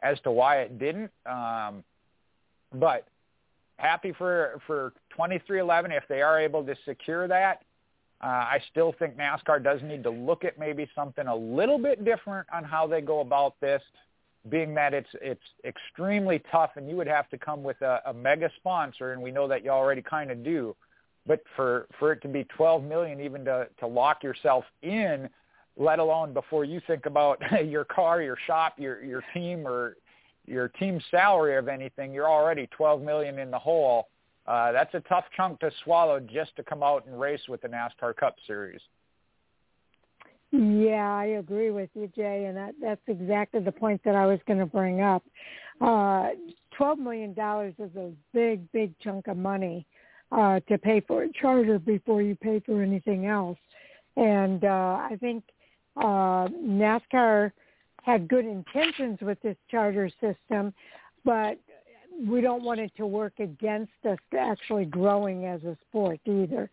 [0.02, 1.12] as to why it didn't.
[1.26, 1.84] Um
[2.74, 3.08] but
[3.78, 7.64] happy for for 23XI if they are able to secure that.
[8.24, 12.06] Uh, I still think NASCAR does need to look at maybe something a little bit
[12.06, 13.82] different on how they go about this,
[14.50, 18.14] being that it's it's extremely tough, and you would have to come with a, a
[18.14, 20.74] mega sponsor, and we know that you already kind of do.
[21.28, 25.28] But for for it to be 12 million, even to to lock yourself in,
[25.76, 29.98] let alone before you think about your car, your shop, your your team, or
[30.48, 34.08] your team salary of anything, you're already 12 million in the hole.
[34.46, 37.68] Uh, that's a tough chunk to swallow just to come out and race with the
[37.68, 38.82] NASCAR Cup Series.
[40.52, 44.40] Yeah, I agree with you, Jay, and that, that's exactly the point that I was
[44.46, 45.24] going to bring up.
[45.82, 46.30] Uh,
[46.78, 49.86] Twelve million dollars is a big, big chunk of money
[50.32, 53.60] uh, to pay for a charter before you pay for anything else,
[54.18, 55.44] and uh, I think
[55.98, 57.52] uh, NASCAR
[58.02, 60.74] had good intentions with this charter system,
[61.24, 61.60] but
[62.28, 66.70] we don't want it to work against us actually growing as a sport either.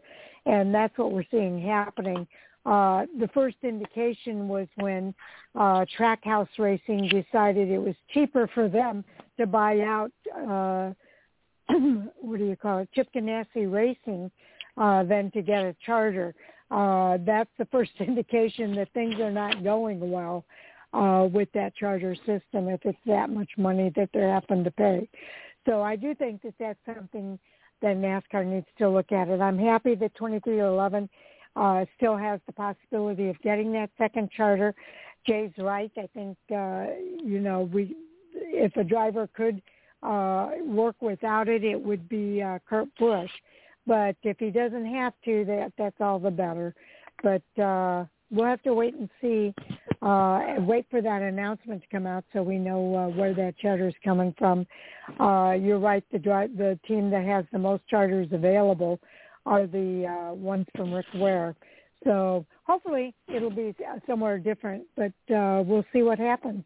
[0.46, 2.26] And that's what we're seeing happening.
[2.66, 5.14] Uh, the first indication was when
[5.54, 9.04] uh, Trackhouse Racing decided it was cheaper for them
[9.38, 10.92] to buy out, uh,
[12.20, 14.30] what do you call it, Chip Ganassi Racing
[14.76, 16.34] uh, than to get a charter.
[16.70, 20.44] Uh, that's the first indication that things are not going well uh,
[20.92, 25.08] with that charter system if it's that much money that they're having to pay.
[25.66, 27.38] So I do think that that's something
[27.82, 29.40] that NASCAR needs to look at it.
[29.40, 31.08] I'm happy that 23XI
[31.56, 34.74] uh, still has the possibility of getting that second charter.
[35.26, 35.90] Jay's right.
[35.96, 36.86] I think uh,
[37.22, 37.94] you know we
[38.34, 39.60] if a driver could
[40.02, 43.30] uh, work without it, it would be uh, Kurt Busch.
[43.86, 46.74] But if he doesn't have to, that that's all the better.
[47.22, 49.54] But uh, we'll have to wait and see
[50.02, 53.88] uh, wait for that announcement to come out so we know uh, where that charter
[53.88, 54.66] is coming from.
[55.18, 56.04] Uh, you're right.
[56.12, 58.98] The the team that has the most charters available
[59.46, 61.54] are the uh, ones from Rick Ware.
[62.04, 63.74] So hopefully it'll be
[64.06, 66.64] somewhere different, but uh, we'll see what happens.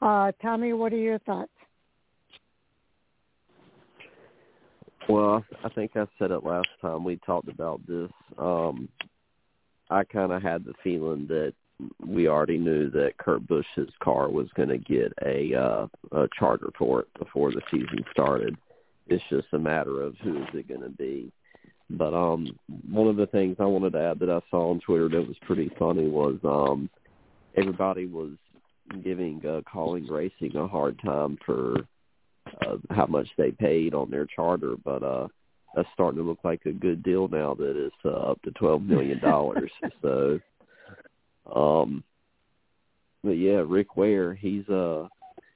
[0.00, 1.50] Uh, Tommy, what are your thoughts?
[5.08, 8.10] Well, I think I said it last time we talked about this.
[8.36, 8.88] Um,
[9.90, 11.54] I kind of had the feeling that
[12.04, 16.70] we already knew that Kurt Busch's car was going to get a, uh, a charter
[16.76, 18.56] for it before the season started.
[19.06, 21.32] It's just a matter of who is it going to be.
[21.90, 22.58] But um,
[22.90, 25.36] one of the things I wanted to add that I saw on Twitter that was
[25.42, 26.90] pretty funny was um,
[27.56, 28.32] everybody was
[29.02, 31.76] giving uh, Kaulig Racing a hard time for
[32.66, 35.28] uh, how much they paid on their charter, but uh,
[35.74, 38.82] that's starting to look like a good deal now that it's uh, up to twelve
[38.82, 39.70] million dollars.
[40.02, 40.40] so,
[41.54, 42.04] um,
[43.24, 45.08] but yeah, Rick Ware, he's uh,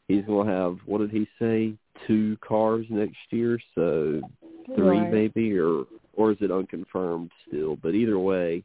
[0.09, 1.75] he's gonna have what did he say?
[2.07, 4.21] Two cars next year, so
[4.75, 5.13] three right.
[5.13, 7.77] maybe, or or is it unconfirmed still?
[7.77, 8.65] But either way,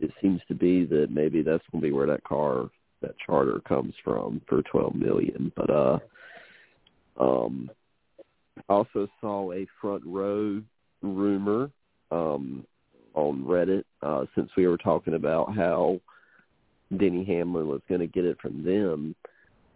[0.00, 2.68] it seems to be that maybe that's to be where that car,
[3.02, 5.52] that charter comes from for twelve million.
[5.56, 5.98] But uh,
[7.18, 7.70] um,
[8.68, 10.62] also saw a front row
[11.02, 11.70] rumor
[12.10, 12.66] um,
[13.14, 16.00] on Reddit uh, since we were talking about how
[16.96, 19.14] Denny Hamlin was going to get it from them.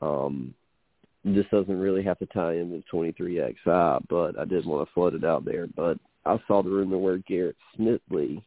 [0.03, 0.55] Um,
[1.25, 5.15] this doesn't really have to tie in with 23XI, but I did want to float
[5.15, 5.67] it out there.
[5.67, 8.43] But I saw the rumor where Garrett Smithley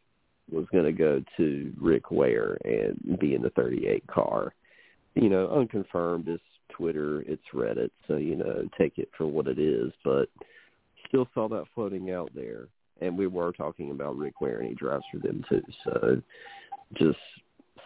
[0.50, 4.54] was going to go to Rick Ware and be in the 38 car.
[5.14, 6.28] You know, unconfirmed.
[6.28, 9.92] It's Twitter, it's Reddit, so you know, take it for what it is.
[10.04, 10.28] But
[11.08, 12.66] still saw that floating out there,
[13.00, 15.62] and we were talking about Rick Ware, and he drives for them too.
[15.84, 16.20] So
[16.94, 17.18] just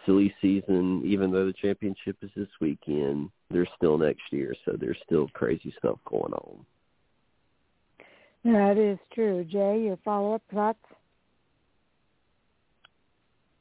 [0.05, 1.03] silly season.
[1.05, 5.73] Even though the championship is this weekend, there's still next year, so there's still crazy
[5.77, 6.65] stuff going on.
[8.45, 9.43] That is true.
[9.43, 10.79] Jay, your follow-up thoughts?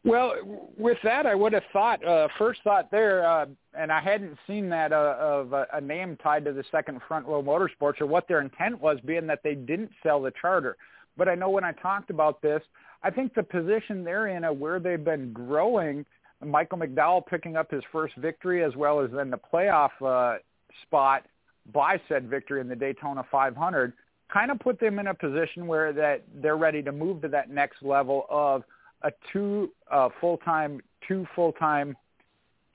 [0.05, 0.35] Well,
[0.79, 3.47] with that, I would have thought uh, first thought there, uh,
[3.77, 7.27] and I hadn't seen that uh, of a, a name tied to the second front
[7.27, 10.77] row motorsports or what their intent was, being that they didn't sell the charter.
[11.17, 12.63] But I know when I talked about this,
[13.03, 16.07] I think the position they're in, of where they've been growing,
[16.45, 20.39] Michael McDowell picking up his first victory, as well as then the playoff uh,
[20.83, 21.25] spot
[21.73, 23.93] by said victory in the Daytona 500,
[24.33, 27.51] kind of put them in a position where that they're ready to move to that
[27.51, 28.63] next level of
[29.03, 31.97] a two uh, full-time, two full-time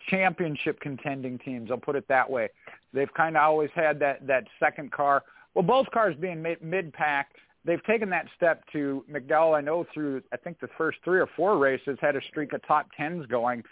[0.09, 1.71] championship contending teams.
[1.71, 2.49] I'll put it that way.
[2.93, 5.23] They've kind of always had that that second car.
[5.53, 7.29] Well, both cars being mid-pack,
[7.65, 9.57] they've taken that step to McDowell.
[9.57, 12.65] I know through I think the first three or four races had a streak of
[12.67, 13.63] top tens going.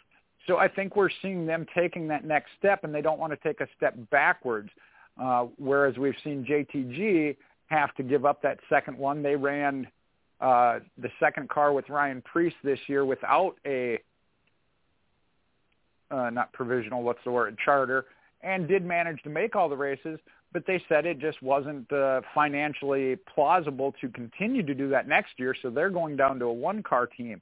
[0.48, 3.38] So I think we're seeing them taking that next step, and they don't want to
[3.48, 4.70] take a step backwards.
[5.22, 7.36] Uh, whereas we've seen JTG
[7.68, 9.22] have to give up that second one.
[9.22, 9.88] They ran
[10.40, 14.00] uh, the second car with Ryan Preece this year without a
[16.10, 18.06] uh, not provisional, what's the word, charter,
[18.42, 20.20] and did manage to make all the races,
[20.54, 25.34] but they said it just wasn't uh, financially plausible to continue to do that next
[25.38, 27.42] year, so they're going down to a one-car team.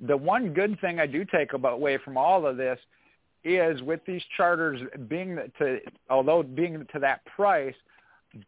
[0.00, 2.78] The one good thing I do take away from all of this
[3.44, 5.78] is with these charters being to,
[6.10, 7.74] although being to that price,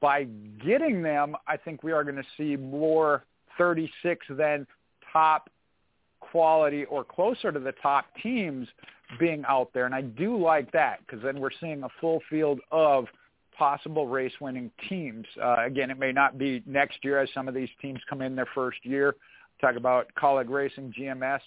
[0.00, 0.24] by
[0.64, 3.24] getting them, I think we are going to see more
[3.58, 4.66] 36 then
[5.12, 5.50] top
[6.20, 8.68] quality or closer to the top teams
[9.18, 9.86] being out there.
[9.86, 13.06] And I do like that because then we're seeing a full field of
[13.56, 15.26] possible race winning teams.
[15.42, 18.34] Uh, again, it may not be next year as some of these teams come in
[18.34, 19.14] their first year.
[19.60, 21.40] Talk about Kaulig Racing, GMS,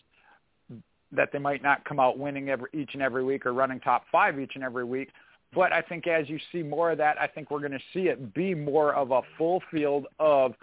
[1.12, 4.04] that they might not come out winning every, each and every week or running top
[4.12, 5.10] five each and every week.
[5.54, 8.08] But I think as you see more of that, I think we're going to see
[8.08, 10.54] it be more of a full field of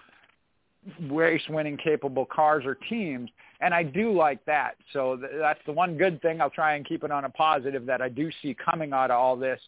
[1.08, 3.30] race winning capable cars or teams
[3.60, 4.76] and I do like that.
[4.92, 6.40] So th- that's the one good thing.
[6.40, 9.18] I'll try and keep it on a positive that I do see coming out of
[9.18, 9.60] all this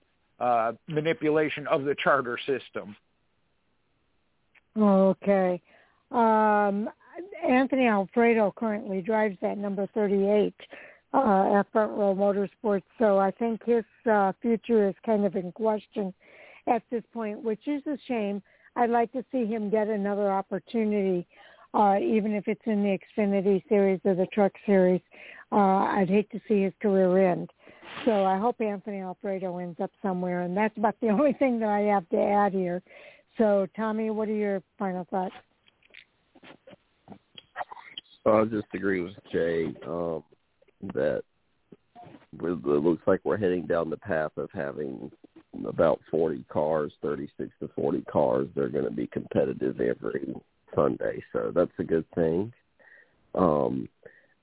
[0.42, 2.96] uh, manipulation of the charter system.
[4.76, 5.62] Okay.
[6.10, 6.90] Um,
[7.48, 10.52] Anthony Alfredo currently drives that number 38
[11.14, 15.52] uh, at Front Row Motorsports, so I think his uh, future is kind of in
[15.52, 16.12] question
[16.66, 18.42] at this point, which is a shame
[18.74, 21.26] I'd like to see him get another opportunity,
[21.74, 25.02] uh, even if it's in the Xfinity series or the Truck series.
[25.50, 27.50] Uh, I'd hate to see his career end.
[28.04, 31.68] So I hope Anthony Alfredo ends up somewhere, and that's about the only thing that
[31.68, 32.82] I have to add here.
[33.38, 35.34] So, Tommy, what are your final thoughts?
[38.24, 40.22] I just agree with Jay um,
[40.94, 41.22] that
[42.40, 45.10] it looks like we're heading down the path of having
[45.66, 48.48] about 40 cars, 36 to 40 cars.
[48.54, 50.34] They're going to be competitive every
[50.74, 52.52] Sunday, so that's a good thing.
[53.34, 53.88] Um,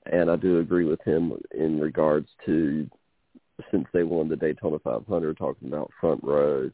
[0.06, 2.88] and I do agree with him in regards to
[3.70, 6.70] since they won the Daytona 500, talking about front row.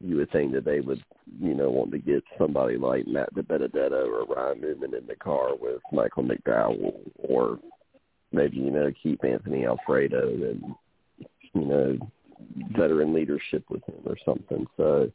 [0.00, 1.02] You would think that they would,
[1.40, 5.56] you know, want to get somebody like Matt DiBenedetto or Ryan Newman in the car
[5.58, 7.58] with Michael McDowell, or
[8.32, 10.74] maybe you know keep Anthony Alfredo and
[11.54, 11.98] you know
[12.76, 14.66] veteran leadership with him or something.
[14.76, 15.10] So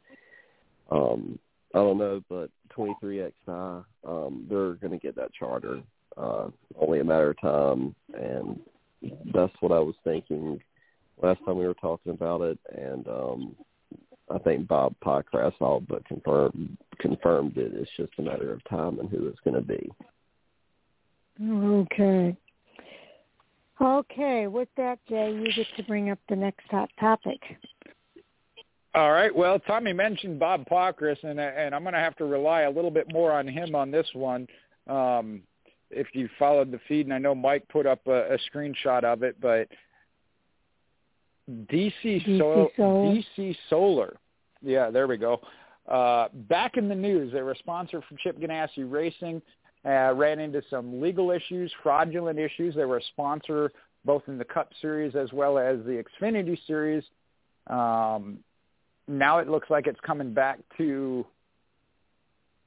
[0.90, 1.38] um
[1.74, 5.80] I don't know, but 23XI, um, they're going to get that charter.
[6.16, 6.48] Uh,
[6.78, 8.60] only a matter of time, and
[9.32, 10.60] that's what I was thinking
[11.22, 12.58] last time we were talking about it.
[12.76, 13.56] And um,
[14.30, 17.72] I think Bob Pockrass all but confirmed confirmed it.
[17.74, 19.90] It's just a matter of time and who it's going to be.
[21.42, 22.36] Okay.
[23.80, 27.40] Okay, with that, Jay, you get to bring up the next hot topic.
[28.94, 29.34] All right.
[29.34, 32.90] Well, Tommy mentioned Bob Pockrass, and and I'm going to have to rely a little
[32.90, 34.46] bit more on him on this one.
[34.86, 35.42] Um,
[35.90, 39.22] if you followed the feed, and I know Mike put up a, a screenshot of
[39.22, 39.68] it, but
[41.50, 43.14] DC, DC Solar, Solar.
[43.14, 44.16] DC Solar,
[44.62, 45.40] yeah, there we go.
[45.88, 49.42] Uh, back in the news, they were a sponsor for Chip Ganassi Racing.
[49.84, 52.74] Uh, ran into some legal issues, fraudulent issues.
[52.76, 53.72] They were a sponsor
[54.04, 57.02] both in the Cup Series as well as the Xfinity Series.
[57.68, 58.38] Um,
[59.08, 61.26] now it looks like it's coming back to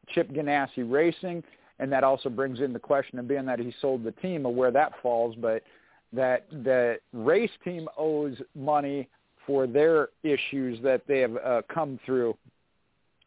[0.09, 1.43] Chip Ganassi Racing,
[1.79, 4.53] and that also brings in the question of being that he sold the team of
[4.53, 5.63] where that falls, but
[6.15, 9.07] that the race team owes money
[9.45, 12.35] for their issues that they have uh, come through.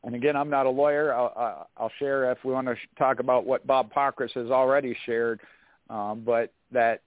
[0.04, 1.14] And again, I'm not a lawyer.
[1.14, 5.40] I'll, I'll share if we want to talk about what Bob Pockrass has already shared,
[5.90, 7.02] um, but that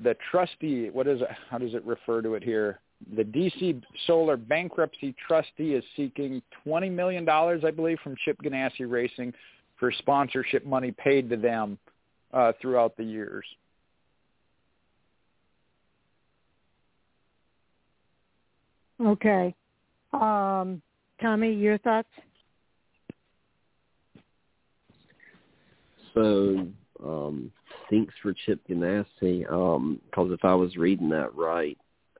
[0.00, 1.28] the trustee, what is it?
[1.50, 2.80] How does it refer to it here?
[3.14, 9.32] the DC Solar bankruptcy trustee is seeking $20 million, I believe, from Chip Ganassi Racing
[9.78, 11.78] for sponsorship money paid to them
[12.32, 13.44] uh, throughout the years.
[19.00, 19.54] Okay.
[20.12, 20.80] Um,
[21.20, 22.08] Tommy, your thoughts?
[26.14, 26.66] So,
[27.04, 27.52] um,
[27.90, 29.04] thanks for Chip Ganassi.
[29.40, 30.00] Because um,
[30.32, 31.76] if I was reading that right,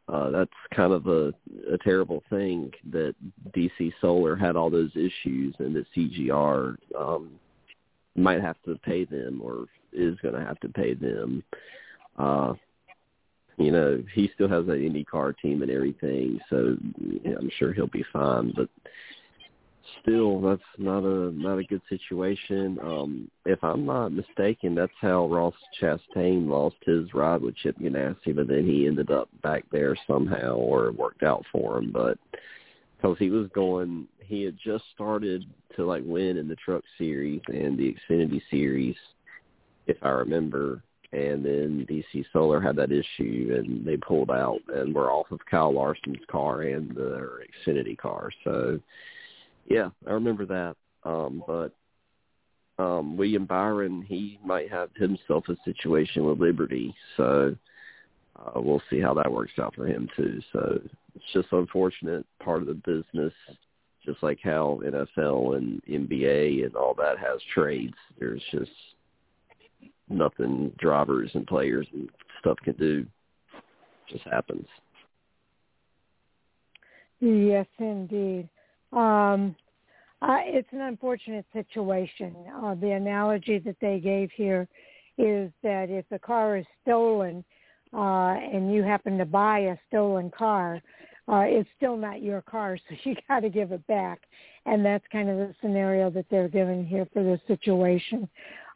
[0.08, 1.32] uh, that's kind of a,
[1.72, 3.14] a terrible thing that
[3.56, 7.30] DC Solar had all those issues and that CGR um,
[8.14, 11.42] might have to pay them or is going to have to pay them.
[12.18, 12.54] Uh,
[13.56, 16.76] you know, he still has an IndyCar team and everything, so
[17.24, 18.52] yeah, I'm sure he'll be fine.
[18.54, 18.68] But
[20.00, 22.78] still, that's not a not a good situation.
[22.82, 28.34] Um, if I'm not mistaken, that's how Ross Chastain lost his ride with Chip Ganassi,
[28.34, 31.90] but then he ended up back there somehow, or it worked out for him.
[31.92, 32.18] But
[32.96, 35.44] because he was going, he had just started
[35.76, 38.96] to like win in the Truck Series and the Xfinity Series,
[39.86, 40.82] if I remember.
[41.12, 45.40] And then DC Solar had that issue, and they pulled out and were off of
[45.48, 48.30] Kyle Larson's car and the Xfinity car.
[48.44, 48.80] So
[49.68, 50.76] yeah, I remember that.
[51.04, 51.72] Um, but
[52.82, 57.56] um, William Byron, he might have himself a situation with Liberty, so
[58.36, 60.40] uh, we'll see how that works out for him too.
[60.52, 60.80] So
[61.14, 63.32] it's just unfortunate part of the business,
[64.04, 67.94] just like how NFL and NBA and all that has trades.
[68.18, 68.70] There's just
[70.08, 72.08] nothing drivers and players and
[72.40, 73.06] stuff can do.
[74.08, 74.66] just happens.
[77.20, 78.48] Yes, indeed.
[78.92, 79.56] Um,
[80.22, 82.34] uh, it's an unfortunate situation.
[82.62, 84.68] Uh, the analogy that they gave here
[85.18, 87.44] is that if the car is stolen
[87.94, 90.82] uh, and you happen to buy a stolen car,
[91.28, 94.20] uh, it's still not your car, so you got to give it back.
[94.64, 98.28] And that's kind of the scenario that they're given here for this situation.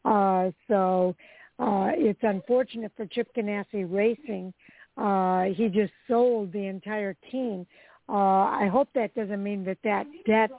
[0.05, 1.15] Uh, so
[1.59, 4.53] uh, it's unfortunate for Chip Ganassi Racing.
[4.97, 7.67] Uh, he just sold the entire team
[8.11, 10.51] uh, I hope that doesn't mean that that debt.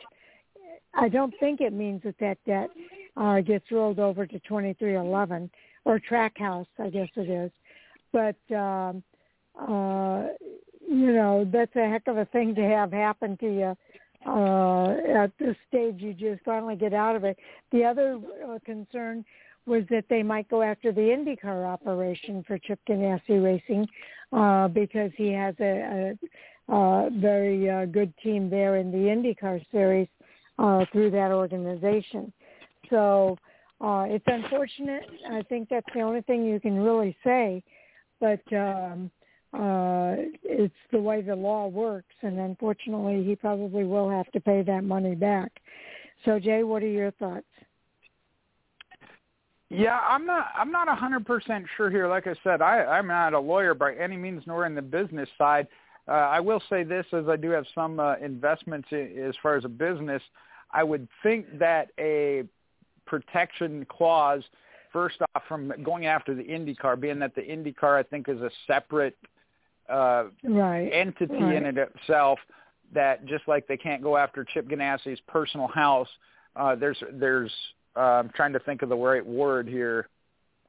[0.94, 2.70] I don't think it means that that debt
[3.18, 5.50] uh, gets rolled over to 23XI
[5.84, 7.52] or Trackhouse, I guess it is.
[8.14, 9.04] But um,
[9.60, 10.28] uh,
[10.90, 13.78] you know, that's a heck of a thing to have happen to you
[14.28, 15.96] uh, at this stage.
[16.00, 17.38] You just finally get out of it.
[17.72, 19.26] The other uh, concern
[19.66, 23.88] was that they might go after the IndyCar operation for Chip Ganassi Racing
[24.32, 26.18] uh, because he has a,
[26.70, 30.08] a uh, very uh, good team there in the IndyCar series
[30.58, 32.32] uh, through that organization.
[32.90, 33.38] So
[33.82, 35.04] uh, it's unfortunate.
[35.32, 37.64] I think that's the only thing you can really say,
[38.20, 39.12] but um,
[39.54, 44.62] uh, it's the way the law works, and unfortunately, he probably will have to pay
[44.62, 45.52] that money back.
[46.24, 47.46] So, Jay, what are your thoughts?
[49.70, 50.48] Yeah, I'm not.
[50.56, 52.08] I'm not a hundred percent sure here.
[52.08, 55.30] Like I said, I, I'm not a lawyer by any means, nor in the business
[55.38, 55.68] side.
[56.08, 59.56] Uh, I will say this, as I do have some uh, investments in, as far
[59.56, 60.22] as a business.
[60.72, 62.44] I would think that a
[63.06, 64.44] protection clause,
[64.92, 68.50] first off, from going after the IndyCar, being that the IndyCar I think is a
[68.68, 69.28] separate uh,
[69.90, 70.90] right.
[70.92, 71.56] entity right.
[71.56, 72.40] in it itself.
[72.94, 76.10] That just like they can't go after Chip Ganassi's personal house,
[76.58, 77.52] uh, there's there's
[77.96, 80.10] uh, I'm trying to think of the right word here.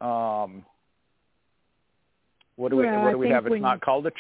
[0.01, 0.65] Um,
[2.57, 3.47] what do we what do we have?
[3.47, 4.13] It's not called a.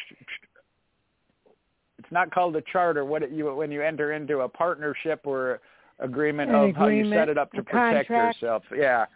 [1.98, 3.04] It's not called a charter.
[3.04, 5.60] What it, you when you enter into a partnership or
[6.00, 8.42] agreement of agreement, how you set it up to protect contract.
[8.42, 8.62] yourself.
[8.76, 9.06] Yeah.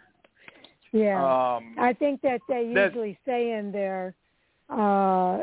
[0.93, 1.17] Yeah.
[1.17, 4.15] Um, I think that they that- usually say in there,
[4.69, 5.39] uh,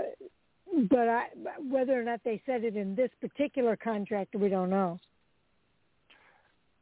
[0.91, 1.27] but I,
[1.69, 4.99] whether or not they said it in this particular contract, we don't know.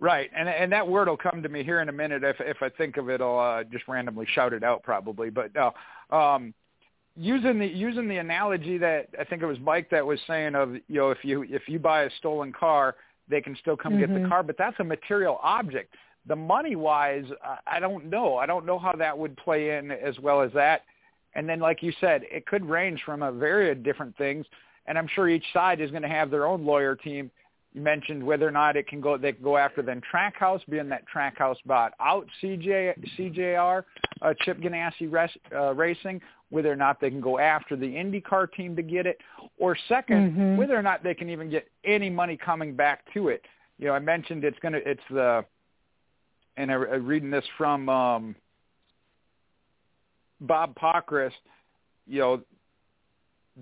[0.01, 2.25] Right, and and that word will come to me here in a minute.
[2.25, 5.31] If if I think of it, I'll uh, just randomly shout it out probably.
[5.31, 5.73] But no,
[6.11, 6.53] um,
[7.17, 10.75] using the using the analogy that I think it was Mike that was saying of
[10.75, 12.97] you know if you if you buy a stolen car,
[13.29, 14.29] they can still come get the Mhm.
[14.29, 15.95] car, but that's a material object.
[16.27, 17.27] The money wise,
[17.67, 18.37] I don't know.
[18.37, 20.83] I don't know how that would play in as well as that.
[21.35, 24.47] And then, like you said, it could range from a varied different things.
[24.87, 27.31] And I'm sure each side is going to have their own lawyer team.
[27.73, 29.17] You mentioned whether or not it can go.
[29.17, 33.85] They can go after then track Trackhouse, being that Trackhouse bought out CJ CJR,
[34.21, 36.21] uh, Chip Ganassi uh, Racing.
[36.51, 39.19] Whether or not they can go after the IndyCar team to get it,
[39.57, 40.57] or 2nd Mhm.
[40.57, 43.47] whether or not they can even get any money coming back to it.
[43.79, 44.87] You know, I mentioned it's going to.
[44.87, 45.47] It's the,
[46.59, 48.37] and I, I'm reading this from um,
[50.43, 51.33] Bob Pockrass.
[52.07, 52.41] You know,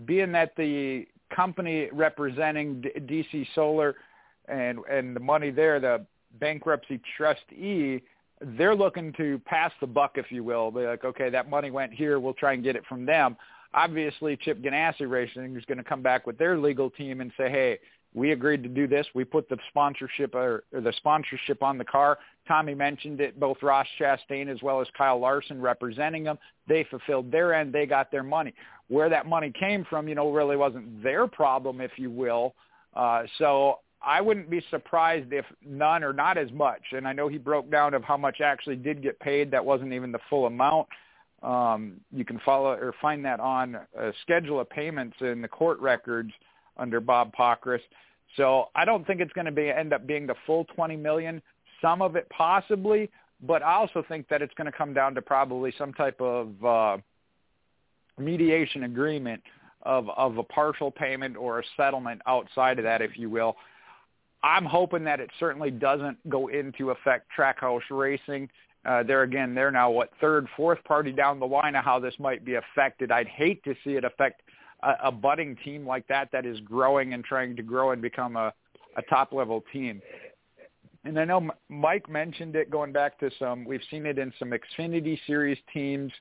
[0.04, 3.96] being that the company representing D- DC Solar
[4.48, 6.04] and and the money there, the
[6.38, 8.02] bankruptcy trustee,
[8.40, 10.70] they're looking to pass the buck, if you will.
[10.70, 12.18] They're like, okay, that money went here.
[12.18, 13.36] We'll try and get it from them.
[13.74, 17.50] Obviously, Chip Ganassi Racing is going to come back with their legal team and say,
[17.50, 17.78] hey,
[18.14, 19.06] we agreed to do this.
[19.14, 22.18] We put the sponsorship or, or the sponsorship on the car.
[22.50, 23.38] Tommy mentioned it.
[23.38, 26.36] Both Ross Chastain as well as Kyle Larson representing them.
[26.66, 27.72] They fulfilled their end.
[27.72, 28.52] They got their money.
[28.88, 32.56] Where that money came from, you know, really wasn't their problem, if you will.
[32.96, 36.82] Uh, so I wouldn't be surprised if none or not as much.
[36.90, 39.52] And I know he broke down of how much actually did get paid.
[39.52, 40.88] That wasn't even the full amount.
[41.44, 45.78] Um, you can follow or find that on a schedule of payments in the court
[45.78, 46.32] records
[46.76, 47.80] under Bob Pockrass.
[48.36, 51.40] So I don't think it's going to be end up being the full 20 million.
[51.80, 53.10] Some of it possibly,
[53.42, 56.64] but I also think that it's going to come down to probably some type of
[56.64, 56.96] uh,
[58.18, 59.42] mediation agreement
[59.82, 63.56] of of a partial payment or a settlement outside of that, if you will.
[64.42, 68.48] I'm hoping that it certainly doesn't go into effect Trackhouse Racing.
[68.86, 72.14] Uh, there again, they're now what third, fourth party down the line of how this
[72.18, 73.12] might be affected.
[73.12, 74.40] I'd hate to see it affect
[74.82, 78.36] a, a budding team like that that is growing and trying to grow and become
[78.36, 78.52] a,
[78.96, 80.00] a top level team.
[81.04, 83.64] And I know Mike mentioned it going back to some.
[83.64, 86.12] We've seen it in some Xfinity Series teams.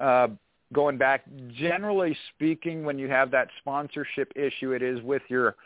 [0.00, 0.28] Uh,
[0.72, 5.56] going back, generally speaking, when you have that sponsorship issue, it is with your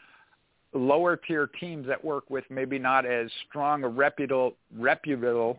[0.73, 5.59] lower tier teams that work with maybe not as strong or reputable reputable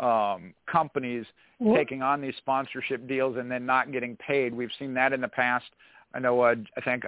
[0.00, 1.26] um, companies
[1.58, 4.54] Well- taking on these sponsorship deals and then not getting paid.
[4.54, 5.66] We've seen that in the past.
[6.14, 6.40] I know.
[6.40, 7.04] Uh, I think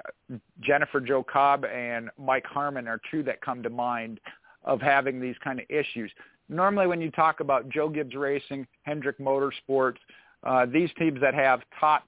[0.61, 4.21] Jennifer Jo Cobb and Mike Harmon are two that come to mind
[4.65, 6.11] of having these kind of issues.
[6.49, 9.99] Normally, when you talk about Joe Gibbs Racing, Hendrick Motorsports,
[10.45, 12.05] uh, these teams that have top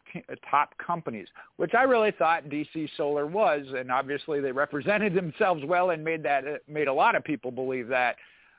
[0.48, 5.90] top companies, which I really thought DC Solar was, and obviously they represented themselves well
[5.90, 8.16] and made that made a lot of people believe that.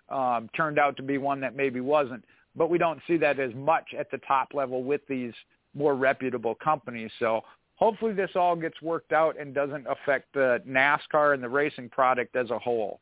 [0.09, 3.53] Um, turned out to be one that maybe wasn't, but we don't see that as
[3.55, 5.31] much at the top level with these
[5.73, 7.09] more reputable companies.
[7.18, 7.41] So
[7.76, 12.35] hopefully this all gets worked out and doesn't affect uh, NASCAR and the racing product
[12.35, 12.99] as a whole.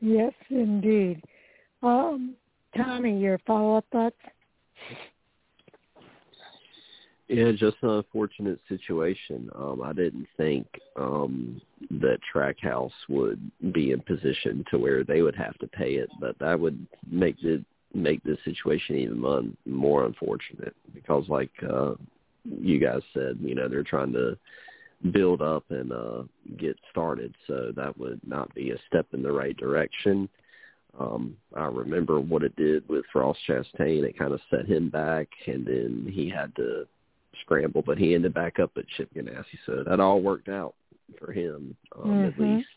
[0.00, 1.22] Yes, indeed.
[1.82, 2.34] Um,
[2.76, 4.16] Tommy, your follow-up thoughts?
[7.28, 9.50] Yeah, just an unfortunate situation.
[9.54, 10.66] Um, I didn't think
[10.96, 11.60] um,
[11.90, 16.38] that Trackhouse would be in position to where they would have to pay it, but
[16.38, 17.62] that would make the
[17.94, 21.94] make this situation even mon- more unfortunate because, like uh,
[22.44, 24.38] you guys said, you know they're trying to
[25.12, 26.22] build up and uh,
[26.58, 30.28] get started, so that would not be a step in the right direction.
[30.98, 34.02] Um, I remember what it did with Ross Chastain.
[34.02, 36.86] It kind of set him back, and then he had to
[37.42, 40.74] scramble, but he ended back up at Chip Ganassi, so that all worked out
[41.18, 42.56] for him um, at Mhm.
[42.56, 42.68] least.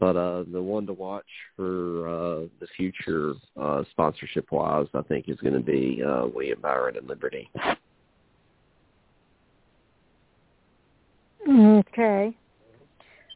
[0.00, 1.26] but uh, the one to watch
[1.56, 6.60] for uh, the future, uh, sponsorship wise, I think is going to be uh, William
[6.60, 7.50] Byron and Liberty.
[11.78, 12.36] Okay.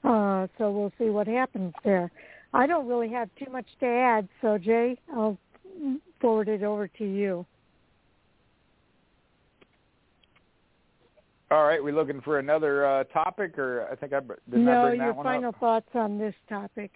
[0.05, 2.11] Uh, so we'll see what happens there.
[2.53, 5.39] I don't really have too much to add, so Jay, I'll
[6.21, 7.47] forward it over to you.
[11.51, 14.87] All right, we looking for another uh, topic, or I think I did no.
[14.87, 15.61] bring that your one final up?
[15.61, 16.91] thoughts on this topic.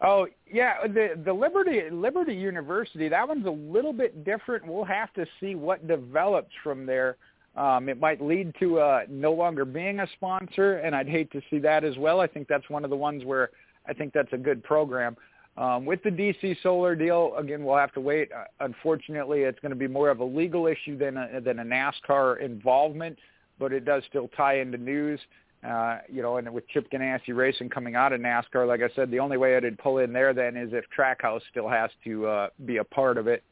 [0.00, 4.66] Oh yeah, the the Liberty Liberty University that one's a little bit different.
[4.66, 7.16] We'll have to see what develops from there.
[7.56, 11.40] Um, it might lead to uh, no longer being a sponsor, and I'd hate to
[11.50, 12.20] see that as well.
[12.20, 13.50] I think that's one of the ones where
[13.86, 15.16] I think that's a good program.
[15.56, 18.30] Um, with the DC Solar deal, again, we'll have to wait.
[18.32, 21.64] Uh, unfortunately, it's going to be more of a legal issue than a, than a
[21.64, 23.16] NASCAR involvement,
[23.60, 25.20] but it does still tie into news.
[25.64, 29.10] Uh, you know, and with Chip Ganassi Racing coming out of NASCAR, like I said,
[29.10, 32.48] the only way it'd pull in there then is if Trackhouse still has to uh,
[32.66, 33.42] be a part of it.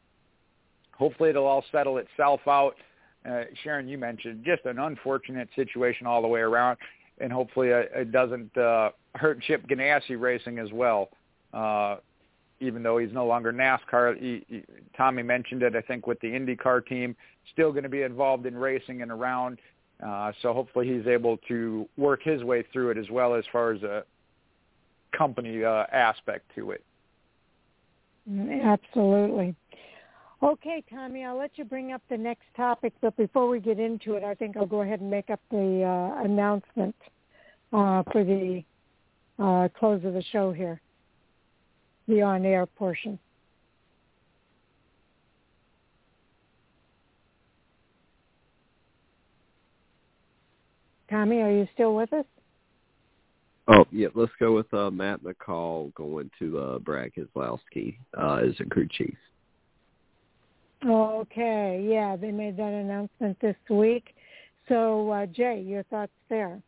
[0.98, 2.74] Hopefully, it'll all settle itself out.
[3.28, 6.78] Uh, Sharon, you mentioned just an unfortunate situation all the way around,
[7.18, 11.10] and hopefully it, doesn't uh, hurt Chip Ganassi Racing as well.
[11.52, 11.96] Uh,
[12.60, 14.64] even though he's no longer NASCAR, he, he,
[14.96, 15.74] Tommy mentioned it.
[15.74, 17.16] I think with the IndyCar team,
[17.52, 19.58] still going to be involved in racing and around.
[20.04, 23.72] Uh, so hopefully he's able to work his way through it as well as far
[23.72, 24.04] as a
[25.16, 26.84] company uh, aspect to it.
[28.28, 29.54] Absolutely.
[30.43, 34.14] Okay, Tommy, I'll let you bring up the next topic, but before we get into
[34.14, 36.97] it, I think I'll go ahead and make up the uh, announcement
[37.73, 38.64] uh, for the
[39.39, 40.81] uh, close of the show here,
[42.09, 43.20] the on-air portion.
[51.09, 52.24] Tommy, are you still with us?
[53.69, 58.55] Oh yeah, let's go with uh, Matt McCall going to uh, Brad Keselowski uh, as
[58.59, 59.14] a crew chief.
[60.84, 64.14] Okay, yeah, they made that announcement this week.
[64.68, 66.60] So, uh, Jay, your thoughts there?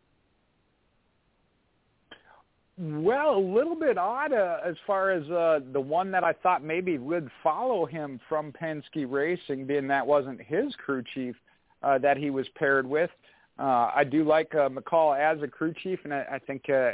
[2.77, 6.65] Well, a little bit odd uh, as far as uh, the one that I thought
[6.65, 11.36] maybe would follow him from Penske Racing, being that wasn't his crew chief
[11.82, 13.11] uh, that he was paired with.
[13.59, 16.93] Uh, I do like uh, McCall as a crew chief, and I, I think uh,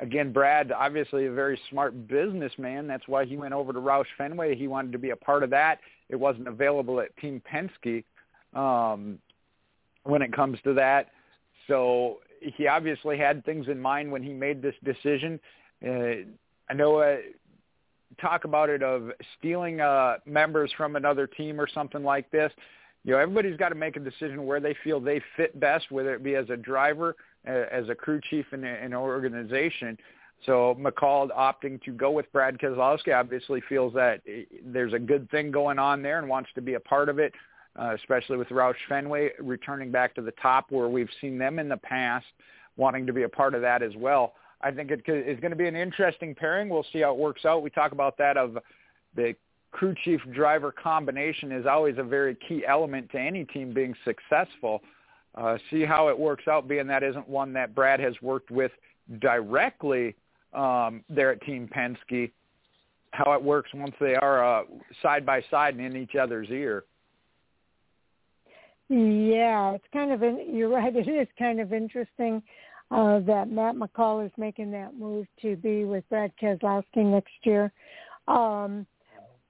[0.00, 2.88] again, Brad, obviously a very smart businessman.
[2.88, 4.56] That's why he went over to Roush Fenway.
[4.56, 5.78] He wanted to be a part of that.
[6.12, 8.04] It wasn't available at Team Penske
[8.54, 9.18] um,
[10.04, 11.08] when it comes to that.
[11.66, 15.40] So he obviously had things in mind when he made this decision.
[15.84, 16.30] Uh,
[16.70, 17.16] I know uh,
[18.20, 22.52] talk about it of stealing uh, members from another team or something like this.
[23.04, 26.14] You know, everybody's got to make a decision where they feel they fit best, whether
[26.14, 29.98] it be as a driver– as a crew chief in an organization.
[30.46, 34.22] So McCall opting to go with Brad Keselowski obviously feels that
[34.64, 37.32] there's a good thing going on there and wants to be a part of it,
[37.78, 41.68] uh, especially with Roush Fenway returning back to the top where we've seen them in
[41.68, 42.26] the past
[42.76, 44.34] wanting to be a part of that as well.
[44.62, 46.68] I think it is going to be an interesting pairing.
[46.68, 47.62] We'll see how it works out.
[47.62, 48.58] We talk about that of
[49.14, 49.34] the
[49.70, 54.82] crew chief driver combination is always a very key element to any team being successful
[55.34, 58.72] uh, see how it works out, being that isn't one that Brad has worked with
[59.20, 60.14] directly
[60.52, 62.30] um, there at Team Penske,
[63.12, 64.64] how it works once they are uh,
[65.02, 66.84] side by side and in each other's ear.
[68.88, 70.94] Yeah, it's kind of in, you're right.
[70.96, 72.42] It is kind of interesting
[72.90, 77.72] uh, that Matt McCall is making that move to be with Brad Keselowski next year.
[78.28, 78.86] Um,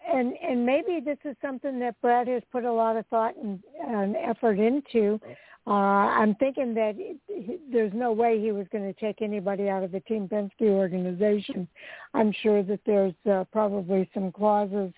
[0.09, 3.63] and and maybe this is something that Brad has put a lot of thought and,
[3.81, 5.21] and effort into.
[5.67, 9.85] Uh, I'm thinking that it, there's no way he was going to take anybody out
[9.85, 11.69] of the Team Penske organization.
[12.15, 14.93] I'm sure that there's uh, probably some clauses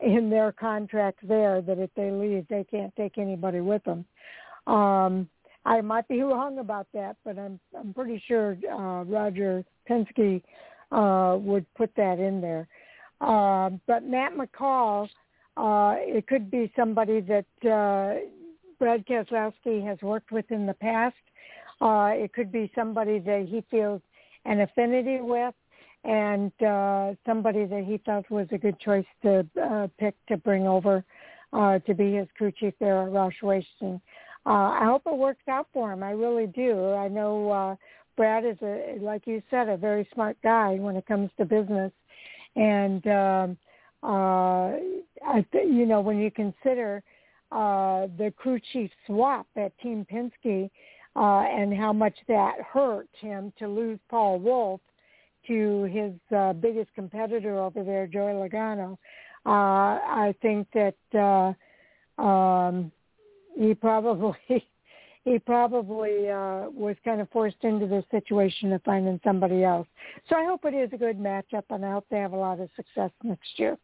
[0.00, 4.04] in their contract there that if they leave, they can't take anybody with them.
[4.66, 5.28] Um,
[5.64, 10.42] I might be wrong about that, but I'm I'm pretty sure uh, Roger Penske
[10.92, 12.68] uh, would put that in there.
[13.20, 15.08] Uh, but Matt McCall,
[15.56, 18.20] uh, it could be somebody that uh,
[18.78, 21.16] Brad Keselowski has worked with in the past.
[21.80, 24.00] Uh, it could be somebody that he feels
[24.44, 25.54] an affinity with
[26.04, 30.66] and uh, somebody that he felt was a good choice to uh, pick to bring
[30.66, 31.04] over
[31.52, 34.00] uh, to be his crew chief there at Roush Racing.
[34.46, 36.04] Uh, I hope it works out for him.
[36.04, 36.92] I really do.
[36.92, 37.76] I know uh,
[38.16, 41.92] Brad is a, like you said, a very smart guy when it comes to business,
[42.54, 43.58] and um,
[44.04, 44.76] uh,
[45.26, 47.02] I, th- you know when you consider
[47.52, 50.70] uh, the crew chief swap at Team Penske
[51.14, 54.80] uh, and how much that hurt him to lose Paul Wolfe
[55.46, 58.98] to his uh, biggest competitor over there, Joey Logano,
[59.46, 61.54] uh, I think that
[62.18, 62.90] uh, um,
[63.56, 64.36] he probably
[65.24, 69.86] he probably uh, was kind of forced into this situation of finding somebody else.
[70.28, 72.60] So I hope it is a good matchup, and I hope they have a lot
[72.60, 73.76] of success next year.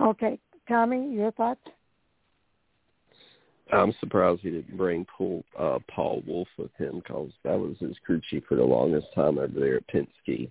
[0.00, 0.38] Okay,
[0.68, 1.60] Tommy, your thoughts?
[3.70, 7.96] I'm surprised he didn't bring Paul, uh, Paul Wolfe with him because that was his
[8.04, 10.50] crew chief for the longest time over there at Penske.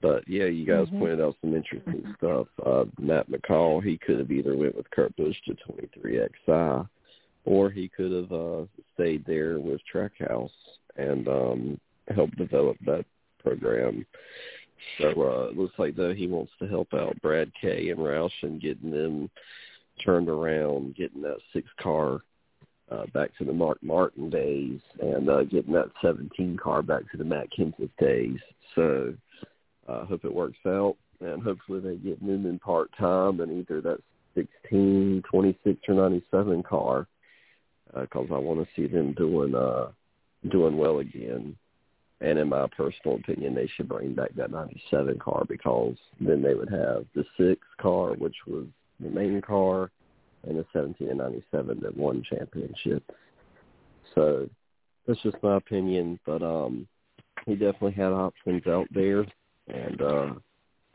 [0.00, 0.98] But yeah, you guys mm-hmm.
[0.98, 2.46] pointed out some interesting stuff.
[2.64, 6.88] Uh, Matt McCall, he could have either went with Kurt Busch to 23XI,
[7.44, 8.64] or he could have uh,
[8.94, 10.50] stayed there with Trackhouse
[10.96, 11.80] and um,
[12.14, 13.04] helped develop that
[13.42, 14.06] program.
[14.98, 18.30] So uh, it looks like though he wants to help out Brad K and Roush
[18.42, 19.30] and getting them
[20.04, 22.20] turned around, getting that six car
[22.90, 27.16] uh, back to the Mark Martin days and uh, getting that 17 car back to
[27.16, 28.38] the Matt Kenseth days.
[28.74, 29.14] So
[29.88, 33.80] I uh, hope it works out, and hopefully they get Newman part time and either
[33.80, 33.98] that
[34.34, 37.06] 16, 26, or 97 car
[37.94, 39.88] because uh, I want to see them doing uh,
[40.50, 41.56] doing well again.
[42.20, 46.54] And in my personal opinion, they should bring back that 97 car because then they
[46.54, 48.66] would have the six car, which was
[48.98, 49.90] the main car,
[50.46, 53.14] and the 17 and 97 that won championships.
[54.14, 54.48] So
[55.06, 56.86] that's just my opinion, but um,
[57.46, 59.26] he definitely had options out there,
[59.68, 60.34] and uh,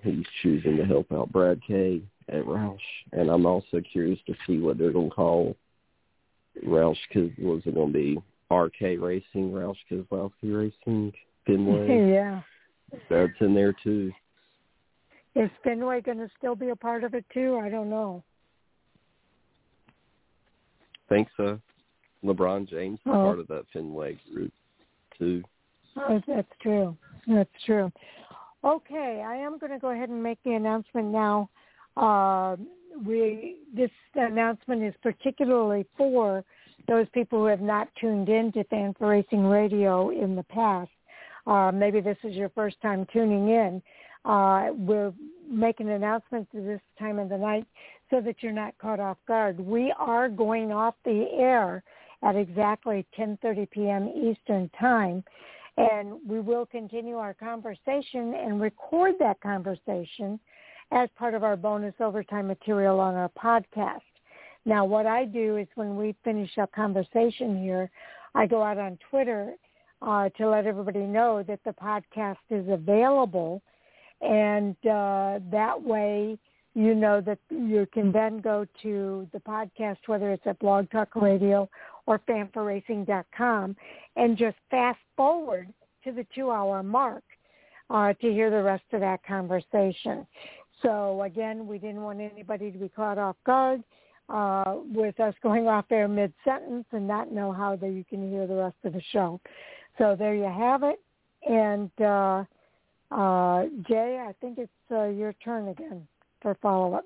[0.01, 2.77] he's choosing to help out Brad K at Roush.
[3.11, 5.55] And I'm also curious to see what they're going to call
[6.65, 6.97] Roush.
[7.11, 8.17] Cause was it going to be
[8.51, 11.13] RK Racing, Roush Keselowski Racing,
[11.45, 12.11] Fenway?
[12.13, 12.41] Yeah,
[13.09, 14.11] that's in there too.
[15.35, 17.59] Is Fenway going to still be a part of it too?
[17.59, 18.23] I don't know
[21.13, 21.59] think so.
[22.23, 23.11] LeBron James is oh.
[23.11, 24.51] part of that Fenway group
[25.17, 25.43] too.
[25.97, 26.97] Oh, that's true.
[27.27, 27.91] That's true.
[28.63, 31.49] Okay, I am going to go ahead and make the announcement now.
[31.97, 32.55] Uh,
[33.05, 36.43] we this announcement is particularly for
[36.87, 40.91] those people who have not tuned in to Fan4Racing Radio in the past.
[41.45, 43.81] Uh, maybe this is your first time tuning in.
[44.25, 45.13] Uh, we're
[45.49, 47.65] making announcements at this time of the night
[48.13, 49.59] so that you're not caught off guard.
[49.59, 51.81] We are going off the air
[52.21, 54.07] at exactly 10:30 p.m.
[54.15, 55.23] Eastern Time,
[55.77, 60.39] and we will continue our conversation and record that conversation
[60.91, 64.01] as part of our bonus overtime material on our podcast.
[64.63, 67.89] Now, what I do is when we finish our conversation here,
[68.35, 69.55] I go out on Twitter
[70.03, 73.63] uh, to let everybody know that the podcast is available,
[74.21, 76.37] and uh, that way
[76.75, 81.15] you know that you can then go to the podcast, whether it's at Blog Talk
[81.15, 81.69] Radio
[82.05, 83.75] or fan4racing.com,
[84.15, 85.71] and just fast forward
[86.03, 87.23] to the two-hour mark
[87.89, 90.25] uh, to hear the rest of that conversation.
[90.81, 93.83] So again, we didn't want anybody to be caught off guard
[94.29, 98.47] uh, with us going off air mid-sentence and not know how that you can hear
[98.47, 99.39] the rest of the show.
[99.97, 100.99] So there you have it.
[101.47, 102.43] And uh,
[103.11, 106.07] uh, Jay, I think it's uh, your turn again
[106.43, 107.05] for follow-up.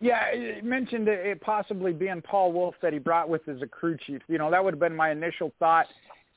[0.00, 3.98] Yeah, you mentioned it possibly being Paul Wolfe that he brought with as a crew
[4.06, 4.22] chief.
[4.28, 5.86] You know, that would have been my initial thought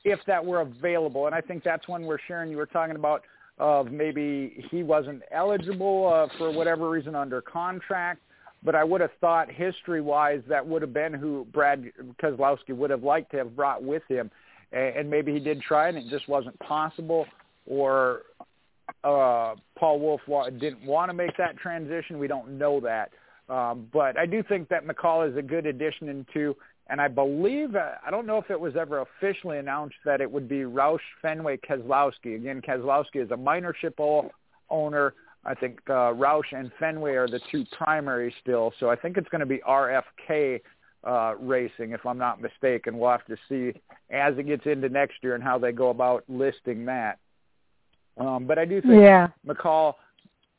[0.04, 1.26] if that were available.
[1.26, 3.22] And I think that's when we're sharing, you were talking about
[3.58, 8.20] of maybe he wasn't eligible uh, for whatever reason under contract.
[8.62, 11.90] But I would have thought history-wise that would have been who Brad
[12.22, 14.30] Keselowski would have liked to have brought with him.
[14.72, 17.26] And maybe he did try and it just wasn't possible.
[17.66, 18.22] Or
[19.02, 20.22] uh, Paul Wolfe
[20.58, 22.18] didn't want to make that transition.
[22.18, 23.10] We don't know that.
[23.48, 26.56] Um, but I do think that McCall is a good addition into,
[26.88, 30.30] and I believe, uh, I don't know if it was ever officially announced that it
[30.30, 32.36] would be Roush Fenway Keselowski.
[32.36, 34.30] Again, Keselowski is a minor minorship
[34.70, 35.14] owner.
[35.46, 38.72] I think uh, Roush and Fenway are the two primary still.
[38.80, 40.60] So I think it's going to be RFK
[41.06, 42.98] uh, racing, if I'm not mistaken.
[42.98, 43.78] We'll have to see
[44.10, 47.18] as it gets into next year and how they go about listing that.
[48.16, 49.28] Um, but I do think yeah.
[49.46, 49.94] McCall,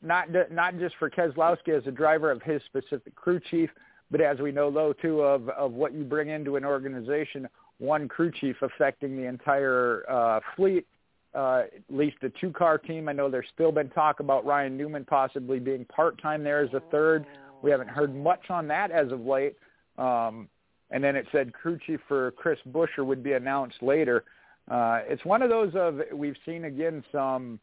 [0.02, 3.70] not not just for Keselowski as a driver of his specific crew chief,
[4.10, 8.08] but as we know, though, too, of of what you bring into an organization, one
[8.08, 10.86] crew chief affecting the entire uh, fleet.
[11.34, 13.10] Uh, at least a two-car team.
[13.10, 16.80] I know there's still been talk about Ryan Newman possibly being part-time there as a
[16.90, 17.26] third.
[17.60, 19.54] We haven't heard much on that as of late.
[19.98, 20.48] Um,
[20.90, 24.24] and then it said crew chief for Chris Buescher would be announced later
[24.70, 27.60] uh, it's one of those of we've seen again some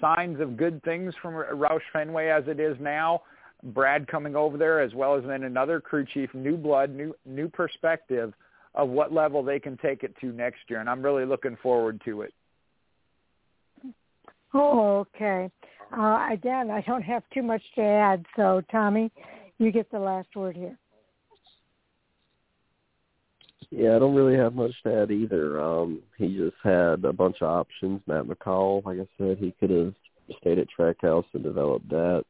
[0.00, 3.22] signs of good things from Roush Fenway as it is now.
[3.62, 7.48] Brad coming over there, as well as then another crew chief, new blood, new new
[7.48, 8.32] perspective
[8.74, 12.00] of what level they can take it to next year, and I'm really looking forward
[12.04, 12.32] to it.
[14.54, 15.50] Oh, okay.
[15.96, 19.10] Uh, again, I don't have too much to add, so Tommy,
[19.58, 20.76] you get the last word here.
[23.70, 25.60] Yeah, I don't really have much to add either.
[25.60, 28.00] Um, he just had a bunch of options.
[28.06, 29.94] Matt McCall, like I said, he could have
[30.40, 32.24] stayed at Trackhouse and developed that.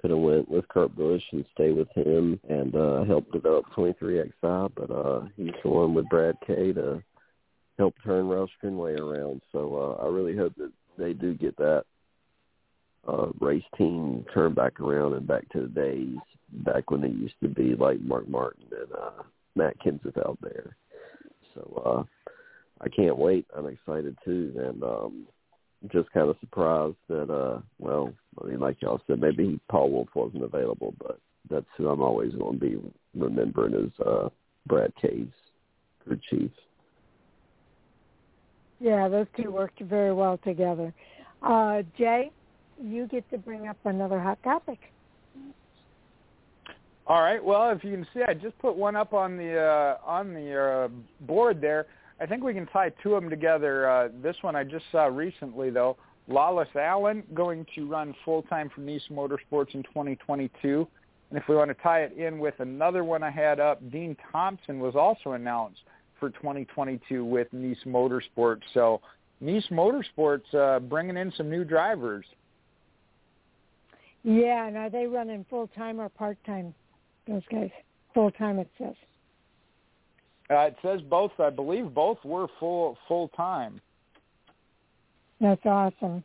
[0.00, 4.72] Could have went with Kurt Busch and stayed with him and uh, help develop 23XI,
[4.74, 7.00] but uh, he's going with Brad K to
[7.78, 9.40] help turn Roush Fenway around.
[9.52, 11.84] So uh, I really hope that they do get that
[13.06, 16.16] uh, race team turned back around and back to the days
[16.64, 19.22] back when they used to be like Mark Martin and uh,
[19.54, 20.76] Matt Kenseth out there.
[21.54, 22.02] So uh,
[22.80, 23.46] I can't wait.
[23.56, 25.26] I'm excited too, and um,
[25.92, 27.30] just kind of surprised that.
[27.30, 28.12] uh Well,
[28.42, 31.18] I mean, like y'all said, maybe Paul Wolfe wasn't available, but
[31.50, 32.78] that's who I'm always going to be
[33.14, 34.28] remembering as uh,
[34.66, 35.26] Brad K's
[36.04, 36.50] crew chief.
[38.80, 40.92] Yeah, those two worked very well together.
[41.42, 42.30] Uh, Jay,
[42.82, 44.78] you get to bring up another hot topic.
[47.06, 47.42] All right.
[47.42, 50.60] Well, if you can see, I just put one up on the uh, on the
[50.60, 50.88] uh,
[51.26, 51.86] board there.
[52.20, 53.90] I think we can tie two of them together.
[53.90, 55.96] Uh, this one I just saw recently, though.
[56.28, 60.86] Lawless Alan going to run full time for Niece Motorsports in 2022.
[61.30, 64.16] And if we want to tie it in with another one I had up, Dean
[64.30, 65.80] Thompson was also announced
[66.20, 68.60] for 2022 with Niece Motorsports.
[68.72, 69.00] So
[69.40, 72.24] Niece Motorsports uh, bringing in some new drivers.
[74.22, 76.72] Yeah, and are they running full time or part time?
[77.26, 77.70] Those guys,
[78.14, 78.58] full time.
[78.58, 78.94] It says.
[80.50, 81.32] Uh, it says both.
[81.38, 83.80] I believe both were full full time.
[85.40, 86.22] That's awesome.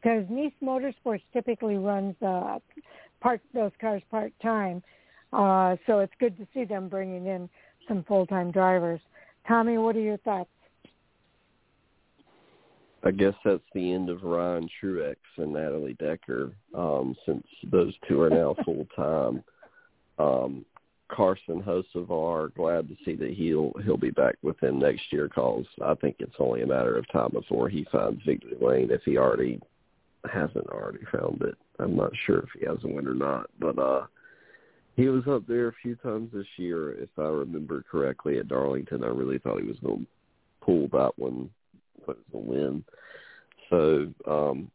[0.00, 2.58] Because Niece Motorsports typically runs uh,
[3.20, 4.82] part those cars part time,
[5.32, 7.48] uh, so it's good to see them bringing in
[7.86, 9.00] some full time drivers.
[9.46, 10.50] Tommy, what are your thoughts?
[13.04, 18.20] I guess that's the end of Ryan Truex and Natalie Decker, um, since those two
[18.20, 19.42] are now full time.
[20.18, 20.64] Um,
[21.10, 25.28] Carson Hocevar, glad to see that he'll he'll be back with them next year.
[25.28, 29.02] Cause I think it's only a matter of time before he finds victory lane if
[29.04, 29.60] he already
[30.32, 31.56] hasn't already found it.
[31.78, 34.06] I'm not sure if he hasn't win or not, but uh,
[34.96, 39.04] he was up there a few times this year, if I remember correctly, at Darlington.
[39.04, 40.06] I really thought he was going to
[40.64, 41.50] pull that one
[42.06, 42.84] was a win.
[43.70, 44.70] So, um,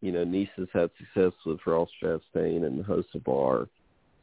[0.00, 3.68] you know, Niece has had success with Ross Chastain and Hocevar.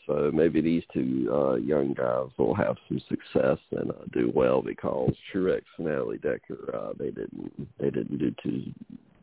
[0.07, 4.61] So maybe these two uh, young guys will have some success and uh, do well
[4.61, 8.71] because Truex and Natalie Decker uh, they didn't they didn't do too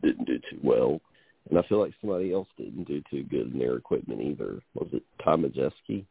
[0.02, 1.00] didn't do too well,
[1.50, 4.60] and I feel like somebody else didn't do too good in their equipment either.
[4.74, 6.04] Was it Ty Majeski?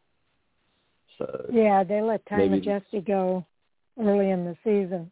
[1.18, 3.46] So yeah, they let Ty Majeski go
[4.00, 5.10] early in the season.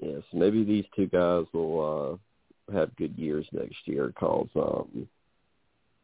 [0.00, 2.18] Yes, maybe these two guys will
[2.70, 5.08] uh have good years next year because um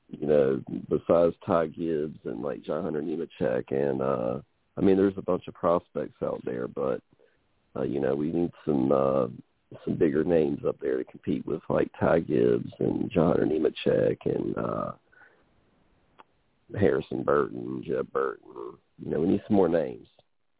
[0.08, 4.40] you know, besides Ty Gibbs and like John Hunter Nemechek and uh
[4.76, 7.00] I mean there's a bunch of prospects out there but
[7.74, 9.26] uh, you know, we need some uh
[9.84, 14.18] some bigger names up there to compete with like Ty Gibbs and John Hunter Nemechek
[14.26, 14.92] and uh
[16.78, 18.48] Harrison Burton, Jeb Burton.
[19.02, 20.08] You know, we need some more names.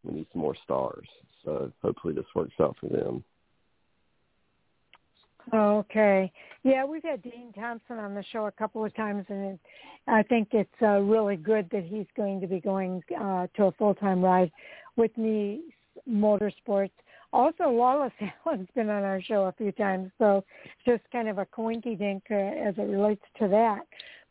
[0.07, 1.07] We need some more stars.
[1.45, 3.25] So hopefully this works out for them.
[5.55, 6.33] Okay.
[6.65, 9.59] Yeah, we've had Dean Thompson on the show a couple of times, and
[10.09, 13.73] I think it's uh, really good that he's going to be going uh, to a
[13.73, 14.51] full-time ride
[14.97, 15.63] with me
[16.09, 16.91] motorsports.
[17.33, 18.13] Also, Lawless
[18.47, 20.45] Alan's been on our show a few times, so
[20.85, 23.83] just kind of a coinky dink uh, as it relates to that.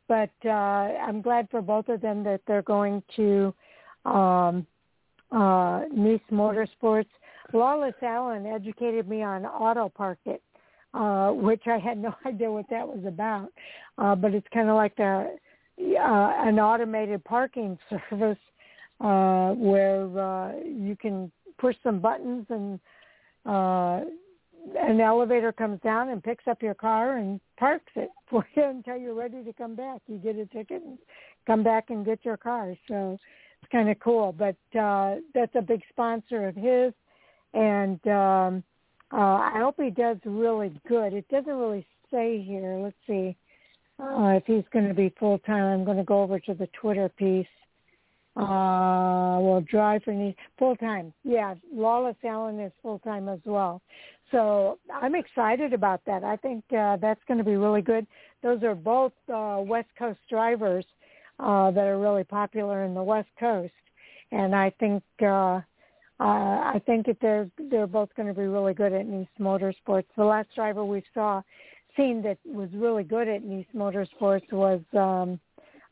[0.07, 3.53] But uh, I'm glad for both of them that they're going to
[4.05, 4.67] um,
[5.31, 7.07] uh, Niece Motorsports.
[7.53, 10.41] Lawless Alan educated me on Auto Park It,
[10.93, 13.49] uh, which I had no idea what that was about.
[13.97, 15.27] Uh, but it's kind of like a,
[15.79, 18.37] uh, an automated parking service
[18.99, 22.79] uh, where uh, you can push some buttons and
[23.45, 24.01] uh,
[24.79, 28.97] an elevator comes down and picks up your car and parks it for you until
[28.97, 30.01] you're ready to come back.
[30.07, 30.97] You get a ticket and
[31.45, 32.75] come back and get your car.
[32.87, 33.17] So
[33.71, 34.31] kind of cool.
[34.31, 36.93] But uh, that's a big sponsor of his,
[37.53, 38.63] and um,
[39.11, 41.13] uh, I hope he does really good.
[41.13, 42.79] It doesn't really say here.
[42.81, 43.35] Let's see
[43.99, 45.63] uh, if he's going to be full time.
[45.63, 47.47] I'm going to go over to the Twitter piece.
[48.37, 51.13] Uh, well, drive for me full time.
[51.23, 53.81] Yeah, Lawless Alan is full time as well.
[54.31, 56.25] So I'm excited about that.
[56.25, 58.05] I think uh, that's going to be really good.
[58.43, 60.85] Those are both uh, West Coast drivers
[61.39, 63.73] that are really popular in the West Coast,
[64.31, 65.61] and I think uh, uh,
[66.19, 70.05] I think that they're they're both going to be really good at Niece Motorsports.
[70.15, 71.41] The last driver we saw
[71.97, 75.39] seen that was really good at Niece Motorsports was um,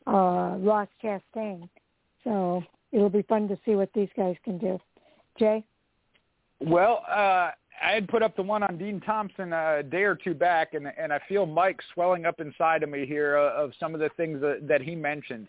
[0.06, 1.68] uh, Ross Chastain.
[2.24, 2.62] So
[2.92, 4.80] it'll be fun to see what these guys can do.
[5.38, 5.64] Jay?
[6.60, 7.50] Well, uh,
[7.82, 10.86] I had put up the one on Dean Thompson a day or two back, and
[10.98, 14.40] and I feel Mike swelling up inside of me here of some of the things
[14.40, 15.48] that, that he mentioned.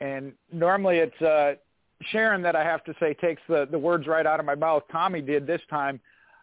[0.00, 1.54] And normally it's uh,
[2.10, 4.82] Sharon that I have to say takes the the words right out of my mouth.
[4.90, 6.00] Tommy did this time.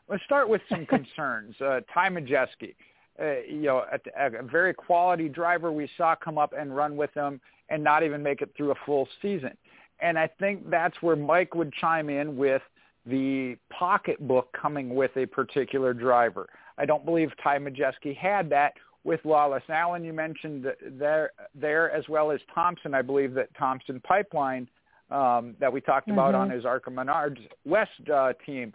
[0.07, 1.55] Let's start with some concerns.
[1.59, 2.75] Uh, Ty Majeski,
[3.19, 7.13] uh, you know, a, a very quality driver we saw come up and run with
[7.13, 9.57] him and not even make it through a full season.
[9.99, 12.61] And I think that's where Mike would chime in with
[13.07, 16.47] the pocketbook coming with a particular driver.
[16.77, 18.73] I don't believe Ty Majeski had that
[19.03, 20.65] with Lawless Alan, You mentioned
[20.99, 22.93] there, there as well as Thompson.
[22.93, 24.67] I believe that Thompson Pipeline
[25.09, 26.19] um, that we talked mm-hmm.
[26.19, 28.73] about on his ARCA Menards West uh, team.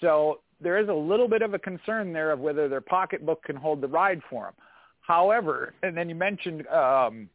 [0.00, 3.56] So there is a little bit of a concern there of whether their pocketbook can
[3.56, 4.54] hold the ride for them.
[5.00, 7.28] However, and then you mentioned um,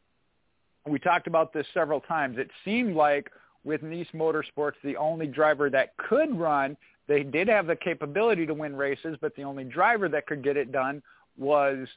[0.86, 2.38] we talked about this several times.
[2.38, 3.30] It seemed like
[3.64, 6.76] with Niece Motorsports, the only driver that could run,
[7.08, 10.56] they did have the capability to win races, but the only driver that could get
[10.56, 11.02] it done
[11.36, 11.88] was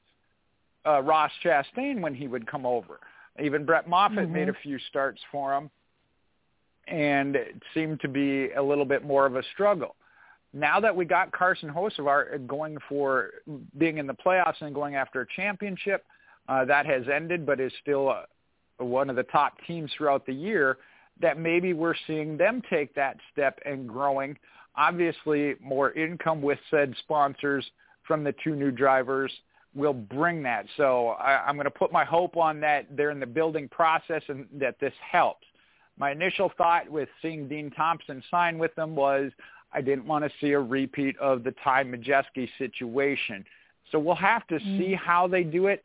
[0.85, 2.99] uh, Ross Chastain when he would come over.
[3.41, 4.33] Even Brett Moffitt mm-hmm.
[4.33, 5.69] made a few starts for him,
[6.87, 9.95] and it seemed to be a little bit more of a struggle.
[10.53, 13.31] Now that we got Carson Hocevar going for
[13.77, 16.05] being in the playoffs and going after a championship,
[16.47, 20.33] uh, that has ended, but is still uh, one of the top teams throughout the
[20.33, 20.77] year,
[21.21, 24.37] that maybe we're seeing them take that step and growing.
[24.75, 27.65] Obviously, more income with said sponsors
[28.07, 29.31] from the two new drivers
[29.75, 30.65] will bring that.
[30.77, 34.21] So I, I'm going to put my hope on that they're in the building process
[34.27, 35.45] and that this helps.
[35.97, 39.31] My initial thought with seeing Dean Thompson sign with them was
[39.71, 43.43] I didn't want to see a repeat of the Ty Majeski situation.
[43.91, 44.77] So we'll have to mm-hmm.
[44.79, 45.83] see how they do it.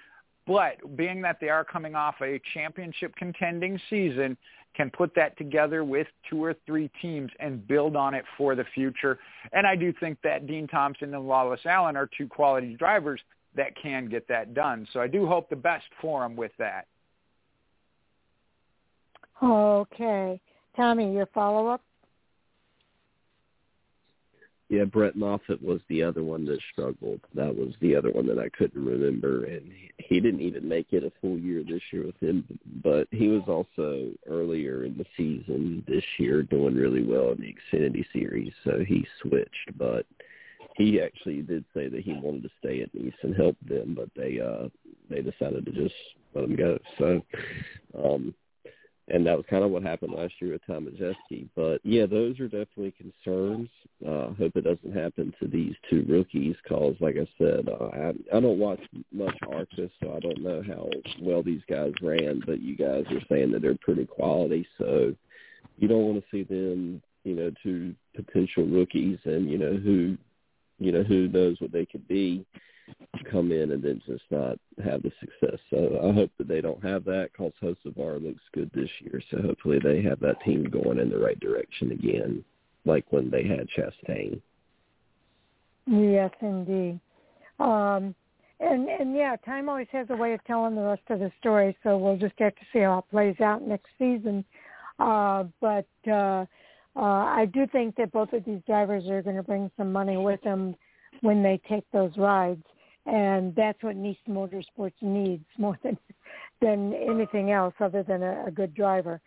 [0.48, 4.36] But being that they are coming off a championship contending season,
[4.74, 8.64] can put that together with two or three teams and build on it for the
[8.74, 9.18] future.
[9.52, 13.20] And I do think that Dean Thompson and Lawless Alan are two quality drivers
[13.56, 14.86] that can get that done.
[14.92, 16.86] So I do hope the best for them with that.
[19.42, 20.40] Okay.
[20.76, 21.82] Tommy, your follow-up?
[24.68, 27.20] Yeah, Brett Moffitt was the other one that struggled.
[27.34, 31.04] That was the other one that I couldn't remember, and he didn't even make it
[31.04, 32.44] a full year this year with him.
[32.84, 37.54] But he was also earlier in the season this year doing really well in the
[37.54, 39.78] Xfinity Series, so he switched.
[39.78, 40.04] But
[40.76, 44.10] he actually did say that he wanted to stay at Niece and help them, but
[44.14, 44.68] they uh
[45.08, 45.94] they decided to just
[46.34, 46.78] let him go.
[46.98, 47.22] So
[48.04, 48.34] um
[49.10, 51.48] and that was kind of what happened last year with Tom Majeski.
[51.56, 53.68] But yeah, those are definitely concerns.
[54.06, 58.36] Uh, hope it doesn't happen to these two rookies, cause like I said, uh, I
[58.36, 58.80] I don't watch
[59.12, 60.88] much ARCA, so I don't know how
[61.20, 62.42] well these guys ran.
[62.46, 65.14] But you guys are saying that they're pretty quality, so
[65.78, 70.16] you don't want to see them, you know, two potential rookies, and you know who,
[70.78, 72.44] you know who knows what they could be
[73.30, 75.58] come in and then just not have the success.
[75.70, 79.22] So I hope that they don't have that because Hocevar looks good this year.
[79.30, 82.44] So hopefully they have that team going in the right direction again,
[82.84, 84.40] like when they had Chastain.
[85.86, 87.00] Yes, indeed.
[87.58, 88.14] Um,
[88.60, 91.76] and and yeah, time always has a way of telling the rest of the story.
[91.82, 94.44] So we'll just get to see how it plays out next season.
[94.98, 96.44] Uh, but uh,
[96.96, 100.16] uh, I do think that both of these drivers are going to bring some money
[100.16, 100.74] with them
[101.20, 102.64] when they take those rides
[103.08, 105.96] and that's what Niece Motorsports needs more than
[106.60, 109.20] than anything else, other than a, a good driver.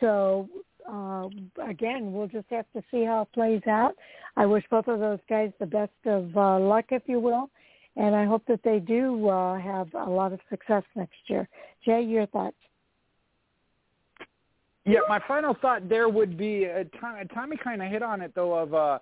[0.00, 0.48] So
[0.90, 1.28] uh,
[1.68, 3.94] again, we'll just have to see how it plays out.
[4.36, 7.50] I wish both of those guys the best of uh, luck, if you will,
[7.96, 11.48] and I hope that they do uh, have a lot of success next year.
[11.84, 12.56] Jay, your thoughts?
[14.84, 16.84] Yeah, my final thought there would be uh,
[17.34, 19.00] Tommy kind of hit on it though of uh,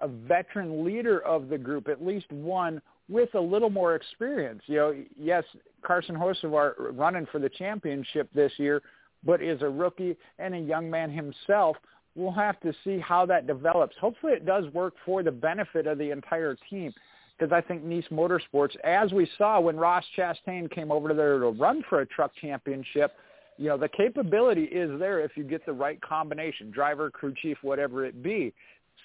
[0.00, 4.62] a veteran leader of the group, at least one with a little more experience.
[4.66, 5.44] You know, yes,
[5.84, 8.82] Carson Hocevar running for the championship this year,
[9.24, 11.76] but is a rookie and a young man himself.
[12.14, 13.96] We'll have to see how that develops.
[14.00, 16.92] Hopefully it does work for the benefit of the entire team
[17.38, 21.48] because I think Niece Motorsports, as we saw when Ross Chastain came over there to
[21.48, 23.12] run for a truck championship,
[23.58, 27.58] you know, the capability is there if you get the right combination, driver, crew chief,
[27.62, 28.52] whatever it be.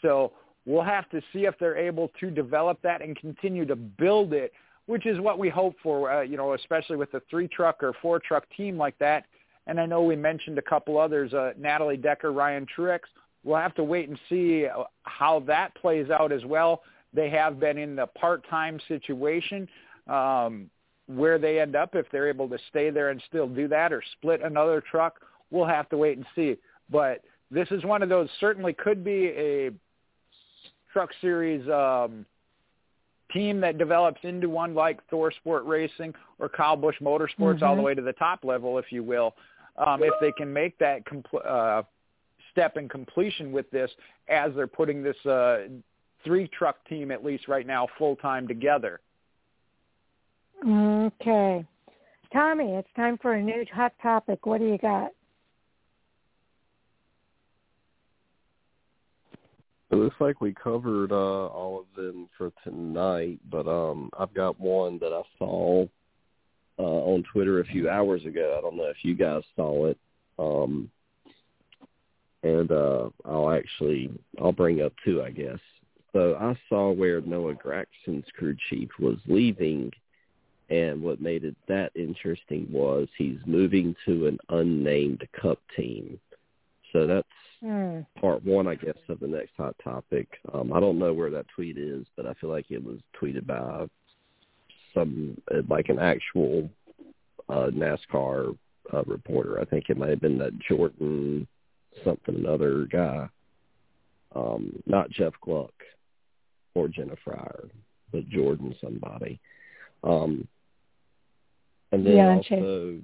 [0.02, 0.34] So
[0.68, 4.52] We'll have to see if they're able to develop that and continue to build it,
[4.86, 8.44] which is what we hope for, uh, you know, especially with a three-truck or four-truck
[8.56, 9.24] team like that.
[9.68, 13.00] And I know we mentioned a couple others, uh, Natalie Decker, Ryan Truex.
[13.46, 14.68] we'll have to wait and see
[15.04, 16.84] how that plays out as well.
[17.14, 19.70] They have been in the part-time situation
[20.08, 20.70] um,
[21.08, 24.04] where they end up if they're able to stay there and still do that or
[24.18, 25.22] split another truck.
[25.50, 26.58] We'll have to wait and see.
[26.90, 29.72] But this is one of those certainly could be a
[30.92, 32.26] truck series um,
[33.32, 37.64] team that develops into one like ThorSport Racing or Kyle Busch Motorsports mm-hmm.
[37.64, 37.84] all the mm-hmm.
[37.84, 39.36] way to the top level, if you will.
[39.78, 41.84] Um, if they can make that compl- uh,
[42.52, 43.92] step in completion with this
[44.28, 45.68] as they're putting this uh,
[46.24, 49.00] three truck team at least right now full time together.
[50.68, 51.66] Okay.
[52.34, 54.46] Tommy, it's time for a new hot topic.
[54.46, 55.12] What do you got?
[59.90, 64.60] It looks like we covered uh, all of them for tonight, but um, I've got
[64.60, 65.86] one that I saw
[66.78, 68.56] uh, on Twitter a few hours ago.
[68.58, 69.98] I don't know if you guys saw it,
[70.38, 70.92] um,
[72.44, 74.12] and uh, I'll actually
[74.42, 75.60] I'll bring up two, I guess.
[76.12, 79.92] So I saw where Noah Gragson's crew chief was leaving,
[80.70, 86.20] and what made it that interesting was he's moving to an unnamed Cup team.
[86.94, 87.28] So that's
[87.64, 88.06] mm.
[88.20, 90.28] part one, I guess, of the next hot topic.
[90.54, 93.46] Um, I don't know where that tweet is, but I feel like it was tweeted
[93.46, 93.88] by
[94.94, 96.70] some uh, like an actual
[97.50, 98.58] uh, NASCAR
[98.94, 99.60] uh, reporter.
[99.60, 101.48] I think it might have been that Jordan
[102.04, 103.28] something another guy,
[104.36, 105.74] um, not Jeff Gluck
[106.76, 107.66] or Jenna Fryer,
[108.12, 109.40] but Jordan somebody.
[110.04, 110.48] Um,
[111.92, 113.00] and then yeah, also,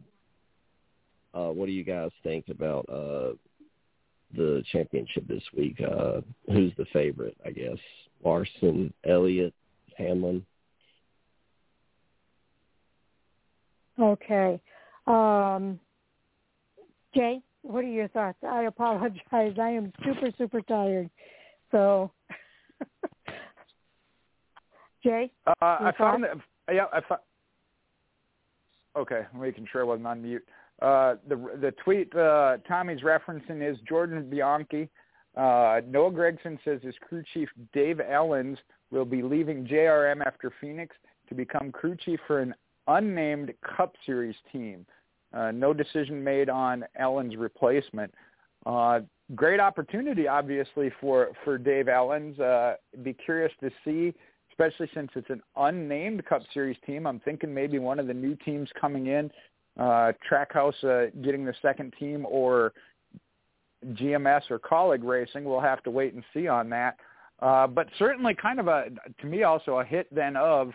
[1.34, 3.34] uh, what do you guys think about uh,
[4.36, 5.80] the championship this week.
[5.82, 7.38] Uh, who's the favorite?
[7.46, 7.78] I guess
[8.24, 9.54] Larson, Elliott,
[9.98, 10.46] Hamlin.
[14.00, 14.60] Okay.
[15.08, 15.80] Um,
[17.16, 18.38] Jay, what are your thoughts?
[18.48, 19.56] I apologize.
[19.60, 21.10] I am super, super tired.
[21.72, 22.12] So,
[25.04, 25.32] Jay?
[25.46, 26.38] Uh, I found that,
[26.74, 27.22] yeah, I found,
[28.98, 30.46] okay, making sure I wasn't on mute.
[30.82, 34.90] Uh, the the tweet uh, Tommy's referencing is Jordan Bianchi.
[35.36, 38.58] Uh, Noah Gragson says his crew chief Dave Elenz
[38.92, 40.96] will be leaving JRM after Phoenix
[41.30, 42.54] to become crew chief for an
[42.88, 44.86] unnamed Cup Series team.
[45.34, 48.14] Uh, no decision made on Elenz' replacement.
[48.66, 49.00] Uh,
[49.36, 52.40] great opportunity, obviously, for for Dave Elenz.
[52.40, 54.14] Uh, be curious to see,
[54.52, 57.08] especially since it's an unnamed Cup Series team.
[57.08, 59.32] I'm thinking maybe one of the new teams coming in
[59.80, 62.74] uh, Trackhouse uh, getting the second team or
[63.94, 65.44] GMS or Kaulig Racing.
[65.44, 66.98] We'll have to wait and see on that.
[67.42, 68.86] Uh, but certainly kind of a,
[69.20, 70.72] to me also a hit then of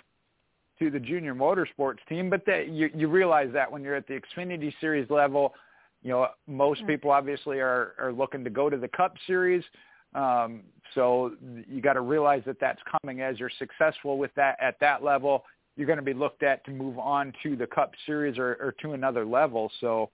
[0.79, 2.29] to the junior motorsports team.
[2.29, 5.55] But that you, you realize that when you're at the Xfinity Series level,
[6.03, 9.65] you know, most people obviously are, are looking to go to the Cup Series.
[10.15, 10.63] Um,
[10.95, 11.33] so
[11.69, 15.45] you got to realize that that's coming as you're successful with that at that level
[15.79, 18.75] you're going to be looked at to move on to the Cup Series or, or
[18.83, 19.71] to another level.
[19.81, 20.11] So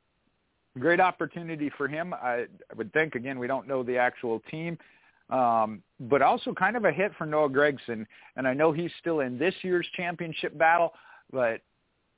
[0.78, 2.12] great opportunity for him.
[2.12, 4.76] I, I would think, again, we don't know the actual team,
[5.30, 8.04] um, but also kind of a hit for Noah Gragson.
[8.36, 10.92] And I know he's still in this year's championship battle,
[11.32, 11.62] but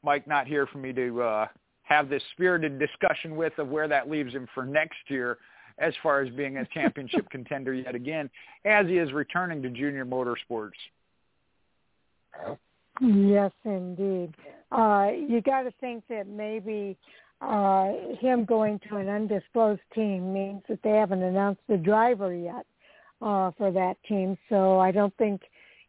[0.03, 1.47] Mike not here for me to uh,
[1.85, 5.39] have this spirited discussion with of where that leaves him for next year
[5.79, 8.29] as far as being a championship contender yet again,
[8.65, 10.73] as he is returning to junior motorsports.
[13.01, 14.35] Yes, indeed.
[14.73, 16.97] Uh, you got to think that maybe
[17.41, 22.67] uh, him going to an undisclosed team means that they haven't announced the driver yet
[23.21, 24.37] uh, for that team.
[24.49, 25.43] So I don't think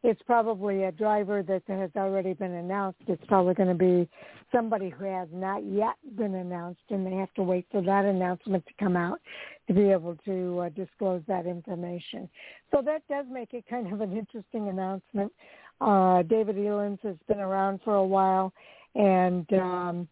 [0.04, 3.00] it's probably a driver that has already been announced.
[3.08, 4.10] It's probably going to be
[4.52, 8.66] somebody who has not yet been announced, and they have to wait for that announcement
[8.68, 9.20] to come out
[9.68, 12.30] to be able to uh, disclose that information.
[12.72, 15.32] So that does make it kind of an interesting announcement.
[15.80, 18.52] Uh, David Elenz has been around for a while,
[18.96, 20.08] and um,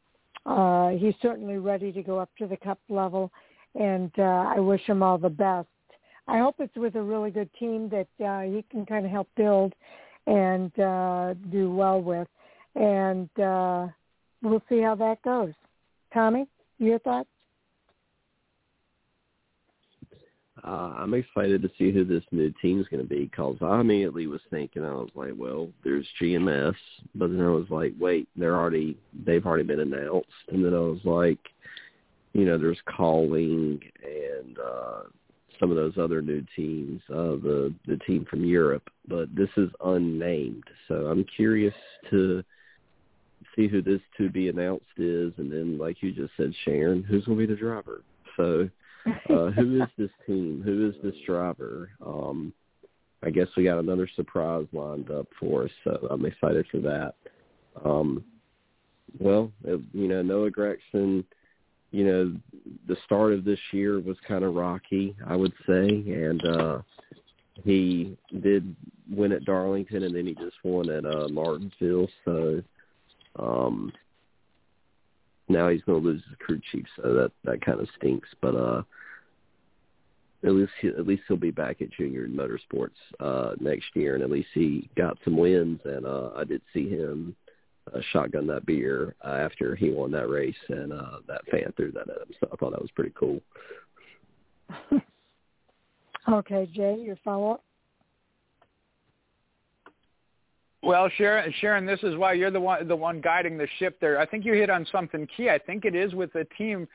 [0.45, 3.31] uh, he's certainly ready to go up to the cup level.
[3.73, 5.67] And uh, I wish him all the best.
[6.27, 9.27] I hope it's with a really good team that uh, he can kind of help
[9.35, 9.73] build
[10.27, 12.27] and uh, do well with.
[12.75, 13.87] And uh,
[14.41, 15.53] we'll see how that goes.
[16.13, 16.47] Tommy,
[16.79, 17.29] your thoughts?
[20.65, 23.79] Uh, I'm excited to see who this new team is going to be because I
[23.79, 26.75] immediately was thinking I was like, well, there's GMS,
[27.13, 30.79] but then I was like, wait, they're already they've already been announced, and then I
[30.79, 31.37] was like,
[32.33, 35.01] you know, there's Kaulig and uh,
[35.59, 39.69] some of those other new teams, uh, the the team from Europe, but this is
[39.83, 41.75] unnamed, so I'm curious
[42.09, 42.43] to
[43.55, 47.25] see who this to be announced is, and then like you just said, Sharon, who's
[47.25, 48.01] going to be the driver.
[48.35, 48.67] So
[49.29, 50.61] uh, who is this team?
[50.63, 51.91] Who is this driver?
[52.05, 52.53] Um,
[53.23, 57.15] I guess we got another surprise lined up for us, so I'm excited for that.
[57.83, 58.23] Um,
[59.19, 61.23] well, it, you know, Noah Gragson,
[61.91, 62.35] you know,
[62.87, 66.81] the start of this year was kind of rocky, I would say, and uh,
[67.63, 68.75] he did
[69.09, 72.09] win at Darlington, and then he just won at uh, Martinsville.
[72.25, 72.61] So
[73.39, 73.91] um,
[75.47, 78.29] now he's going to lose his crew chief, so that that kind of stinks.
[78.41, 78.83] But uh,
[80.43, 82.89] at least he, at least he'll be back at Junior Motorsports
[83.19, 85.79] uh, next year, and at least he got some wins.
[85.85, 87.35] And uh, I did see him
[87.93, 91.91] uh, shotgun that beer uh, after he won that race, and uh, that fan threw
[91.91, 92.35] that at him.
[92.39, 93.39] So I thought that was pretty cool.
[96.29, 97.63] okay, Jay, your follow up.
[100.85, 104.19] Well, Sharon, Sharon, this is why you're the one the one guiding the ship there.
[104.19, 105.49] I think you hit on something key.
[105.49, 106.87] I think it is with the team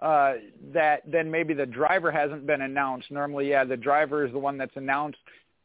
[0.00, 0.34] uh,
[0.74, 3.10] that then maybe the driver hasn't been announced.
[3.10, 5.16] Normally, yeah, the driver is the one that's announced.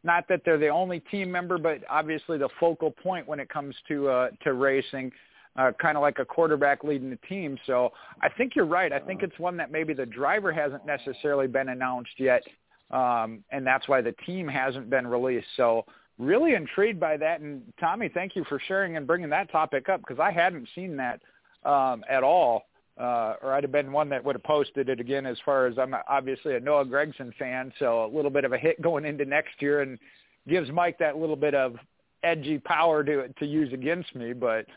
[0.05, 3.75] Not that they're the only team member, but obviously the focal point when it comes
[3.89, 5.11] to uh, to racing,
[5.57, 7.57] uh, kind of like a quarterback leading the team.
[7.65, 7.91] So
[8.21, 8.93] I think you're right.
[8.93, 12.43] I think it's one that maybe the driver hasn't necessarily been announced yet,
[12.91, 15.47] um, and that's why the team hasn't been released.
[15.57, 15.83] So
[16.19, 17.41] really intrigued by that.
[17.41, 20.97] And Tommy, thank you for sharing and bringing that topic up because I hadn't seen
[20.97, 21.21] that
[21.63, 22.65] um, at all
[22.99, 25.77] uh, or I'd have been one that would have posted it again as far as
[25.79, 29.25] I'm obviously a Noah Gragson fan, so a little bit of a hit going into
[29.25, 29.97] next year and
[30.47, 31.75] gives Mike that little bit of
[32.23, 34.33] edgy power to to use against me.
[34.33, 34.67] But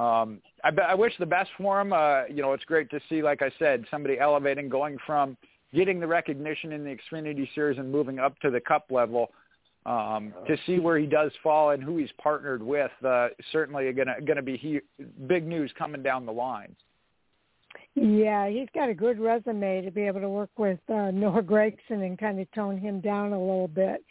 [0.00, 1.92] um, I, I wish the best for him.
[1.92, 5.36] Uh, you know, it's great to see, like I said, somebody elevating, going from
[5.74, 9.32] getting the recognition in the Xfinity Series and moving up to the Cup level.
[9.86, 14.08] Um, to see where he does fall and who he's partnered with, uh, certainly going
[14.08, 14.80] to going to be he,
[15.28, 16.74] big news coming down the line.
[17.94, 22.04] Yeah, he's got a good resume to be able to work with uh, Noah Gragson
[22.04, 24.04] and kind of tone him down a little bit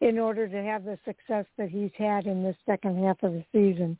[0.00, 3.44] in order to have the success that he's had in the second half of the
[3.52, 3.96] season.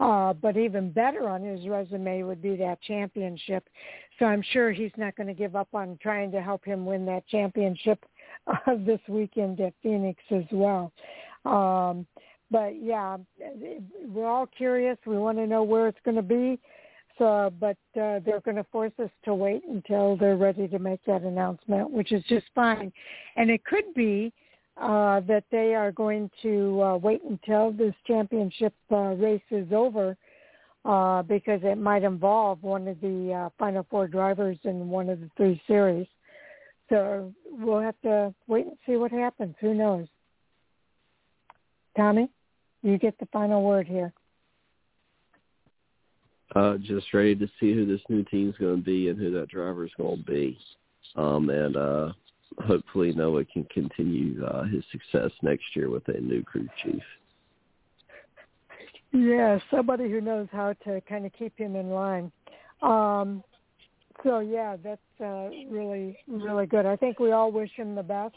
[0.00, 3.68] Uh, but even better on his resume would be that championship.
[4.18, 7.04] So I'm sure he's not going to give up on trying to help him win
[7.06, 8.04] that championship
[8.48, 10.92] uh, this weekend at Phoenix as well.
[11.44, 12.06] Um,
[12.50, 13.18] but yeah,
[14.06, 14.96] we're all curious.
[15.06, 16.58] We want to know where it's going to be
[17.18, 21.04] So, but uh, they're going to force us to wait until they're ready to make
[21.04, 22.92] that announcement, which is just fine.
[23.36, 24.32] And it could be
[24.80, 30.16] uh, that they are going to uh, wait until this championship uh, race is over
[30.84, 35.20] uh, because it might involve one of the uh, final four drivers in one of
[35.20, 36.06] the three series.
[36.88, 39.54] So we'll have to wait and see what happens.
[39.60, 40.06] Who knows?
[41.96, 42.28] Tommy,
[42.82, 44.12] you get the final word here
[46.56, 49.48] uh, just ready to see who this new team's going to be and who that
[49.48, 50.58] driver's going to be.
[51.16, 52.12] Um, and uh,
[52.64, 57.02] hopefully Noah can continue uh, his success next year with a new crew chief.
[59.12, 62.30] Yeah, somebody who knows how to kind of keep him in line.
[62.82, 63.42] Um,
[64.22, 66.86] so yeah, that's uh, really really good.
[66.86, 68.34] I think we all wish him the best.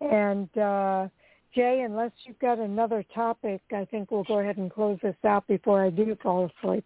[0.00, 1.08] And uh,
[1.54, 5.46] Jay, unless you've got another topic, I think we'll go ahead and close this out
[5.46, 6.84] before I do fall asleep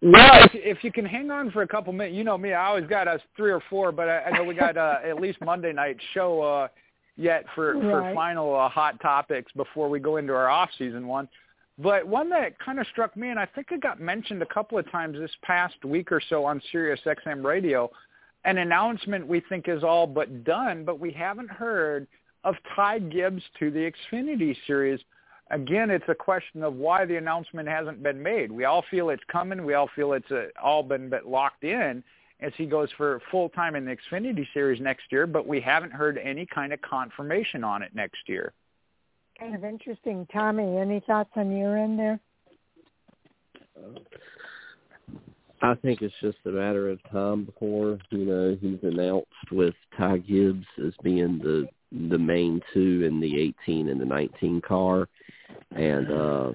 [0.00, 2.66] well, if, if you can hang on for a couple minutes, you know me, I
[2.66, 5.38] always got us three or four, but I, I know we got uh, at least
[5.40, 6.68] Monday night show uh,
[7.16, 7.82] yet for right.
[7.82, 11.28] for final uh, hot topics before we go into our off season one.
[11.78, 14.78] But one that kind of struck me, and I think it got mentioned a couple
[14.78, 17.90] of times this past week or so on Sirius XM Radio,
[18.44, 22.06] an announcement we think is all but done, but we haven't heard
[22.44, 25.00] of Ty Gibbs to the Xfinity Series
[25.50, 28.50] again, it's a question of why the announcement hasn't been made.
[28.50, 29.64] We all feel it's coming.
[29.64, 32.02] We all feel it's uh, all been but locked in
[32.40, 35.92] as he goes for full time in the Xfinity Series next year, but we haven't
[35.92, 38.52] heard any kind of confirmation on it next year.
[39.38, 40.78] Kind of interesting, Tommy.
[40.78, 42.20] Any thoughts on your end there?
[45.62, 50.18] I think it's just a matter of time before you know he's announced with Ty
[50.18, 51.68] Gibbs as being the
[52.10, 55.08] the main two in the 18 and the 19 car,
[55.70, 56.52] and uh,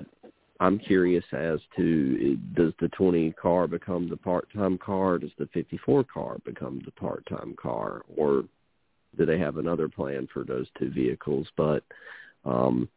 [0.59, 5.17] I'm curious as to does the 20 car become the part-time car?
[5.17, 8.43] Does the 54 car become the part-time car, or
[9.17, 11.47] do they have another plan for those two vehicles?
[11.57, 11.83] But
[12.45, 12.89] um,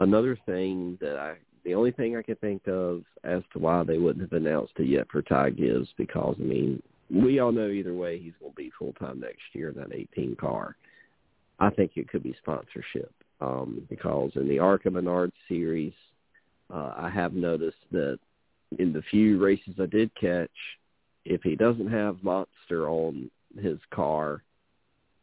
[0.00, 1.34] another thing that I,
[1.64, 4.86] the only thing I can think of as to why they wouldn't have announced it
[4.86, 8.56] yet for Ty Gibbs, because I mean, we all know either way he's going to
[8.56, 10.76] be full time next year in that 18 car.
[11.60, 15.92] I think it could be sponsorship um, because in the ARCA Menard series,
[16.72, 18.18] uh, I have noticed that
[18.78, 20.50] in the few races I did catch,
[21.24, 24.42] if he doesn't have Monster on his car,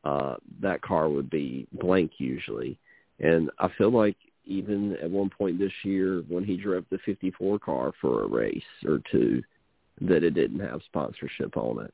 [0.03, 2.78] uh, that car would be blank usually.
[3.19, 7.59] And I feel like even at one point this year when he drove the 54
[7.59, 9.43] car for a race or two,
[10.01, 11.93] that it didn't have sponsorship on it.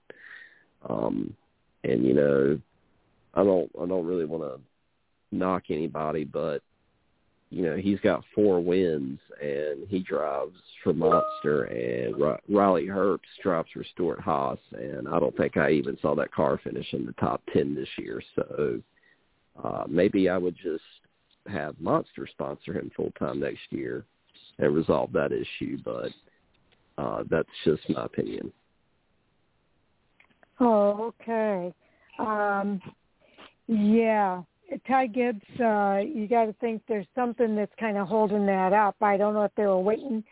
[0.87, 1.33] Um,
[1.83, 2.59] and you know,
[3.33, 4.59] I don't, I don't really want to
[5.35, 6.61] knock anybody, but
[7.49, 12.15] you know, he's got four wins and he drives for Monster and
[12.49, 16.93] Riley Herbst drives for Stewart-Haas and I don't think I even saw that car finish
[16.93, 18.21] in the top 10 this year.
[18.35, 18.81] So
[19.63, 20.83] uh, maybe I would just
[21.47, 24.05] have Monster sponsor him full time next year
[24.59, 26.09] and resolve that issue, but
[26.97, 28.51] uh, that's just my opinion.
[30.59, 31.73] Oh, okay.
[32.17, 32.81] Um,
[33.67, 34.41] yeah,
[34.87, 38.95] Ty Gibbs, uh, you got to think there's something that's kind of holding that up.
[39.01, 40.23] I don't know if they were waiting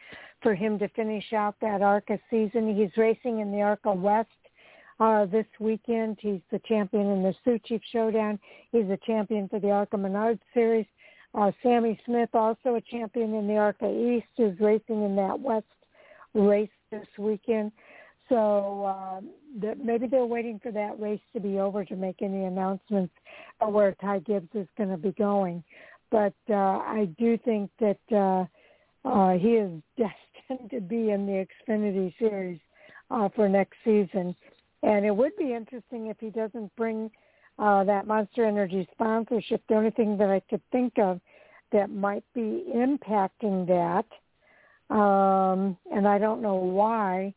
[0.42, 2.76] for him to finish out that ARCA season.
[2.76, 4.30] He's racing in the ARCA West
[5.00, 6.18] uh, this weekend.
[6.20, 8.40] He's the champion in the Sioux Chief Showdown.
[8.72, 10.86] He's a champion for the ARCA Menard Series.
[11.36, 15.66] Uh, Sammy Smith, also a champion in the ARCA East, is racing in that West
[16.34, 17.72] race this weekend.
[18.30, 19.30] So um,
[19.84, 23.14] maybe they're waiting for that race to be over to make any announcements
[23.62, 25.64] of where Ty Gibbs is going to be going.
[26.10, 28.46] But uh, I do think that uh,
[29.08, 32.60] uh, he is destined to be in the Xfinity Series
[33.10, 34.36] uh, for next season.
[34.84, 37.10] And it would be interesting if he doesn't bring
[37.60, 39.62] uh, that Monster Energy sponsorship.
[39.68, 41.20] The only thing that I could think of
[41.72, 47.34] that might be impacting that, um, and I don't know why,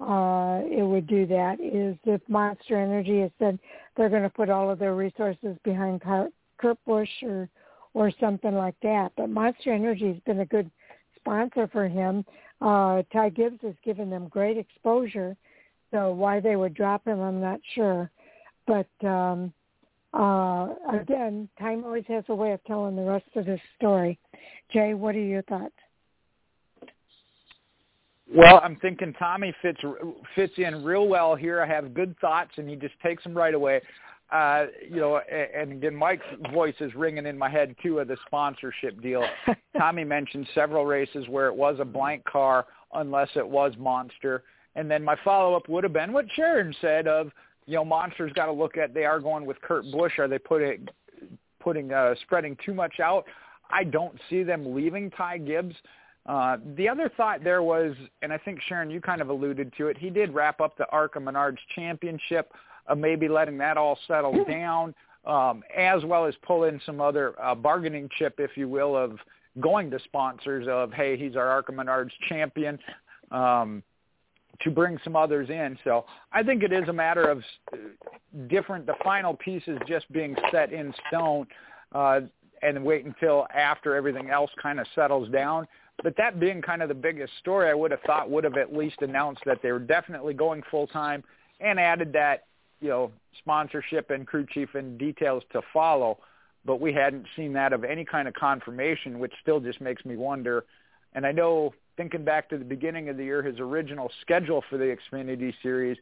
[0.00, 3.58] uh, it would do that is if Monster Energy has said
[3.96, 7.48] they're going to put all of their resources behind Kurt Busch or
[7.94, 9.12] or something like that.
[9.16, 10.68] But Monster Energy has been a good
[11.16, 12.24] sponsor for him.
[12.60, 15.36] Uh, Ty Gibbs has given them great exposure.
[15.92, 18.10] So why they would drop him, I'm not sure.
[18.66, 19.52] But um,
[20.12, 24.18] uh, again, time always has a way of telling the rest of the story.
[24.72, 25.74] Jay, what are your thoughts?
[28.32, 29.80] Well, I'm thinking Tommy fits
[30.34, 31.62] fits in real well here.
[31.62, 33.80] I have good thoughts, and he just takes them right away.
[34.32, 38.16] Uh, you know, and again, Mike's voice is ringing in my head too of the
[38.26, 39.24] sponsorship deal.
[39.78, 44.42] Tommy mentioned several races where it was a blank car unless it was Monster,
[44.74, 47.30] and then my follow up would have been what Sharon said of,
[47.66, 50.18] you know, Monster's got to look at they are going with Kurt Busch.
[50.18, 50.86] Are they putting
[51.60, 53.24] putting uh, spreading too much out?
[53.70, 55.74] I don't see them leaving Ty Gibbs.
[56.26, 59.88] Uh, the other thought there was, and I think Sharon, you kind of alluded to
[59.88, 59.98] it.
[59.98, 62.52] He did wrap up the ARCA Menards Championship,
[62.86, 64.94] uh, maybe letting that all settle down,
[65.26, 69.18] um, as well as pull in some other uh, bargaining chip, if you will, of
[69.60, 72.78] going to sponsors of, hey, he's our ARCA Menards champion,
[73.30, 73.82] um,
[74.60, 75.78] to bring some others in.
[75.84, 77.42] So I think it is a matter of
[77.72, 77.76] uh,
[78.48, 81.46] different, the final pieces just being set in stone,
[81.92, 82.20] uh,
[82.62, 85.66] and wait until after everything else kind of settles down
[86.02, 88.74] but that being kind of the biggest story, I would have thought would have at
[88.74, 91.22] least announced that they were definitely going full time
[91.60, 92.46] and added that,
[92.80, 96.18] you know, sponsorship and crew chief and details to follow.
[96.64, 100.16] But we hadn't seen that of any kind of confirmation, which still just makes me
[100.16, 100.64] wonder.
[101.14, 104.78] And I know thinking back to the beginning of the year, his original schedule for
[104.78, 105.96] the Xfinity Series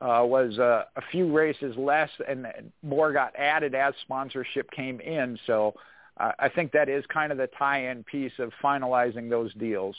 [0.00, 2.46] uh, was uh, a few races less, and
[2.82, 5.38] more got added as sponsorship came in.
[5.46, 5.74] So
[6.18, 9.96] I think that is kind of the tie-in piece of finalizing those deals.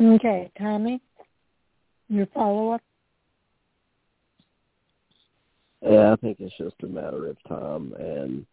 [0.00, 1.00] Okay, Tommy,
[2.08, 2.80] your follow-up?
[5.82, 8.46] Yeah, I think it's just a matter of time, and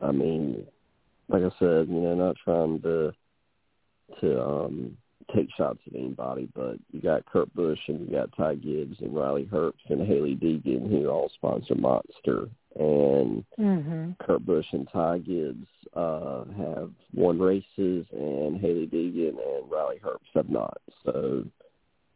[0.00, 0.64] I mean,
[1.28, 3.12] like I said, you know, not trying to
[4.20, 4.96] to um
[5.34, 9.14] take shots at anybody, but you got Kurt Busch and you got Ty Gibbs and
[9.14, 14.10] Riley Herbst and Hailie Deegan who all sponsor Monster and mm-hmm.
[14.20, 20.34] Kurt Busch and Ty Gibbs uh, have won races, and Hailie Deegan and Riley Herbst
[20.34, 20.78] have not.
[21.04, 21.44] So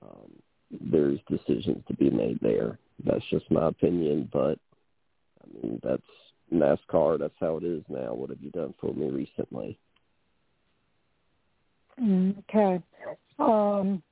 [0.02, 0.30] um,
[0.70, 2.78] there's decisions to be made there.
[3.04, 4.58] That's just my opinion, but
[5.42, 6.02] I mean that's
[6.52, 7.18] NASCAR.
[7.18, 8.12] That's how it is now.
[8.12, 9.78] What have you done for me recently?
[11.98, 12.82] Okay.
[13.38, 14.02] Um,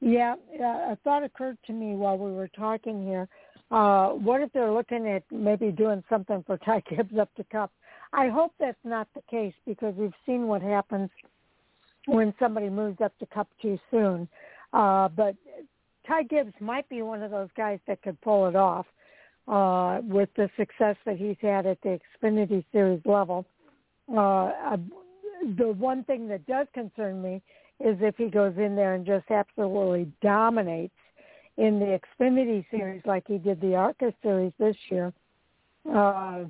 [0.00, 3.28] yeah, a thought occurred to me while we were talking here.
[3.70, 7.72] Uh, what if they're looking at maybe doing something for Ty Gibbs up to Cup?
[8.12, 11.08] I hope that's not the case because we've seen what happens
[12.06, 14.28] when somebody moves up to Cup too soon.
[14.72, 15.34] Uh, but
[16.06, 18.86] Ty Gibbs might be one of those guys that could pull it off
[19.48, 23.46] uh, with the success that he's had at the Xfinity Series level.
[24.10, 24.76] Uh,
[25.56, 27.42] the one thing that does concern me
[27.80, 30.94] is if he goes in there and just absolutely dominates
[31.56, 35.12] in the Xfinity series like he did the ARCA series this year.
[35.92, 36.44] Uh,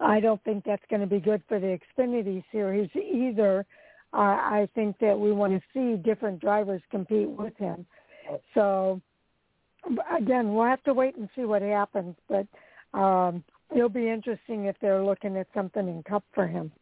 [0.00, 3.66] I don't think that's going to be good for the Xfinity series either.
[4.12, 7.84] Uh, I think that we want to see different drivers compete with him.
[8.54, 9.00] So
[10.16, 12.46] again, we'll have to wait and see what happens, but
[12.98, 16.72] um, it'll be interesting if they're looking at something in Cup for him.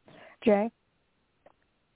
[0.44, 0.70] Jay?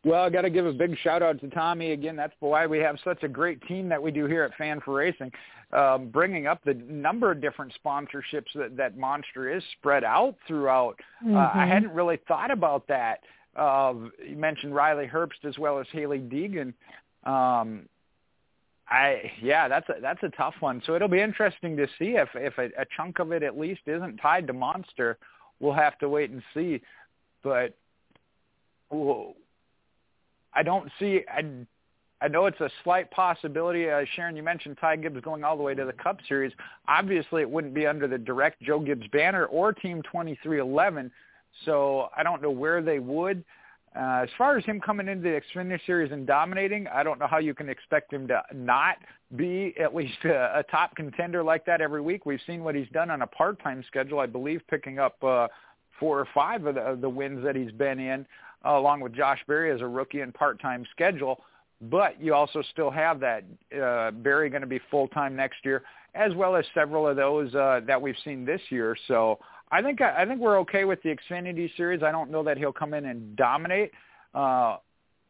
[0.05, 2.17] Well, I got to give a big shout out to Tommy again.
[2.17, 5.31] That's why we have such a great team that we do here at Fan4Racing,
[5.73, 10.99] um, bringing up the number of different sponsorships that that Monster is spread out throughout.
[11.23, 11.37] Mm-hmm.
[11.37, 11.71] Uh, I mm-hmm.
[11.71, 13.21] hadn't really thought about that.
[13.55, 13.95] Uh,
[14.27, 16.73] you mentioned Riley Herbst as well as Hailie Deegan.
[17.25, 17.87] Um,
[18.89, 20.83] I yeah, that's a that's a tough one.
[20.87, 23.83] So it'll be interesting to see if if a, a chunk of it at least
[23.87, 25.19] isn't tied to Monster.
[25.61, 26.81] We'll have to wait and see.
[27.43, 27.75] But
[30.53, 31.21] I don't see.
[31.29, 31.67] I
[32.23, 33.89] I know it's a slight possibility.
[33.89, 36.53] Uh, Sharon, you mentioned Ty Gibbs going all the way to the Cup Series.
[36.87, 41.11] Obviously, it wouldn't be under the direct Joe Gibbs banner or Team 23XI.
[41.65, 43.43] So I don't know where they would.
[43.97, 47.27] Uh, as far as him coming into the Xfinity Series and dominating, I don't know
[47.27, 48.97] how you can expect him to not
[49.35, 52.25] be at least a, a top contender like that every week.
[52.25, 55.49] We've seen what he's done on a part-time schedule, I believe, picking up uh,
[55.99, 58.27] four or five of the, of the wins that he's been in,
[58.65, 61.41] uh, along with Josh Berry as a rookie and part-time schedule.
[61.83, 65.83] But you also still have that uh, Berry going to be full-time next year,
[66.15, 68.95] as well as several of those uh, that we've seen this year.
[69.09, 69.39] So
[69.73, 72.03] I think I think we're okay with the Xfinity series.
[72.03, 73.93] I don't know that he'll come in and dominate,
[74.35, 74.77] uh,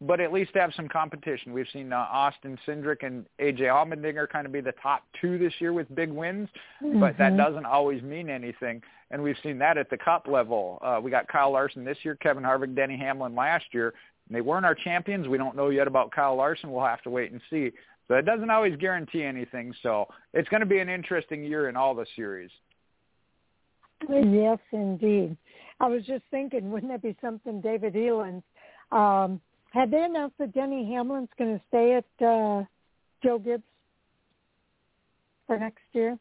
[0.00, 1.52] but at least have some competition.
[1.52, 5.52] We've seen uh, Austin Cindric and AJ Allmendinger kind of be the top two this
[5.58, 6.48] year with big wins,
[6.82, 6.98] mm-hmm.
[6.98, 7.36] but that mm-hmm.
[7.36, 8.82] doesn't always mean anything.
[9.10, 10.78] And we've seen that at the Cup level.
[10.82, 13.94] Uh, we got Kyle Larson this year, Kevin Harvick, Denny Hamlin last year.
[14.30, 15.26] They weren't our champions.
[15.26, 16.70] We don't know yet about Kyle Larson.
[16.70, 17.72] We'll have to wait and see.
[18.06, 19.74] So it doesn't always guarantee anything.
[19.82, 22.50] So it's going to be an interesting year in all the series.
[24.08, 25.36] Yes, indeed.
[25.80, 28.42] I was just thinking, wouldn't that be something, David Elenz?
[28.92, 29.40] Um,
[29.72, 32.64] had they announced that Denny Hamlin's going to stay at uh,
[33.22, 33.62] Joe Gibbs
[35.46, 36.18] for next year?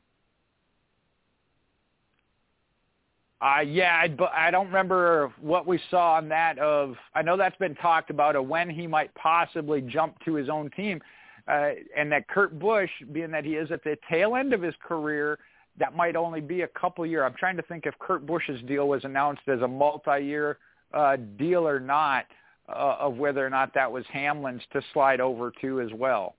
[3.41, 6.59] Uh, yeah, I, I don't remember what we saw on that.
[6.59, 10.49] Of I know that's been talked about of when he might possibly jump to his
[10.49, 11.01] own team,
[11.47, 14.75] uh, and that Kurt Busch, being that he is at the tail end of his
[14.85, 15.39] career,
[15.79, 17.25] that might only be a couple year.
[17.25, 20.57] I'm trying to think if Kurt Busch's deal was announced as a multi-year
[20.93, 22.25] uh, deal or not,
[22.67, 26.35] uh, of whether or not that was Hamlin's to slide over to as well.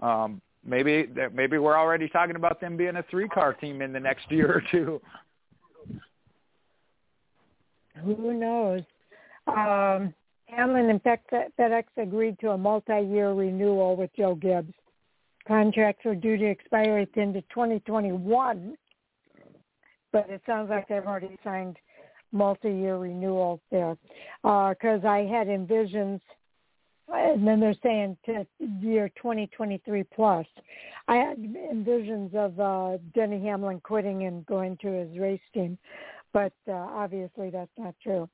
[0.00, 4.30] Um, maybe maybe we're already talking about them being a three-car team in the next
[4.30, 5.00] year or two.
[8.04, 8.82] Who knows?
[9.46, 10.14] Um,
[10.46, 14.72] Hamlin, and FedEx agreed to a multi-year renewal with Joe Gibbs.
[15.46, 18.76] Contracts are due to expire at the end of 2021,
[20.12, 21.76] but it sounds like they've already signed
[22.32, 23.96] multi-year renewals there.
[24.42, 26.20] Because uh, I had envisions,
[27.08, 28.46] and then they're saying to
[28.80, 30.46] year 2023 plus.
[31.08, 35.78] I had envisions of uh, Denny Hamlin quitting and going to his race team,
[36.36, 38.28] but uh, obviously that's not true.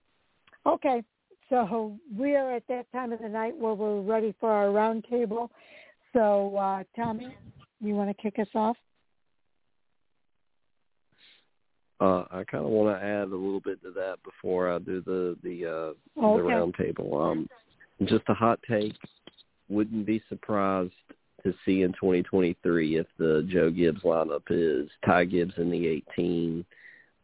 [0.66, 1.04] Okay,
[1.48, 5.48] so we are at that time of the night where we're ready for our roundtable.
[6.12, 7.28] So, uh, Tommy,
[7.80, 8.76] you want to kick us off?
[12.00, 15.00] Uh, I kind of want to add a little bit to that before I do
[15.02, 16.42] the the uh, okay.
[16.42, 17.30] the roundtable.
[17.30, 17.48] Um,
[18.06, 18.96] just a hot take.
[19.68, 20.90] Wouldn't be surprised
[21.44, 26.64] to see in 2023 if the Joe Gibbs lineup is Ty Gibbs in the 18,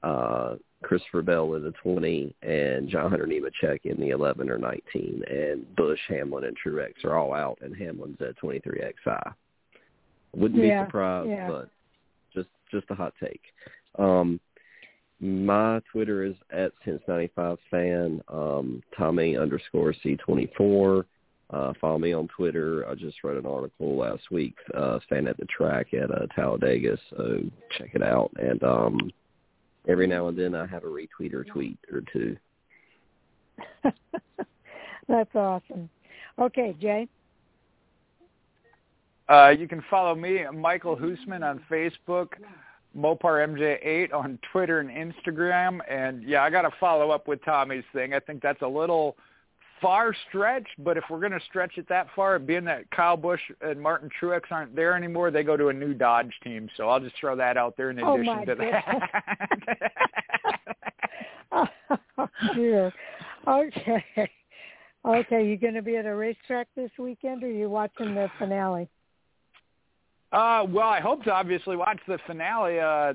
[0.05, 5.23] uh, Christopher Bell in the 20, and John Hunter Nemechek in the 11 or 19,
[5.28, 9.34] and Busch, Hamlin, and Truex are all out, and Hamlin's at 23XI.
[10.34, 11.48] Wouldn't yeah, be surprised, yeah.
[11.48, 11.70] but
[12.34, 13.40] just just a hot take.
[13.98, 14.39] Um,
[15.20, 21.05] my Twitter is at Since95fan, um, Tommy underscore C24.
[21.50, 22.86] Uh, follow me on Twitter.
[22.89, 26.98] I just wrote an article last week, uh, fan at the track at uh, Talladega,
[27.10, 27.40] so
[27.76, 28.31] check it out.
[28.36, 29.10] And um,
[29.89, 32.36] every now and then I have a retweet or tweet or two.
[35.08, 35.89] That's awesome.
[36.39, 37.08] Okay, Jay.
[39.28, 42.28] Uh, you can follow me, Michael Husmann, on Facebook,
[42.97, 45.81] Mopar MJ8 on Twitter and Instagram.
[45.91, 48.15] And yeah, I got to follow up with Tommy's thing.
[48.15, 49.17] I think that's a little
[49.81, 53.40] far stretch, but if we're going to stretch it that far, being that Kyle Busch
[53.60, 56.68] and Martin Truex aren't there anymore, they go to a new Dodge team.
[56.76, 59.10] So I'll just throw that out there in oh, addition to that.
[62.18, 62.92] oh, dear.
[63.47, 64.31] Okay.
[65.05, 68.28] Okay, you going to be at a racetrack this weekend, or are you watching the
[68.39, 68.89] finale?
[70.32, 72.81] Uh, well, I hope to obviously watch the finale.
[72.81, 73.15] Uh,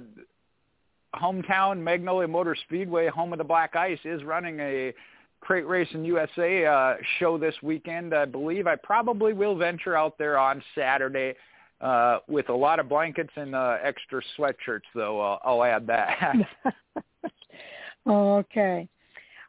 [1.15, 4.93] hometown Magnolia Motor Speedway, home of the Black Ice, is running a
[5.43, 8.15] Crate Racing USA uh, show this weekend.
[8.15, 11.33] I believe I probably will venture out there on Saturday
[11.81, 15.19] uh, with a lot of blankets and uh, extra sweatshirts, though.
[15.19, 16.35] Uh, I'll add that.
[18.07, 18.87] okay.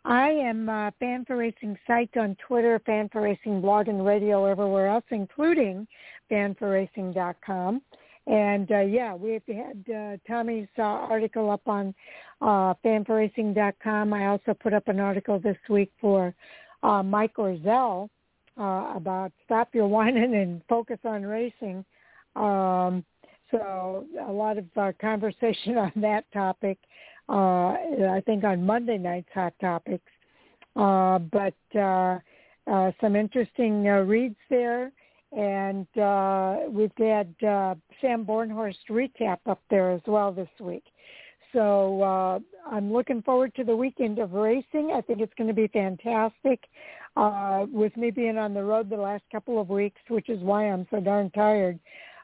[0.04, 5.86] I am uh, Fan4Racing site on Twitter, Fan4Racing blog and radio everywhere else, including
[6.28, 7.80] fan4racing.com.
[8.26, 11.94] And uh, yeah, we've had uh, Tommy's uh, article up on
[12.40, 14.12] uh, fan4racing.com.
[14.14, 16.34] I also put up an article this week for
[16.82, 18.08] uh, Mike Orzel
[18.58, 21.84] uh, about stop your whining and focus on racing.
[22.34, 23.04] Um,
[23.50, 26.78] so a lot of uh, conversation on that topic.
[27.28, 30.10] Uh, I think on Monday night's Hot Topics.
[30.76, 32.18] Uh, but uh,
[32.66, 34.90] uh, some interesting uh, reads there
[35.36, 40.84] and uh, we've had uh, Sam Bornhorst recap up there as well this week.
[41.52, 42.38] So uh,
[42.70, 44.92] I'm looking forward to the weekend of racing.
[44.94, 46.60] I think it's going to be fantastic.
[47.16, 50.68] Uh, with me being on the road the last couple of weeks, which is why
[50.68, 51.78] I'm so darn tired,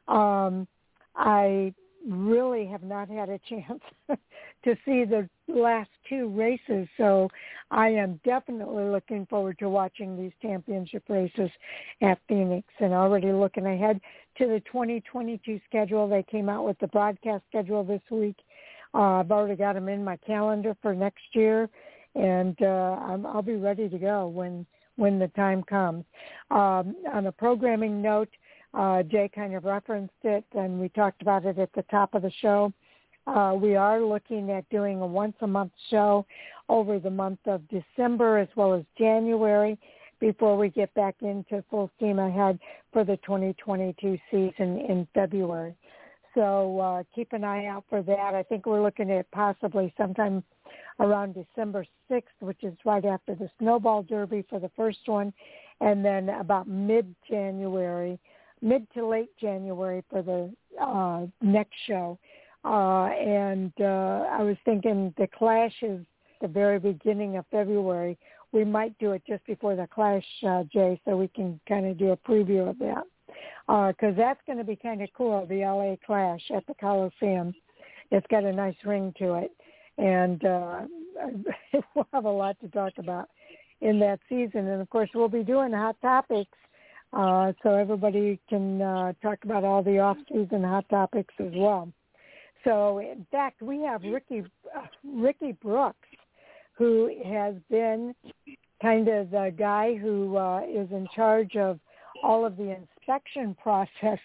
[0.08, 0.66] um,
[1.14, 1.72] I
[2.08, 3.82] really have not had a chance
[4.64, 6.88] to see the last two races.
[6.96, 7.28] So
[7.70, 11.50] I am definitely looking forward to watching these championship races
[12.02, 14.00] at Phoenix and already looking ahead
[14.38, 16.08] to the 2022 schedule.
[16.08, 18.36] They came out with the broadcast schedule this week.
[18.92, 21.68] Uh, I've already got them in my calendar for next year,
[22.14, 24.66] and uh, I'm, I'll be ready to go when
[24.96, 26.04] when the time comes.
[26.50, 28.28] Um, on a programming note,
[28.74, 32.22] uh, Jay kind of referenced it, and we talked about it at the top of
[32.22, 32.72] the show.
[33.26, 36.26] We are looking at doing a once-a-month show
[36.68, 39.78] over the month of December as well as January
[40.20, 42.58] before we get back into full steam ahead
[42.92, 45.74] for the 2022 season in February.
[46.34, 48.34] So uh, keep an eye out for that.
[48.34, 50.44] I think we're looking at possibly sometime
[51.00, 55.32] around December 6th, which is right after the Snowball Derby for the first one,
[55.80, 58.18] and then about mid-January
[58.62, 62.18] mid to late January for the uh, next show.
[62.64, 66.04] Uh, and uh, I was thinking the Clash is
[66.40, 68.18] the very beginning of February.
[68.52, 71.98] We might do it just before the Clash, uh, Jay, so we can kind of
[71.98, 73.04] do a preview of that.
[73.66, 77.54] Because uh, that's going to be kind of cool, the LA Clash at the Coliseum.
[78.10, 79.52] It's got a nice ring to it.
[79.98, 80.80] And uh,
[81.94, 83.28] we'll have a lot to talk about
[83.80, 84.66] in that season.
[84.66, 86.58] And of course, we'll be doing hot topics
[87.12, 91.92] uh, so everybody can uh, talk about all the off-season hot topics as well.
[92.64, 94.44] So in fact, we have Ricky
[94.76, 96.08] uh, Ricky Brooks,
[96.74, 98.14] who has been
[98.82, 101.78] kind of the guy who uh, is in charge of
[102.22, 104.18] all of the inspection process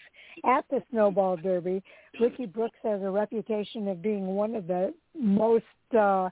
[0.44, 1.82] at the Snowball Derby.
[2.20, 5.64] Ricky Brooks has a reputation of being one of the most
[5.96, 6.28] uh,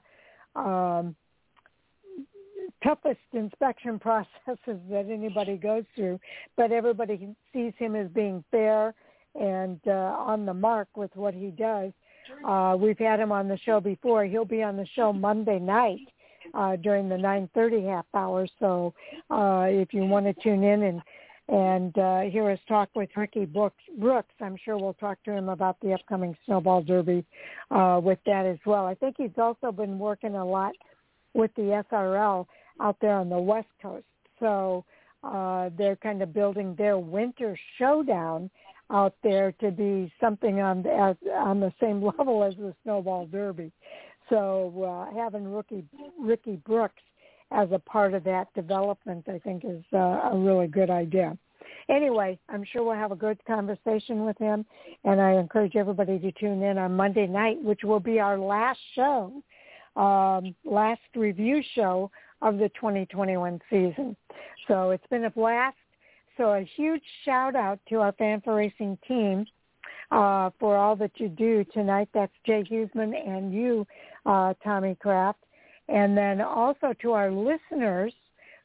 [0.55, 1.15] um,
[2.83, 6.19] toughest inspection processes that anybody goes through,
[6.55, 8.93] but everybody sees him as being fair
[9.39, 11.91] and uh, on the mark with what he does.
[12.47, 14.25] Uh, we've had him on the show before.
[14.25, 15.99] He'll be on the show Monday night
[16.53, 18.47] uh, during the 9:30 half hour.
[18.59, 18.93] So
[19.29, 21.01] uh, if you want to tune in and
[21.47, 25.49] and uh, hear us talk with Ricky Brooks, Brooks, I'm sure we'll talk to him
[25.49, 27.23] about the upcoming Snowball Derby
[27.69, 28.87] uh, with that as well.
[28.87, 30.73] I think he's also been working a lot
[31.35, 32.47] with the SRL
[32.81, 34.05] out there on the West Coast.
[34.39, 34.85] So
[35.23, 38.49] uh, they're kind of building their winter showdown
[38.91, 43.25] out there to be something on the, as, on the same level as the Snowball
[43.27, 43.71] Derby.
[44.29, 45.85] So uh, having Ricky
[46.19, 47.01] Ricky Brooks
[47.51, 51.37] as a part of that development, I think, is uh, a really good idea.
[51.89, 54.65] Anyway, I'm sure we'll have a good conversation with him,
[55.03, 58.79] and I encourage everybody to tune in on Monday night, which will be our last
[58.95, 59.31] show,
[59.95, 62.09] um, last review show
[62.41, 64.15] of the 2021 season.
[64.67, 65.77] So it's been a blast.
[66.37, 69.45] So a huge shout out to our Fan4Racing team
[70.11, 72.09] uh, for all that you do tonight.
[72.13, 73.87] That's Jay Husmann and you,
[74.25, 75.39] uh, Tommy Kraft.
[75.87, 78.13] And then also to our listeners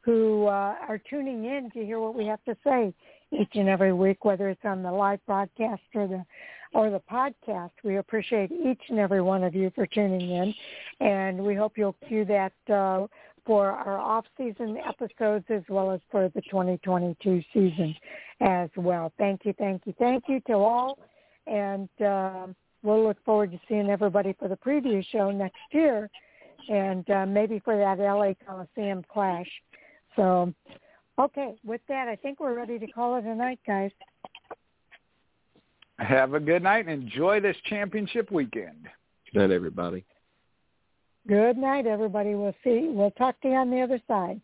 [0.03, 2.93] who uh, are tuning in to hear what we have to say
[3.31, 6.25] each and every week, whether it's on the live broadcast or the
[6.73, 7.71] or the podcast.
[7.83, 10.55] We appreciate each and every one of you for tuning in,
[11.01, 13.07] and we hope you'll cue that uh,
[13.51, 17.97] for our off-season episodes as well as for the 2022 season
[18.41, 19.13] as well.
[19.19, 21.01] Thank you, thank you, thank you to all,
[21.49, 22.47] and uh,
[22.85, 26.09] we'll look forward to seeing everybody for the preview show next year,
[26.69, 29.49] and uh, maybe for that LA Coliseum clash.
[30.15, 30.55] So,
[31.19, 33.91] okay, with that, I think we're ready to call it a night, guys.
[35.99, 38.87] Have a good night and enjoy this championship weekend.
[39.33, 40.05] Good night, everybody.
[41.29, 42.35] Good night, everybody.
[42.35, 42.89] We'll see.
[42.91, 44.41] We'll talk to you on the other side.